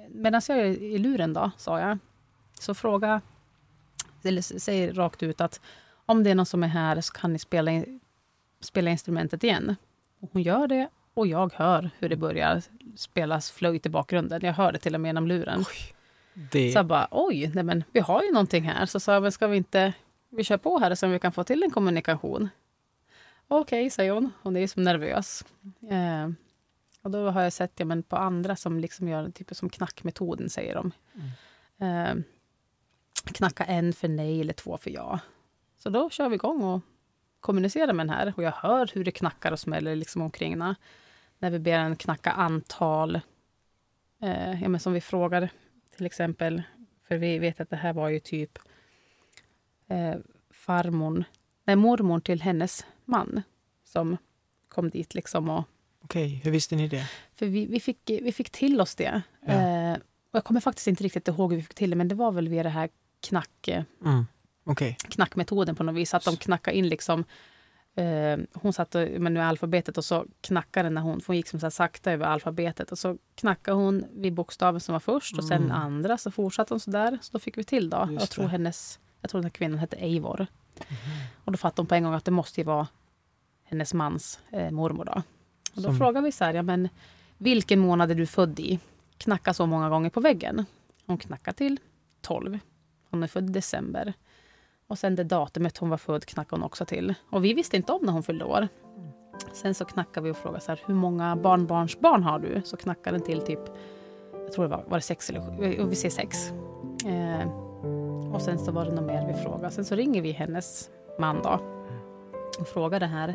Medan 0.10 0.41
jag 0.48 0.58
är 0.58 0.66
i 0.66 0.98
luren 0.98 1.34
då, 1.34 1.52
sa 1.58 1.80
jag, 1.80 1.98
så 2.62 2.74
fråga, 2.74 3.22
eller 4.24 4.41
säg 4.41 4.91
rakt 4.91 5.24
ut 5.24 5.41
att 5.41 5.62
om 6.05 6.24
det 6.24 6.30
är 6.30 6.36
någon 6.36 6.45
som 6.45 6.64
är 6.64 6.68
här 6.68 7.01
så 7.01 7.14
kan 7.14 7.34
ni 7.34 7.39
spela, 7.39 7.72
in, 7.72 7.99
spela 8.60 8.91
instrumentet 8.91 9.43
igen. 9.43 9.76
Och 10.20 10.30
hon 10.34 10.41
gör 10.41 10.68
det 10.68 10.89
och 11.14 11.28
jag 11.28 11.53
hör 11.53 11.89
hur 11.99 12.10
det 12.10 12.16
börjar 12.16 12.62
spelas 12.95 13.51
flöjt 13.51 13.86
i 13.86 13.89
bakgrunden. 13.89 14.41
Jag 14.43 14.53
hör 14.53 14.72
det 14.72 14.80
till 14.80 14.95
och 14.95 15.01
med 15.01 15.10
genom 15.10 15.28
luren. 15.28 15.66
Det, 16.51 16.72
Så 16.72 16.78
jag 16.78 16.86
bara, 16.86 17.08
oj, 17.12 17.51
nej 17.53 17.64
men 17.64 17.84
vi 17.91 17.99
har 17.99 18.24
ju 18.24 18.32
någonting 18.32 18.64
här. 18.64 18.86
Så 18.86 18.99
sa 18.99 19.14
jag, 19.14 19.24
men 19.24 19.32
ska 19.32 19.47
vi 19.47 19.58
inte, 19.58 19.93
vi 20.30 20.43
kör 20.43 20.58
på 20.58 20.80
här 20.80 20.95
så 20.95 21.05
om 21.05 21.12
vi 21.12 21.20
kan 21.20 21.32
få 21.32 21.43
till 21.43 21.64
en 21.64 21.72
kommunikation. 21.72 22.49
Okej, 23.47 23.89
säger 23.89 24.12
hon. 24.12 24.32
Hon 24.41 24.55
är 24.55 24.60
ju 24.60 24.68
som 24.68 24.84
nervös. 24.84 25.45
Eh, 25.89 26.30
och 27.01 27.12
då 27.12 27.30
har 27.30 27.41
jag 27.41 27.53
sett 27.53 27.72
ja, 27.76 27.86
men 27.86 28.03
på 28.03 28.16
andra 28.16 28.55
som 28.55 28.80
liksom 28.80 29.08
gör 29.08 29.30
typ 29.30 29.55
som 29.55 29.70
knackmetoden, 29.70 30.49
säger 30.49 30.76
de. 30.76 30.91
Eh, 31.86 32.16
knacka 33.26 33.63
en 33.63 33.93
för 33.93 34.07
nej 34.07 34.41
eller 34.41 34.53
två 34.53 34.78
för 34.78 34.89
ja. 34.89 35.20
Så 35.78 35.89
då 35.89 36.09
kör 36.09 36.30
vi 36.30 36.36
igång 36.36 36.63
och 36.63 36.82
kommunicerar 37.39 37.93
med 37.93 38.07
den 38.07 38.15
här. 38.15 38.34
Och 38.38 38.43
jag 38.43 38.51
hör 38.51 38.91
hur 38.93 39.03
det 39.03 39.11
knackar 39.11 39.51
och 39.51 39.59
smäller 39.59 39.95
liksom 39.95 40.22
omkring 40.22 40.51
henne. 40.51 40.76
När 41.39 41.51
vi 41.51 41.59
ber 41.59 41.78
den 41.78 41.95
knacka 41.95 42.32
antal. 42.32 43.15
Eh, 44.22 44.61
ja, 44.61 44.70
men 44.70 44.80
som 44.80 44.93
vi 44.93 45.01
frågar 45.01 45.49
till 45.95 46.05
exempel. 46.05 46.63
För 47.07 47.18
vi 47.18 47.39
vet 47.39 47.59
att 47.59 47.70
det 47.70 47.76
här 47.76 47.93
var 47.93 48.09
ju 48.09 48.20
typ 48.20 48.59
eh, 49.88 50.15
farmor, 50.49 51.24
nej, 51.63 51.76
mormor 51.76 52.20
till 52.20 52.41
hennes 52.41 52.86
man 53.05 53.41
som 53.84 54.18
kom 54.68 54.89
dit. 54.89 55.13
liksom 55.13 55.49
och 55.49 55.63
Okej, 56.03 56.41
hur 56.43 56.51
visste 56.51 56.76
ni 56.76 56.88
det? 56.88 57.09
För 57.36 57.45
vi, 57.45 57.65
vi, 57.65 57.80
fick, 57.80 57.99
vi 58.05 58.32
fick 58.32 58.49
till 58.49 58.82
oss 58.82 58.95
det. 58.95 59.22
Ja. 59.45 59.53
Eh, 59.53 59.93
och 60.32 60.36
jag 60.36 60.43
kommer 60.43 60.59
faktiskt 60.59 60.88
inte 60.88 61.03
riktigt 61.03 61.28
ihåg 61.28 61.51
hur 61.51 61.57
vi 61.57 61.63
fick 61.63 61.74
till 61.74 61.89
det, 61.89 61.95
men 61.95 62.07
det 62.07 62.15
var 62.15 62.32
väl 62.32 62.47
via 62.47 62.63
det 62.63 62.70
här 62.70 62.89
knack, 63.22 63.68
eh, 63.68 63.84
Mm. 64.05 64.26
Okej, 64.63 64.97
knackmetoden 65.09 65.76
på 65.76 65.84
något 65.84 65.95
vis. 65.95 66.13
Att 66.13 66.26
de 66.26 66.38
knackade 66.38 66.78
in 66.78 66.88
liksom 66.89 67.24
Eh, 67.95 68.39
hon 68.53 68.74
satt 68.74 68.95
och, 68.95 69.07
men 69.20 69.34
med 69.34 69.47
alfabetet 69.47 69.97
och 69.97 70.05
så 70.05 70.26
knackade 70.41 70.89
när 70.89 71.01
hon, 71.01 71.20
för 71.22 71.28
hon 71.28 71.36
gick 71.36 71.47
som 71.47 71.59
så 71.59 71.72
sakta 71.72 72.11
över 72.11 72.26
alfabetet 72.26 72.91
och 72.91 72.99
så 72.99 73.18
knackade 73.36 73.78
hon 73.78 74.05
vid 74.13 74.34
bokstaven 74.34 74.82
som 74.82 74.93
var 74.93 74.99
först 74.99 75.38
och 75.38 75.43
sen 75.43 75.63
Mm. 75.63 75.72
andra 75.78 76.18
så 76.18 76.32
fortsatte 76.32 76.74
hon 76.74 76.80
så 76.80 76.91
där. 76.91 77.18
Så 77.22 77.34
då 77.34 77.39
fick 77.39 77.57
vi 77.57 77.63
till 77.63 77.89
då. 77.89 78.07
Just 78.11 78.20
jag 78.22 78.30
tror 78.30 78.43
det. 78.45 78.49
hennes, 78.51 78.99
jag 79.22 79.30
tror 79.32 79.39
den 79.41 79.45
här 79.45 79.49
kvinnan 79.49 79.80
hette 79.80 79.95
Eivor. 79.95 80.47
Och 81.43 81.51
då 81.51 81.57
fattade 81.57 81.82
hon 81.82 81.88
på 81.88 81.95
en 81.95 82.03
gång 82.03 82.13
att 82.13 82.26
det 82.26 82.32
måste 82.32 82.61
ju 82.61 82.65
vara 82.65 82.88
hennes 83.63 83.93
mans 83.93 84.39
eh, 84.51 84.72
mormor 84.72 85.05
då. 85.05 85.11
Och 85.76 85.82
då 85.82 85.82
Som- 85.82 85.97
frågade 85.97 86.26
vi 86.26 86.32
så 86.32 86.43
här, 86.43 86.53
ja 86.53 86.61
men 86.61 86.89
vilken 87.38 87.80
månad 87.80 88.11
är 88.11 88.15
du 88.15 88.26
född 88.26 88.59
i? 88.59 88.80
Knacka 89.18 89.53
så 89.53 89.65
många 89.65 89.89
gånger 89.89 90.09
på 90.09 90.20
väggen. 90.22 90.65
Hon 91.05 91.18
knackade 91.18 91.57
till 91.57 91.80
12. 92.22 92.59
Hon 93.10 93.24
är 93.24 93.28
född 93.28 93.49
i 93.49 93.53
december. 93.53 94.14
Och 94.88 94.99
sen 94.99 95.16
det 95.16 95.24
datumet 95.24 95.78
hon 95.78 95.89
var 95.89 95.97
född 95.97 96.26
knackade 96.26 96.60
hon 96.60 96.66
också 96.66 96.86
till. 96.86 97.14
Och 97.30 97.45
vi 97.45 97.53
visste 97.53 97.78
inte 97.78 97.91
om 97.91 98.01
när 98.03 98.14
hon 98.14 98.24
fyllde 98.24 98.45
år. 98.45 98.68
Sen 99.53 99.74
så 99.74 99.86
knackade 99.86 100.24
vi 100.24 100.32
och 100.32 100.38
frågade 100.38 100.62
så 100.62 100.72
här, 100.72 100.82
hur 100.86 100.93
många 100.93 101.36
barnbarnsbarn 101.36 102.24
har 102.24 102.39
du? 102.39 102.62
Så 102.66 102.78
knackade 102.78 103.18
den 103.18 103.26
till 103.26 103.41
typ, 103.41 103.60
jag 104.32 104.51
tror 104.51 104.64
det 104.64 104.70
var, 104.70 104.84
var 104.88 104.97
det 104.97 105.01
sex 105.01 105.30
eller 105.30 105.41
sju? 105.41 105.64
Eh, 105.64 105.86
vi 105.86 105.95
säger 105.95 106.10
sex. 106.10 106.51
Eh, 107.05 107.47
och 108.34 108.41
sen 108.41 108.60
så 108.60 108.72
var 108.72 108.86
det 108.86 108.91
något 108.91 109.05
mer 109.05 109.28
vi 109.28 109.34
frågade. 109.34 109.72
Sen 109.72 109.86
så 109.86 109.95
ringer 109.95 110.22
vi 110.22 110.32
hennes 110.32 110.89
man 111.20 111.41
då 111.41 111.60
och 112.60 112.68
frågar 112.68 112.99
det 112.99 113.05
här. 113.05 113.34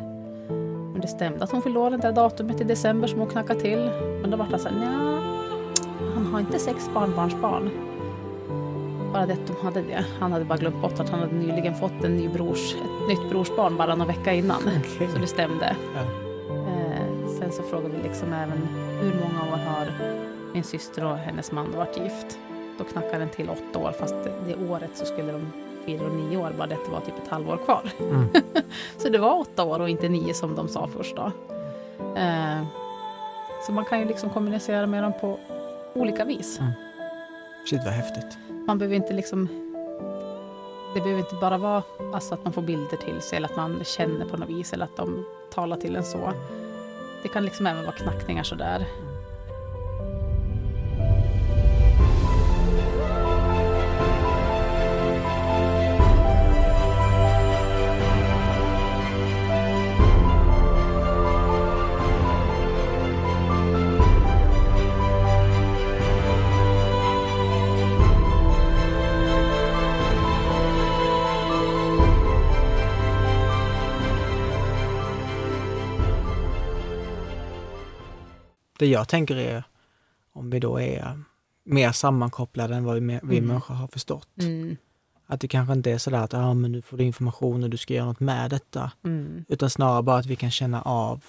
Om 0.93 0.99
det 1.01 1.07
stämde 1.07 1.43
att 1.43 1.51
hon 1.51 1.61
fyllde 1.61 1.79
år 1.79 1.91
det 1.91 1.97
där 1.97 2.11
datumet 2.11 2.61
i 2.61 2.63
december 2.63 3.07
som 3.07 3.19
hon 3.19 3.29
knackade 3.29 3.59
till. 3.59 3.91
Men 4.21 4.31
då 4.31 4.37
var 4.37 4.47
det 4.47 4.59
så 4.59 4.69
här, 4.69 4.75
nja, 4.75 5.21
han 6.13 6.25
har 6.25 6.39
inte 6.39 6.59
sex 6.59 6.89
barnbarnsbarn. 6.93 7.69
Bara 9.13 9.25
det 9.25 9.33
att 9.33 9.47
de 9.47 9.55
hade 9.65 9.81
det. 9.81 10.05
Han 10.19 10.31
hade 10.31 10.45
bara 10.45 10.57
glömt 10.57 10.81
bort 10.81 10.99
att 10.99 11.09
han 11.09 11.19
hade 11.19 11.33
nyligen 11.33 11.75
fått 11.75 12.03
en 12.03 12.17
ny 12.17 12.27
brors, 12.27 12.75
ett 12.75 13.07
nytt 13.07 13.29
brorsbarn 13.29 13.77
bara 13.77 13.95
någon 13.95 14.07
vecka 14.07 14.33
innan. 14.33 14.61
Okej. 14.95 15.09
Så 15.13 15.19
det 15.19 15.27
stämde. 15.27 15.75
Ja. 15.95 16.01
Eh, 16.49 17.29
sen 17.39 17.51
så 17.51 17.63
frågade 17.63 17.95
vi 17.97 18.03
liksom 18.03 18.33
även 18.33 18.67
hur 19.01 19.13
många 19.13 19.53
år 19.53 19.57
har 19.57 19.87
min 20.53 20.63
syster 20.63 21.05
och 21.05 21.17
hennes 21.17 21.51
man 21.51 21.71
varit 21.71 21.97
gift. 21.97 22.39
Då 22.77 22.83
knackade 22.83 23.17
den 23.17 23.29
till 23.29 23.49
åtta 23.49 23.79
år 23.79 23.91
fast 23.99 24.15
det, 24.47 24.69
året 24.69 24.91
så 24.93 25.05
skulle 25.05 25.31
de 25.31 25.51
fira 25.85 26.07
nio 26.07 26.37
år, 26.37 26.53
bara 26.57 26.67
det 26.67 26.75
att 26.75 26.85
det 26.85 26.91
var 26.91 26.99
typ 26.99 27.17
ett 27.23 27.29
halvår 27.29 27.57
kvar. 27.57 27.81
Mm. 27.99 28.27
Så 28.97 29.09
det 29.09 29.17
var 29.17 29.39
åtta 29.39 29.63
år 29.63 29.79
och 29.79 29.89
inte 29.89 30.09
nio 30.09 30.33
som 30.33 30.55
de 30.55 30.67
sa 30.67 30.87
först 30.97 31.15
då. 31.15 31.31
Eh, 32.15 32.63
så 33.65 33.71
man 33.71 33.85
kan 33.85 33.99
ju 33.99 34.05
liksom 34.05 34.29
kommunicera 34.29 34.87
med 34.87 35.03
dem 35.03 35.13
på 35.21 35.39
olika 35.93 36.25
vis. 36.25 36.59
Shit 37.65 37.81
vad 37.85 37.93
häftigt. 37.93 38.37
Man 38.67 38.77
behöver 38.77 38.95
inte 38.95 39.13
liksom... 39.13 39.47
Det 40.93 41.01
behöver 41.01 41.19
inte 41.19 41.35
bara 41.35 41.57
vara 41.57 41.83
alltså 42.13 42.33
att 42.33 42.43
man 42.43 42.53
får 42.53 42.61
bilder 42.61 42.97
till 42.97 43.21
sig 43.21 43.37
eller 43.37 43.49
att 43.49 43.55
man 43.55 43.83
känner 43.83 44.25
på 44.25 44.37
något 44.37 44.49
vis 44.49 44.73
eller 44.73 44.85
att 44.85 44.95
de 44.95 45.25
talar 45.53 45.77
till 45.77 45.95
en 45.95 46.03
så. 46.03 46.33
Det 47.23 47.27
kan 47.27 47.45
liksom 47.45 47.67
även 47.67 47.83
vara 47.83 47.95
knackningar 47.95 48.43
sådär. 48.43 48.87
Det 78.83 78.87
jag 78.87 79.07
tänker 79.07 79.35
är, 79.35 79.63
om 80.33 80.49
vi 80.49 80.59
då 80.59 80.81
är 80.81 81.23
mer 81.63 81.91
sammankopplade 81.91 82.75
än 82.75 82.83
vad 82.83 82.95
vi, 82.95 82.99
vi 83.23 83.37
Mm. 83.37 83.45
människor 83.47 83.75
har 83.75 83.87
förstått, 83.87 84.29
Mm. 84.39 84.77
Att 85.25 85.39
det 85.41 85.47
kanske 85.47 85.73
inte 85.73 85.91
är 85.91 85.97
sådär 85.97 86.17
att 86.23 86.33
ah, 86.33 86.53
men 86.53 86.71
nu 86.71 86.81
får 86.81 86.97
du 86.97 87.03
information 87.03 87.63
och 87.63 87.69
du 87.69 87.77
ska 87.77 87.93
göra 87.93 88.05
något 88.05 88.19
med 88.19 88.49
detta. 88.49 88.91
Mm. 89.05 89.45
Utan 89.47 89.69
snarare 89.69 90.03
bara 90.03 90.17
att 90.17 90.25
vi 90.25 90.35
kan 90.35 90.51
känna 90.51 90.81
av 90.81 91.23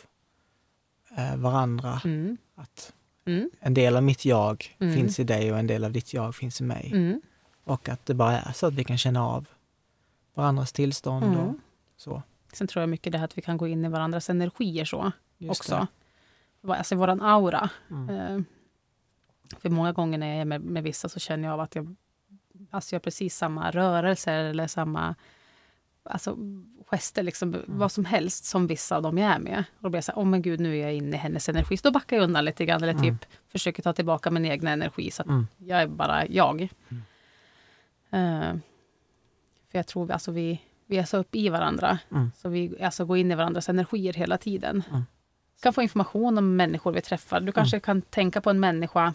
eh, 1.16 1.36
varandra. 1.36 2.00
Mm. 2.04 2.36
Att 2.54 2.92
Mm. 3.26 3.50
en 3.60 3.74
del 3.74 3.96
av 3.96 4.02
mitt 4.02 4.24
jag 4.24 4.76
Mm. 4.78 4.94
finns 4.94 5.18
i 5.20 5.24
dig 5.24 5.52
och 5.52 5.58
en 5.58 5.66
del 5.66 5.84
av 5.84 5.92
ditt 5.92 6.14
jag 6.14 6.34
finns 6.34 6.60
i 6.60 6.64
mig. 6.64 6.92
Och 7.64 7.88
att 7.88 8.06
det 8.06 8.14
bara 8.14 8.40
är 8.40 8.52
så 8.52 8.66
att 8.66 8.74
vi 8.74 8.84
kan 8.84 8.98
känna 8.98 9.26
av 9.28 9.46
varandras 10.34 10.72
tillstånd 10.72 11.36
och 11.36 11.54
så. 11.96 12.22
Sen 12.52 12.66
tror 12.66 12.80
jag 12.82 12.88
mycket 12.88 13.12
det 13.12 13.18
här 13.18 13.24
att 13.24 13.38
vi 13.38 13.42
kan 13.42 13.56
gå 13.56 13.68
in 13.68 13.84
i 13.84 13.88
varandras 13.88 14.30
energier 14.30 14.84
så 14.84 15.12
Just 15.38 15.60
också. 15.60 15.86
Alltså 16.68 16.96
våran 16.96 17.20
aura. 17.22 17.70
Mm. 17.90 18.08
Eh, 18.16 18.42
För 19.58 19.70
många 19.70 19.92
gånger 19.92 20.18
när 20.18 20.26
jag 20.26 20.36
är 20.36 20.44
med, 20.44 20.60
med 20.60 20.82
vissa 20.82 21.08
så 21.08 21.20
känner 21.20 21.48
jag 21.48 21.54
av 21.54 21.60
att 21.60 21.74
jag 21.74 21.96
alltså 22.70 22.94
gör 22.94 23.00
precis 23.00 23.36
samma 23.36 23.70
rörelser 23.70 24.44
eller 24.44 24.66
samma 24.66 25.14
alltså, 26.02 26.36
gester, 26.86 27.22
liksom, 27.22 27.56
vad 27.66 27.92
som 27.92 28.04
helst 28.04 28.44
som 28.44 28.66
vissa 28.66 28.96
av 28.96 29.02
dem 29.02 29.18
jag 29.18 29.30
är 29.32 29.38
med. 29.38 29.58
Och 29.76 29.82
då 29.82 29.88
blir 29.88 29.96
jag 29.96 30.04
så 30.04 30.12
här, 30.12 30.20
oh 30.22 30.24
men 30.26 30.42
gud, 30.42 30.60
nu 30.60 30.78
är 30.78 30.82
jag 30.82 30.94
inne 30.94 31.16
i 31.16 31.18
hennes 31.18 31.48
energi. 31.48 31.76
Så 31.76 31.88
då 31.88 31.92
backar 31.92 32.16
jag 32.16 32.24
undan 32.24 32.44
lite 32.44 32.64
grann 32.64 32.82
eller 32.82 32.92
typ 32.92 33.02
Mm. 33.04 33.18
försöker 33.48 33.82
ta 33.82 33.92
tillbaka 33.92 34.30
min 34.30 34.44
egna 34.44 34.70
energi 34.70 35.10
så 35.10 35.22
att 35.22 35.28
Mm. 35.28 35.46
jag 35.58 35.82
är 35.82 35.86
bara 35.86 36.26
jag. 36.26 36.68
Mm. 36.88 37.02
Eh, 38.10 38.60
för 39.70 39.78
jag 39.78 39.86
tror 39.86 40.10
alltså 40.10 40.32
vi, 40.32 40.60
vi 40.86 40.96
är 40.96 41.04
så 41.04 41.16
upp 41.16 41.34
i 41.34 41.48
varandra. 41.48 41.98
Mm. 42.10 42.30
Så 42.36 42.48
vi 42.48 42.82
alltså 42.82 43.04
går 43.04 43.18
in 43.18 43.30
i 43.32 43.34
varandras 43.34 43.68
energier 43.68 44.12
hela 44.12 44.38
tiden. 44.38 44.82
Mm. 45.64 45.72
kan 45.72 45.72
få 45.74 45.82
information 45.82 46.38
om 46.38 46.56
människor 46.56 46.92
vi 46.92 47.00
träffar. 47.00 47.40
Du 47.40 47.52
kanske 47.52 47.80
kan 47.80 48.02
tänka 48.02 48.40
på 48.40 48.50
en 48.50 48.60
människa 48.60 49.14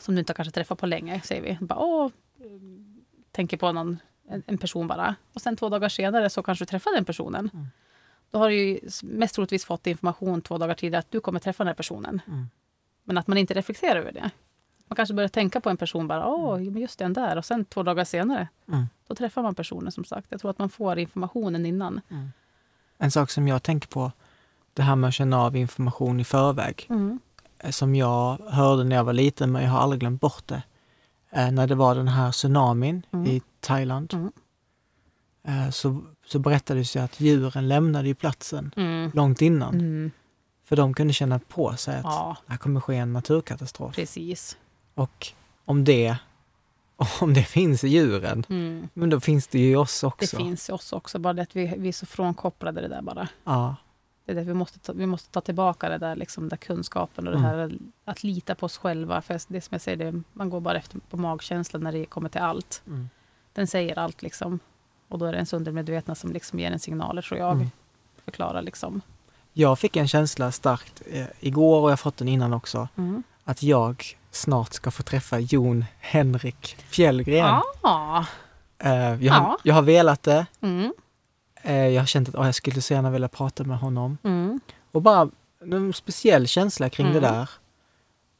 som 0.00 0.14
du 0.14 0.18
inte 0.18 0.34
kanske 0.34 0.52
träffat 0.52 0.78
på 0.78 0.86
länge, 0.86 1.20
säger 1.24 1.42
vi. 1.42 1.58
Bara, 1.66 1.78
Åh, 1.78 2.10
mm, 2.40 3.00
tänker 3.32 3.56
på 3.56 3.72
någon, 3.72 3.98
en, 4.28 4.42
en 4.46 4.58
person 4.58 4.86
bara. 4.86 5.14
Och 5.34 5.40
sen 5.40 5.56
två 5.56 5.68
dagar 5.68 5.88
senare 5.88 6.30
så 6.30 6.42
kanske 6.42 6.64
du 6.64 6.66
träffar 6.66 6.94
den 6.94 7.04
personen. 7.04 7.50
Mm. 7.54 7.66
Då 8.30 8.38
har 8.38 8.48
du 8.48 8.54
ju 8.54 8.80
mest 9.02 9.34
troligtvis 9.34 9.64
fått 9.64 9.86
information 9.86 10.42
två 10.42 10.58
dagar 10.58 10.74
tidigare 10.74 10.98
att 11.00 11.10
du 11.10 11.20
kommer 11.20 11.40
träffa 11.40 11.64
den 11.64 11.68
här 11.68 11.74
personen. 11.74 12.22
Mm. 12.26 12.46
Men 13.04 13.18
att 13.18 13.26
man 13.26 13.38
inte 13.38 13.54
reflekterar 13.54 13.96
över 14.00 14.12
det. 14.12 14.30
Man 14.86 14.96
kanske 14.96 15.14
börjar 15.14 15.28
tänka 15.28 15.60
på 15.60 15.70
en 15.70 15.76
person 15.76 16.08
bara, 16.08 16.26
åh, 16.26 16.58
men 16.58 16.82
just 16.82 16.98
den 16.98 17.12
där. 17.12 17.36
Och 17.38 17.44
sen 17.44 17.64
två 17.64 17.82
dagar 17.82 18.04
senare, 18.04 18.48
Mm. 18.68 18.86
då 19.06 19.14
träffar 19.14 19.42
man 19.42 19.54
personen 19.54 19.92
som 19.92 20.04
sagt. 20.04 20.26
Jag 20.30 20.40
tror 20.40 20.50
att 20.50 20.58
man 20.58 20.68
får 20.70 20.98
informationen 20.98 21.66
innan. 21.66 22.00
En 22.98 23.10
sak 23.10 23.30
som 23.30 23.48
jag 23.48 23.62
tänker 23.62 23.88
på, 23.88 24.12
det 24.80 24.84
här 24.84 24.96
med 24.96 25.08
att 25.08 25.14
känna 25.14 25.40
av 25.42 25.56
information 25.56 26.20
i 26.20 26.24
förväg. 26.24 26.88
eh, 27.58 27.70
Som 27.70 27.94
jag 27.94 28.38
hörde 28.38 28.84
när 28.84 28.96
jag 28.96 29.04
var 29.04 29.12
liten, 29.12 29.52
men 29.52 29.62
jag 29.62 29.70
har 29.70 29.78
aldrig 29.80 30.00
glömt 30.00 30.20
bort 30.20 30.46
det. 30.46 30.62
Eh, 31.30 31.50
när 31.50 31.66
det 31.66 31.74
var 31.74 31.94
den 31.94 32.08
här 32.08 32.32
tsunamin 32.32 33.02
Mm. 33.12 33.26
i 33.26 33.42
Thailand. 33.60 34.14
Mm. 34.14 34.32
Eh, 35.44 35.70
så, 35.70 36.00
så 36.26 36.38
berättades 36.38 36.92
det 36.92 37.04
att 37.04 37.20
djuren 37.20 37.68
lämnade 37.68 38.08
ju 38.08 38.14
platsen 38.14 38.70
Mm. 38.76 39.10
långt 39.14 39.42
innan. 39.42 39.74
Mm. 39.74 40.10
För 40.64 40.76
de 40.76 40.94
kunde 40.94 41.12
känna 41.12 41.38
på 41.38 41.76
sig 41.76 41.96
att 41.96 42.04
Ja, 42.04 42.36
det 42.46 42.52
här 42.52 42.58
kommer 42.58 42.80
ske 42.80 42.96
en 42.96 43.12
naturkatastrof. 43.12 43.94
precis. 43.94 44.56
Och 44.94 45.26
om 45.64 45.84
det, 45.84 46.16
om 47.20 47.34
det 47.34 47.44
finns 47.44 47.84
i 47.84 47.88
djuren, 47.88 48.44
Mm. 48.48 48.88
men 48.94 49.10
då 49.10 49.20
finns 49.20 49.46
det 49.48 49.58
ju 49.58 49.70
i 49.70 49.76
oss 49.76 50.00
Det 50.00 50.06
också. 50.06 50.36
finns 50.36 50.68
i 50.68 50.72
oss 50.72 50.92
också, 50.92 51.18
bara 51.18 51.32
det 51.32 51.42
att 51.42 51.56
vi, 51.56 51.74
vi 51.78 51.88
är 51.88 51.92
så 51.92 52.06
frånkopplade 52.06 52.80
det 52.80 52.88
där 52.88 53.02
bara. 53.02 53.28
Ja, 53.44 53.76
Det 54.34 54.40
är 54.40 54.44
det, 54.44 54.48
vi, 54.48 54.54
måste 54.54 54.78
ta, 54.78 54.92
vi 54.92 55.06
måste 55.06 55.30
ta 55.30 55.40
tillbaka 55.40 55.88
det 55.88 55.98
där, 55.98 56.16
liksom, 56.16 56.48
där 56.48 56.56
kunskapen 56.56 57.26
och 57.26 57.32
det 57.32 57.38
Mm. 57.38 57.50
här 57.50 57.78
att 58.04 58.22
lita 58.22 58.54
på 58.54 58.66
oss 58.66 58.78
själva. 58.78 59.22
För 59.22 59.34
det 59.48 59.60
som 59.60 59.68
jag 59.74 59.80
säger, 59.80 59.96
det, 60.12 60.22
man 60.32 60.50
går 60.50 60.60
bara 60.60 60.78
efter 60.78 60.98
på 61.10 61.16
magkänslan 61.16 61.82
när 61.82 61.92
det 61.92 62.04
kommer 62.06 62.28
till 62.28 62.40
allt. 62.40 62.82
mm. 62.86 63.08
Den 63.52 63.66
säger 63.66 63.98
allt 63.98 64.22
liksom. 64.22 64.58
Och 65.08 65.18
då 65.18 65.24
är 65.26 65.32
det 65.32 65.36
ens 65.38 65.52
undermedvetna 65.52 66.14
som 66.14 66.32
liksom 66.32 66.58
ger 66.58 66.70
en 66.70 66.78
signaler, 66.78 67.22
tror 67.22 67.40
jag. 67.40 67.52
Mm. 67.52 67.70
Förklarar 68.24 68.62
liksom. 68.62 69.00
Jag 69.52 69.78
fick 69.78 69.96
en 69.96 70.08
känsla 70.08 70.52
starkt 70.52 71.02
eh, 71.06 71.26
igår 71.40 71.80
och 71.80 71.86
jag 71.88 71.92
har 71.92 71.96
fått 71.96 72.16
den 72.16 72.28
innan 72.28 72.52
också. 72.54 72.88
Mm. 72.96 73.22
Att 73.44 73.62
jag 73.62 74.18
snart 74.30 74.72
ska 74.72 74.90
få 74.90 75.02
träffa 75.02 75.38
Jon 75.38 75.84
Henrik 76.00 76.76
Fjällgren. 76.88 77.60
Ah. 77.80 78.24
Eh, 78.78 78.90
jag, 79.24 79.32
har, 79.32 79.40
Ja. 79.50 79.58
jag 79.62 79.74
har 79.74 79.82
velat 79.82 80.22
det. 80.22 80.46
Mm. 80.60 80.94
Eh, 81.62 81.74
jag 81.88 82.02
har 82.02 82.06
känt 82.06 82.28
att 82.28 82.34
åh, 82.34 82.46
jag 82.46 82.54
skulle 82.54 82.80
så 82.82 82.94
gärna 82.94 83.10
vilja 83.10 83.28
prata 83.28 83.64
med 83.64 83.78
honom. 83.78 84.18
Mm. 84.22 84.60
Och 84.92 85.02
bara 85.02 85.30
en 85.60 85.92
speciell 85.92 86.46
känsla 86.48 86.90
kring 86.90 87.06
det 87.12 87.18
Mm. 87.18 87.32
där. 87.32 87.50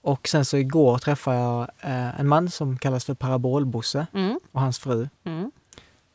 Och 0.03 0.29
sen 0.29 0.45
så 0.45 0.57
igår 0.57 0.99
träffade 0.99 1.37
jag 1.37 1.61
eh, 1.81 2.21
en 2.21 2.29
man 2.29 2.51
som 2.51 2.79
kallas 2.79 3.05
för 3.05 3.15
Parabolbosse 3.15 4.07
Mm. 4.15 4.41
och 4.53 4.61
hans 4.61 4.79
fru 4.79 5.09
Mm. 5.25 5.51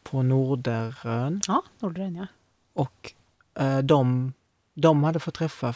på 0.03 0.23
Norderön. 0.23 1.41
Ja, 1.47 1.63
Nordren 1.79 2.15
ja. 2.15 2.27
Och 2.73 3.13
eh, 3.59 3.77
de, 3.77 4.33
de 4.73 5.03
hade 5.03 5.19
fått 5.19 5.33
träffa 5.35 5.67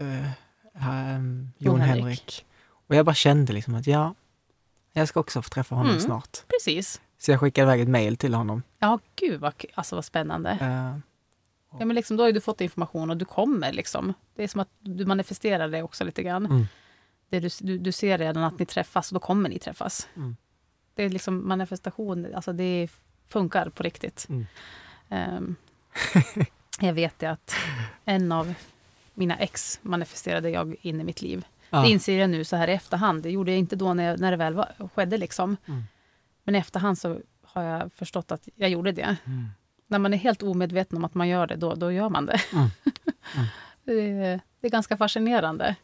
eh, 0.00 1.16
um, 1.16 1.52
Jon 1.58 1.80
Henrik. 1.80 2.02
Henrik. 2.04 2.46
Och 2.88 2.94
jag 2.94 3.06
bara 3.06 3.14
kände 3.14 3.52
liksom 3.52 3.74
att 3.74 3.86
ja, 3.86 4.14
jag 4.92 5.08
ska 5.08 5.20
också 5.20 5.42
få 5.42 5.48
träffa 5.48 5.74
honom 5.74 5.90
Mm. 5.90 6.00
snart. 6.00 6.38
Precis. 6.48 7.00
Så 7.18 7.30
jag 7.30 7.40
skickade 7.40 7.66
iväg 7.66 7.80
ett 7.80 7.88
mejl 7.88 8.16
till 8.16 8.34
honom. 8.34 8.62
Ja, 8.78 8.98
gud 9.16 9.40
vad, 9.40 9.52
alltså, 9.74 9.94
vad 9.94 10.04
spännande. 10.04 10.50
Eh, 10.60 10.98
Ja, 11.78 11.84
men 11.84 11.94
liksom, 11.94 12.16
då 12.16 12.24
har 12.24 12.32
du 12.32 12.40
fått 12.40 12.60
information 12.60 13.10
och 13.10 13.16
du 13.16 13.24
kommer. 13.24 13.72
Liksom. 13.72 14.14
Det 14.36 14.42
är 14.42 14.48
som 14.48 14.60
att 14.60 14.68
du 14.80 15.06
manifesterar 15.06 15.68
det 15.68 15.82
också 15.82 16.04
lite 16.04 16.22
grann. 16.22 16.46
Mm. 16.46 16.66
Det 17.28 17.40
du, 17.40 17.48
du, 17.60 17.78
du 17.78 17.92
ser 17.92 18.18
redan 18.18 18.44
att 18.44 18.58
ni 18.58 18.66
träffas 18.66 19.12
och 19.12 19.14
då 19.14 19.20
kommer 19.20 19.48
ni 19.48 19.58
träffas. 19.58 20.08
Mm. 20.16 20.36
Det 20.94 21.02
är 21.02 21.08
liksom 21.08 21.48
manifestation, 21.48 22.34
alltså 22.34 22.52
det 22.52 22.88
funkar 23.28 23.68
på 23.70 23.82
riktigt. 23.82 24.26
Mm. 24.28 24.46
Ehm, 25.08 25.56
jag 26.80 26.92
vet 26.92 27.18
det 27.18 27.26
att 27.26 27.54
en 28.04 28.32
av 28.32 28.54
mina 29.14 29.36
ex 29.36 29.78
manifesterade 29.82 30.50
jag 30.50 30.76
in 30.80 31.00
i 31.00 31.04
mitt 31.04 31.22
liv. 31.22 31.46
ja. 31.70 31.82
Det 31.82 31.88
inser 31.88 32.20
jag 32.20 32.30
nu 32.30 32.44
så 32.44 32.56
här 32.56 32.68
i 32.68 32.72
efterhand. 32.72 33.22
Det 33.22 33.30
gjorde 33.30 33.50
jag 33.50 33.58
inte 33.58 33.76
då 33.76 33.94
när, 33.94 34.04
jag, 34.04 34.20
när 34.20 34.30
det 34.30 34.36
väl 34.36 34.54
var, 34.54 34.88
skedde. 34.94 35.16
Liksom. 35.18 35.56
Mm. 35.66 35.82
Men 36.48 36.54
i 36.54 36.58
efterhand 36.58 36.98
så 36.98 37.20
har 37.42 37.62
jag 37.62 37.92
förstått 37.92 38.32
att 38.32 38.48
jag 38.54 38.70
gjorde 38.70 38.92
det. 38.92 39.16
Mm. 39.26 39.48
När 39.86 39.98
man 39.98 40.14
är 40.14 40.18
helt 40.18 40.42
omedveten 40.42 40.98
om 40.98 41.04
att 41.04 41.14
man 41.14 41.28
gör 41.28 41.46
det, 41.46 41.56
då, 41.56 41.74
då 41.74 41.92
gör 41.92 42.08
man 42.08 42.26
det. 42.26 42.40
Mm. 42.52 42.68
Mm. 43.34 43.46
det, 43.84 43.92
är, 43.92 44.40
det 44.60 44.66
är 44.66 44.70
ganska 44.70 44.96
fascinerande. 44.96 45.76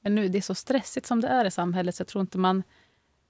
Men 0.00 0.14
nu, 0.14 0.28
det 0.28 0.38
är 0.38 0.42
så 0.42 0.54
stressigt 0.54 1.06
som 1.06 1.20
det 1.20 1.28
är 1.28 1.44
i 1.44 1.50
samhället, 1.50 1.94
så 1.94 2.00
jag 2.00 2.08
tror 2.08 2.20
inte 2.20 2.38
man, 2.38 2.62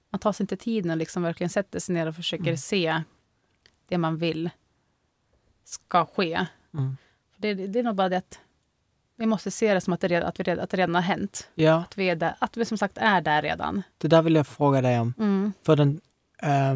man 0.09 0.19
tar 0.19 0.31
sig 0.33 0.43
inte 0.43 0.57
tiden 0.57 0.91
och 0.91 0.97
liksom 0.97 1.23
verkligen 1.23 1.49
sätter 1.49 1.79
sig 1.79 1.95
ner 1.95 2.07
och 2.07 2.15
försöker 2.15 2.43
Mm. 2.43 2.57
se 2.57 3.01
det 3.87 3.97
man 3.97 4.17
vill 4.17 4.49
ska 5.63 6.05
ske. 6.05 6.45
Mm. 6.73 6.97
För 7.33 7.41
det, 7.41 7.53
det 7.53 7.79
är 7.79 7.83
nog 7.83 7.95
bara 7.95 8.09
det 8.09 8.17
att 8.17 8.39
vi 9.15 9.25
måste 9.25 9.51
se 9.51 9.73
det 9.73 9.81
som 9.81 9.93
att 9.93 10.01
det, 10.01 10.07
redan, 10.07 10.29
att 10.29 10.39
vi 10.39 10.43
redan, 10.43 10.63
att 10.63 10.69
det 10.69 10.77
redan 10.77 10.95
har 10.95 11.01
hänt. 11.01 11.49
Ja, 11.55 11.75
Att 11.75 11.97
vi, 11.97 12.09
är 12.09 12.15
där, 12.15 12.35
att 12.39 12.57
vi 12.57 12.65
som 12.65 12.77
sagt 12.77 12.97
är 12.97 13.21
där 13.21 13.41
redan. 13.41 13.83
det 13.97 14.07
där 14.07 14.21
vill 14.21 14.35
jag 14.35 14.47
fråga 14.47 14.81
dig 14.81 14.99
om. 14.99 15.13
Mm. 15.19 15.53
För 15.63 15.75
den 15.75 16.01
eh, 16.41 16.75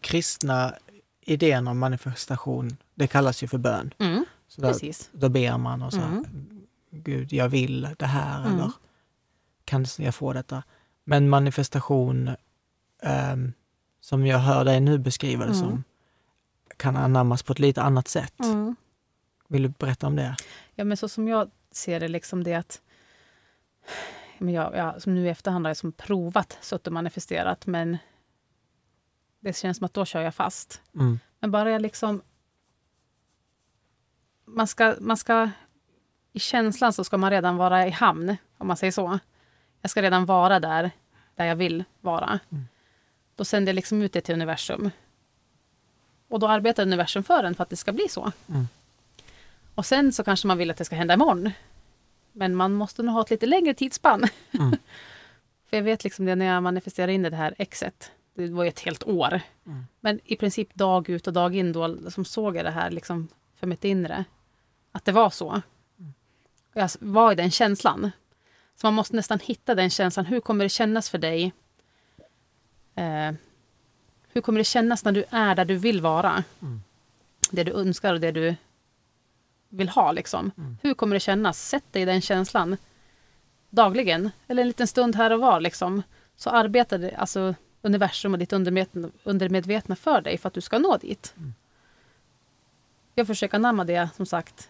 kristna 0.00 0.74
idén 1.20 1.68
om 1.68 1.78
manifestation, 1.78 2.76
det 2.94 3.06
kallas 3.06 3.42
ju 3.42 3.46
för 3.48 3.58
bön. 3.58 3.94
Mm. 3.98 4.24
Så 4.48 4.60
där, 4.60 4.68
Precis. 4.72 5.10
då 5.12 5.28
ber 5.28 5.58
man 5.58 5.82
och 5.82 5.92
så 5.92 6.00
här, 6.00 6.08
Mm. 6.08 6.60
Gud, 6.90 7.32
jag 7.32 7.48
vill 7.48 7.88
det 7.98 8.06
här 8.06 8.40
Mm. 8.40 8.52
eller 8.54 8.72
kan 9.64 9.86
jag 9.98 10.14
få 10.14 10.32
detta? 10.32 10.62
Men 11.04 11.28
manifestation, 11.28 12.30
ehm, 13.02 13.52
som 14.00 14.26
jag 14.26 14.38
hör 14.38 14.64
dig 14.64 14.80
nu 14.80 14.98
beskriva 14.98 15.44
det 15.46 15.52
Mm. 15.52 15.60
som, 15.60 15.84
kan 16.76 16.96
anammas 16.96 17.42
på 17.42 17.52
ett 17.52 17.58
lite 17.58 17.82
annat 17.82 18.08
sätt. 18.08 18.40
Mm. 18.40 18.76
Vill 19.48 19.62
du 19.62 19.68
berätta 19.68 20.06
om 20.06 20.16
det? 20.16 20.36
Ja, 20.74 20.84
men 20.84 20.96
så 20.96 21.08
som 21.08 21.28
jag 21.28 21.50
ser 21.72 22.00
det, 22.00 22.08
liksom 22.08 22.44
det 22.44 22.54
att... 22.54 22.80
Men 24.40 24.54
jag, 24.54 24.76
jag, 24.76 25.02
som 25.02 25.14
nu 25.14 25.26
i 25.26 25.28
efterhand 25.28 25.64
har 25.64 25.70
jag 25.70 25.76
som 25.76 25.92
provat, 25.92 26.58
suttit 26.60 26.86
och 26.86 26.92
manifesterat, 26.92 27.66
men 27.66 27.98
det 29.40 29.56
känns 29.56 29.76
som 29.76 29.84
att 29.84 29.94
då 29.94 30.04
kör 30.04 30.20
jag 30.22 30.34
fast. 30.34 30.82
Mm. 30.94 31.18
Men 31.40 31.50
bara 31.50 31.70
jag 31.70 31.82
liksom... 31.82 32.22
Man 34.44 34.66
ska, 34.66 34.94
man 35.00 35.16
ska... 35.16 35.50
I 36.32 36.40
känslan 36.40 36.92
så 36.92 37.04
ska 37.04 37.18
man 37.18 37.30
redan 37.30 37.56
vara 37.56 37.86
i 37.86 37.90
hamn, 37.90 38.36
om 38.58 38.66
man 38.66 38.76
säger 38.76 38.92
så. 38.92 39.18
Jag 39.80 39.90
ska 39.90 40.02
redan 40.02 40.26
vara 40.26 40.60
där, 40.60 40.90
där 41.34 41.44
jag 41.44 41.56
vill 41.56 41.84
vara. 42.00 42.38
Mm. 42.50 42.68
Då 43.36 43.44
sänder 43.44 43.70
jag 43.70 43.74
liksom 43.74 44.02
ut 44.02 44.12
det 44.12 44.20
till 44.20 44.34
universum. 44.34 44.90
Och 46.28 46.40
då 46.40 46.48
arbetar 46.48 46.82
universum 46.82 47.22
för 47.22 47.44
en 47.44 47.54
för 47.54 47.62
att 47.62 47.70
det 47.70 47.76
ska 47.76 47.92
bli 47.92 48.08
så. 48.08 48.32
Mm. 48.48 48.68
Och 49.74 49.86
sen 49.86 50.12
så 50.12 50.24
kanske 50.24 50.46
man 50.46 50.58
vill 50.58 50.70
att 50.70 50.76
det 50.76 50.84
ska 50.84 50.96
hända 50.96 51.14
imorgon. 51.14 51.50
Men 52.38 52.54
man 52.54 52.72
måste 52.72 53.02
nog 53.02 53.14
ha 53.14 53.22
ett 53.22 53.30
lite 53.30 53.46
längre 53.46 53.74
tidsspann. 53.74 54.24
Mm. 54.50 54.70
för 55.70 55.76
jag 55.76 55.84
vet 55.84 56.04
liksom 56.04 56.24
det 56.24 56.34
när 56.34 56.46
jag 56.46 56.62
manifesterade 56.62 57.12
in 57.12 57.22
det 57.22 57.36
här 57.36 57.54
exet. 57.58 58.12
Det 58.34 58.48
var 58.48 58.64
ju 58.64 58.68
ett 58.68 58.80
helt 58.80 59.04
år. 59.04 59.40
Mm. 59.66 59.86
Men 60.00 60.20
i 60.24 60.36
princip 60.36 60.74
dag 60.74 61.08
ut 61.08 61.26
och 61.26 61.32
dag 61.32 61.54
in 61.54 61.72
då 61.72 62.10
som 62.10 62.24
såg 62.24 62.56
jag 62.56 62.64
det 62.64 62.70
här 62.70 62.90
liksom 62.90 63.28
för 63.56 63.66
mitt 63.66 63.84
inre. 63.84 64.24
Att 64.92 65.04
det 65.04 65.12
var 65.12 65.30
så. 65.30 65.62
Och 66.74 66.80
jag 66.80 66.90
var 67.00 67.32
i 67.32 67.34
den 67.34 67.50
känslan. 67.50 68.10
Så 68.74 68.86
man 68.86 68.94
måste 68.94 69.16
nästan 69.16 69.38
hitta 69.38 69.74
den 69.74 69.90
känslan. 69.90 70.26
Hur 70.26 70.40
kommer 70.40 70.64
det 70.64 70.68
kännas 70.68 71.10
för 71.10 71.18
dig? 71.18 71.52
Eh, 72.94 73.04
hur 73.04 73.36
Hur 74.32 74.40
kommer 74.40 74.60
det 74.60 74.64
kännas 74.64 75.04
när 75.04 75.12
du 75.12 75.24
är 75.30 75.54
där 75.54 75.64
du 75.64 75.76
vill 75.76 76.00
vara? 76.00 76.44
Mm. 76.62 76.82
Det 77.50 77.64
du 77.64 77.72
önskar 77.72 78.14
och 78.14 78.20
det 78.20 78.32
du 78.32 78.54
vill 79.68 79.88
ha. 79.88 80.12
Liksom. 80.12 80.50
Mm. 80.58 80.76
Hur 80.82 80.94
kommer 80.94 81.16
det 81.16 81.20
kännas? 81.20 81.68
Sätt 81.68 81.84
dig 81.92 82.02
i 82.02 82.04
den 82.04 82.20
känslan 82.20 82.76
dagligen, 83.70 84.30
eller 84.46 84.62
en 84.62 84.68
liten 84.68 84.86
stund 84.86 85.16
här 85.16 85.30
och 85.32 85.40
var. 85.40 85.60
Liksom. 85.60 86.02
Så 86.36 86.50
arbetar 86.50 86.98
det, 86.98 87.16
alltså, 87.16 87.54
universum 87.82 88.32
och 88.32 88.38
ditt 88.38 88.52
undermedvetna, 88.52 89.08
undermedvetna 89.24 89.96
för 89.96 90.20
dig 90.20 90.38
för 90.38 90.48
att 90.48 90.54
du 90.54 90.60
ska 90.60 90.78
nå 90.78 90.96
dit. 90.96 91.34
Mm. 91.36 91.54
Jag 93.14 93.26
försöker 93.26 93.56
anamma 93.56 93.84
det, 93.84 94.08
som 94.16 94.26
sagt, 94.26 94.68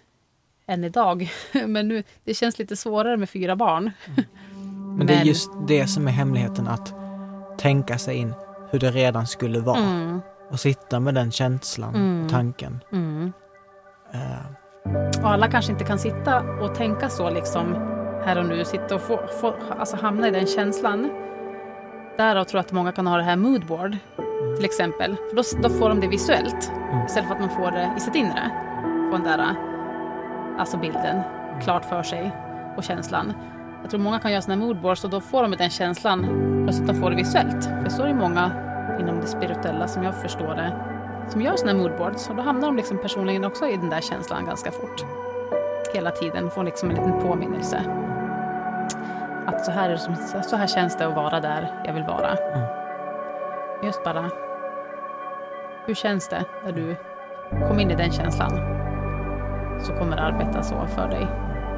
än 0.66 0.84
idag. 0.84 1.30
Men 1.66 1.88
nu, 1.88 2.05
det 2.24 2.34
känns 2.34 2.59
lite 2.59 2.76
svårare 2.76 3.16
med 3.16 3.30
fyra 3.30 3.57
barn. 3.57 3.90
Men 4.99 5.07
det 5.07 5.14
är 5.14 5.24
just 5.24 5.51
det 5.68 5.86
som 5.86 6.09
är 6.09 6.12
hemligheten, 6.12 6.68
att 6.68 6.94
tänka 7.59 7.99
sig 7.99 8.16
in 8.16 8.34
hur 8.70 8.78
det 8.78 8.90
redan 8.90 9.26
skulle 9.26 9.61
vara. 9.61 9.78
Mm, 9.78 10.20
Och 10.51 10.61
sitta 10.61 11.01
med 11.01 11.14
den 11.14 11.32
känslan 11.32 11.94
Mm. 11.94 12.24
och 12.24 12.30
tanken. 12.30 12.80
mm. 12.92 13.32
Och 15.22 15.30
alla 15.30 15.49
kanske 15.49 15.72
inte 15.72 15.84
kan 15.84 15.99
sitta 15.99 16.43
och 16.61 16.74
tänka 16.74 17.09
så 17.09 17.30
liksom 17.30 17.74
här 18.24 18.39
och 18.39 18.47
nu, 18.47 18.64
sitta 18.64 18.95
och 18.95 19.01
få, 19.01 19.20
få, 19.41 19.55
alltså 19.78 19.97
hamna 19.97 20.28
i 20.28 20.30
den 20.30 20.47
känslan. 20.47 21.11
Därav 22.16 22.45
tror 22.45 22.59
jag 22.59 22.64
att 22.64 22.72
många 22.72 22.93
kan 22.93 23.07
ha 23.07 23.16
det 23.16 23.22
här 23.22 23.36
moodboard 23.36 23.97
till 24.57 24.64
exempel. 24.64 25.16
För 25.16 25.36
då, 25.36 25.68
då 25.68 25.74
får 25.74 25.89
de 25.89 26.01
det 26.01 26.09
visuellt 26.09 26.72
Mm. 26.93 27.07
istället 27.07 27.28
för 27.28 27.34
att 27.34 27.41
man 27.41 27.51
får 27.51 27.70
det 27.70 27.91
i 27.97 28.01
sitt 28.01 28.14
inre. 28.14 28.51
Få 29.11 29.16
den 29.16 29.22
där 29.22 29.55
alltså 30.59 30.76
bilden 30.76 31.22
klart 31.62 31.84
för 31.84 32.03
sig 32.03 32.32
och 32.76 32.84
känslan. 32.84 33.32
Jag 33.82 33.91
tror 33.91 34.01
många 34.01 34.18
kan 34.18 34.32
göra 34.32 34.43
här 34.49 34.57
moodboards 34.57 35.05
och 35.05 35.11
då 35.11 35.20
får 35.20 35.43
de 35.43 35.51
den 35.51 35.70
känslan 35.70 36.24
att 36.68 36.86
de 36.86 36.95
får 36.95 37.11
det 37.11 37.16
visuellt. 37.16 37.64
För 37.64 37.89
så 37.89 38.03
är 38.03 38.07
det 38.07 38.14
många 38.14 38.51
inom 39.01 39.20
det 39.20 39.26
spirituella 39.26 39.89
som 39.89 40.03
jag 40.03 40.22
förstår 40.22 40.55
det 40.55 40.97
som 41.30 41.40
gör 41.40 41.56
sådana 41.56 41.78
moodboards 41.78 42.30
och 42.30 42.36
då 42.36 42.42
hamnar 42.42 42.66
de 42.66 42.76
liksom 42.76 42.98
personligen 42.98 43.44
också 43.44 43.66
i 43.66 43.76
den 43.76 43.90
där 43.90 44.00
känslan 44.00 44.44
ganska 44.44 44.70
fort. 44.70 45.04
Hela 45.94 46.10
tiden 46.10 46.50
får 46.50 46.64
liksom 46.64 46.90
en 46.90 46.96
liten 46.96 47.20
påminnelse. 47.20 47.82
Att 49.46 49.64
så 49.64 49.70
här, 49.70 49.96
som, 49.96 50.16
så 50.42 50.56
här 50.56 50.66
känns 50.66 50.96
det 50.96 51.06
att 51.06 51.14
vara 51.14 51.40
där 51.40 51.82
jag 51.84 51.92
vill 51.92 52.04
vara. 52.04 52.36
Mm. 52.36 52.68
Just 53.82 54.04
bara, 54.04 54.30
hur 55.86 55.94
känns 55.94 56.28
det 56.28 56.44
när 56.64 56.72
du 56.72 56.96
kom 57.68 57.80
in 57.80 57.90
i 57.90 57.94
den 57.94 58.12
känslan? 58.12 58.50
Så 59.80 59.92
kommer 59.92 60.16
det 60.16 60.22
arbeta 60.22 60.62
så 60.62 60.86
för 60.86 61.08
dig. 61.08 61.26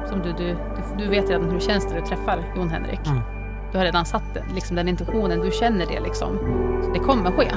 Som 0.09 0.21
du, 0.21 0.31
du, 0.31 0.57
du, 0.97 1.07
vet 1.09 1.29
redan 1.29 1.45
hur 1.45 1.53
det 1.53 1.61
känns 1.61 1.89
när 1.89 2.01
du 2.01 2.05
träffar 2.05 2.53
Jon 2.55 2.69
Henrik. 2.69 3.07
Mm. 3.07 3.21
Du 3.71 3.77
har 3.77 3.85
redan 3.85 4.05
satt 4.05 4.37
liksom 4.53 4.75
den 4.75 4.87
intentionen, 4.87 5.39
du 5.39 5.51
känner 5.51 5.85
det 5.85 5.99
liksom. 5.99 6.37
Så 6.83 6.91
det 6.91 6.99
kommer 6.99 7.31
ske. 7.31 7.51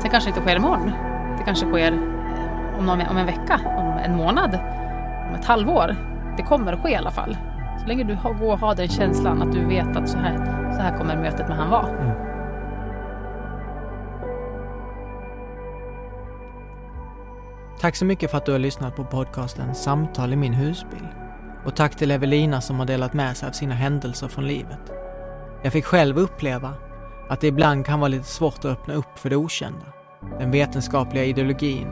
Sen 0.00 0.10
kanske 0.10 0.30
det 0.30 0.36
inte 0.36 0.40
sker 0.40 0.56
imorgon. 0.56 0.92
Det 1.38 1.44
kanske 1.44 1.66
sker 1.66 1.92
eh, 1.92 2.78
om, 2.78 2.86
någon, 2.86 3.00
om 3.00 3.16
en 3.16 3.26
vecka, 3.26 3.60
om 3.78 3.98
en 4.04 4.16
månad, 4.16 4.58
om 5.28 5.34
ett 5.34 5.44
halvår. 5.44 5.96
Det 6.36 6.42
kommer 6.42 6.72
att 6.72 6.82
ske 6.82 6.90
i 6.90 6.96
alla 6.96 7.10
fall. 7.10 7.36
Så 7.80 7.86
länge 7.86 8.04
du 8.04 8.14
har, 8.14 8.34
går 8.34 8.52
och 8.52 8.58
har 8.58 8.74
den 8.74 8.88
känslan 8.88 9.42
att 9.42 9.52
du 9.52 9.64
vet 9.64 9.96
att 9.96 10.08
så 10.08 10.18
här, 10.18 10.36
så 10.72 10.80
här 10.82 10.98
kommer 10.98 11.16
mötet 11.16 11.48
med 11.48 11.56
han 11.56 11.70
vara. 11.70 11.88
Mm. 11.88 12.32
Tack 17.80 17.96
så 17.96 18.04
mycket 18.04 18.30
för 18.30 18.38
att 18.38 18.46
du 18.46 18.52
har 18.52 18.58
lyssnat 18.58 18.96
på 18.96 19.04
podcasten 19.04 19.74
Samtal 19.74 20.32
i 20.32 20.36
min 20.36 20.54
husbil. 20.54 21.08
Och 21.64 21.76
tack 21.76 21.96
till 21.96 22.10
Evelina 22.10 22.60
som 22.60 22.78
har 22.78 22.86
delat 22.86 23.12
med 23.12 23.36
sig 23.36 23.48
av 23.48 23.52
sina 23.52 23.74
händelser 23.74 24.28
från 24.28 24.46
livet. 24.46 24.92
Jag 25.62 25.72
fick 25.72 25.84
själv 25.84 26.18
uppleva 26.18 26.74
att 27.28 27.40
det 27.40 27.46
ibland 27.46 27.86
kan 27.86 28.00
vara 28.00 28.08
lite 28.08 28.24
svårt 28.24 28.58
att 28.58 28.64
öppna 28.64 28.94
upp 28.94 29.18
för 29.18 29.30
det 29.30 29.36
okända. 29.36 29.86
Den 30.38 30.50
vetenskapliga 30.50 31.24
ideologin 31.24 31.88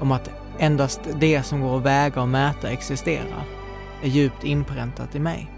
om 0.00 0.12
att 0.12 0.30
endast 0.58 1.00
det 1.20 1.42
som 1.42 1.60
går 1.60 1.76
att 1.76 1.82
väga 1.82 2.22
och 2.22 2.28
mäta 2.28 2.70
existerar 2.70 3.44
är 4.02 4.08
djupt 4.08 4.44
inpräntat 4.44 5.14
i 5.14 5.18
mig. 5.18 5.50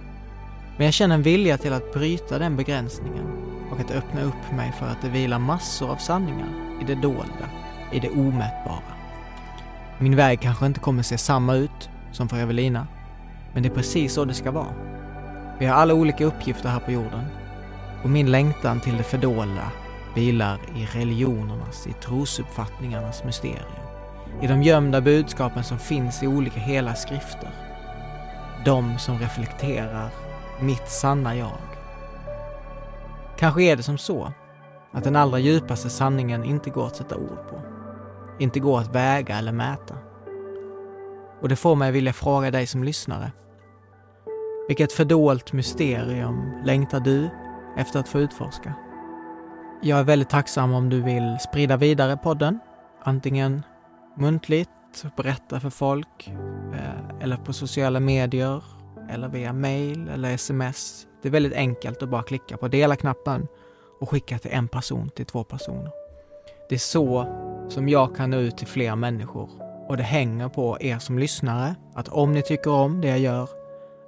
Men 0.76 0.84
jag 0.84 0.94
känner 0.94 1.14
en 1.14 1.22
vilja 1.22 1.58
till 1.58 1.72
att 1.72 1.92
bryta 1.92 2.38
den 2.38 2.56
begränsningen 2.56 3.26
och 3.70 3.80
att 3.80 3.90
öppna 3.90 4.22
upp 4.22 4.52
mig 4.56 4.72
för 4.78 4.86
att 4.86 5.02
det 5.02 5.08
vilar 5.08 5.38
massor 5.38 5.90
av 5.90 5.96
sanningar 5.96 6.48
i 6.82 6.84
det 6.84 6.94
dolda, 6.94 7.48
i 7.92 8.00
det 8.00 8.10
omätbara. 8.10 8.96
Min 9.98 10.16
väg 10.16 10.40
kanske 10.40 10.66
inte 10.66 10.80
kommer 10.80 11.02
se 11.02 11.18
samma 11.18 11.54
ut 11.54 11.90
som 12.12 12.28
för 12.28 12.36
Evelina, 12.36 12.86
men 13.52 13.62
det 13.62 13.68
är 13.68 13.74
precis 13.74 14.12
så 14.12 14.24
det 14.24 14.34
ska 14.34 14.50
vara. 14.50 14.74
Vi 15.58 15.66
har 15.66 15.76
alla 15.76 15.94
olika 15.94 16.24
uppgifter 16.24 16.68
här 16.68 16.80
på 16.80 16.92
jorden 16.92 17.24
och 18.02 18.10
min 18.10 18.30
längtan 18.30 18.80
till 18.80 18.96
det 18.96 19.02
fördolda 19.02 19.72
vilar 20.16 20.60
i 20.76 20.86
religionernas, 20.98 21.86
i 21.86 21.92
trosuppfattningarnas 21.92 23.24
mysterium. 23.24 23.86
I 24.42 24.46
de 24.46 24.62
gömda 24.62 25.00
budskapen 25.00 25.64
som 25.64 25.78
finns 25.78 26.22
i 26.22 26.26
olika 26.26 26.60
hela 26.60 26.94
skrifter. 26.94 27.50
De 28.64 28.98
som 28.98 29.18
reflekterar 29.18 30.10
mitt 30.60 30.88
sanna 30.88 31.36
jag. 31.36 31.58
Kanske 33.38 33.62
är 33.62 33.76
det 33.76 33.82
som 33.82 33.98
så 33.98 34.32
att 34.92 35.04
den 35.04 35.16
allra 35.16 35.38
djupaste 35.38 35.90
sanningen 35.90 36.44
inte 36.44 36.70
går 36.70 36.86
att 36.86 36.96
sätta 36.96 37.16
ord 37.16 37.48
på. 37.50 37.60
Inte 38.38 38.60
går 38.60 38.80
att 38.80 38.94
väga 38.94 39.38
eller 39.38 39.52
mäta. 39.52 39.94
Och 41.42 41.48
det 41.48 41.56
får 41.56 41.76
mig 41.76 41.92
vilja 41.92 42.12
fråga 42.12 42.50
dig 42.50 42.66
som 42.66 42.84
lyssnare. 42.84 43.32
Vilket 44.68 44.92
fördolt 44.92 45.52
mysterium 45.52 46.62
längtar 46.64 47.00
du 47.00 47.30
efter 47.76 48.00
att 48.00 48.08
få 48.08 48.18
utforska? 48.20 48.74
Jag 49.82 49.98
är 49.98 50.04
väldigt 50.04 50.30
tacksam 50.30 50.74
om 50.74 50.88
du 50.88 51.02
vill 51.02 51.36
sprida 51.40 51.76
vidare 51.76 52.16
podden, 52.16 52.58
antingen 53.02 53.62
muntligt, 54.16 54.70
berätta 55.16 55.60
för 55.60 55.70
folk, 55.70 56.32
eh, 56.74 57.20
eller 57.20 57.36
på 57.36 57.52
sociala 57.52 58.00
medier, 58.00 58.62
eller 59.10 59.28
via 59.28 59.52
mail 59.52 60.08
eller 60.08 60.30
sms. 60.30 61.06
Det 61.22 61.28
är 61.28 61.32
väldigt 61.32 61.52
enkelt 61.54 62.02
att 62.02 62.08
bara 62.08 62.22
klicka 62.22 62.56
på 62.56 62.68
dela-knappen 62.68 63.46
och 64.00 64.10
skicka 64.10 64.38
till 64.38 64.50
en 64.50 64.68
person 64.68 65.10
till 65.10 65.26
två 65.26 65.44
personer. 65.44 65.90
Det 66.68 66.74
är 66.74 66.78
så 66.78 67.26
som 67.68 67.88
jag 67.88 68.16
kan 68.16 68.30
nå 68.30 68.36
ut 68.36 68.56
till 68.58 68.66
fler 68.66 68.96
människor 68.96 69.50
och 69.88 69.96
det 69.96 70.02
hänger 70.02 70.48
på 70.48 70.78
er 70.80 70.98
som 70.98 71.18
lyssnare 71.18 71.74
att 71.94 72.08
om 72.08 72.32
ni 72.32 72.42
tycker 72.42 72.70
om 72.70 73.00
det 73.00 73.08
jag 73.08 73.18
gör, 73.18 73.48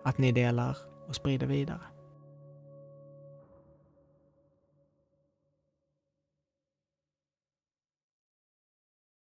att 0.05 0.19
ni 0.19 0.33
delar 0.33 0.77
och 1.09 1.15
sprider 1.15 1.47
vidare. 1.47 1.81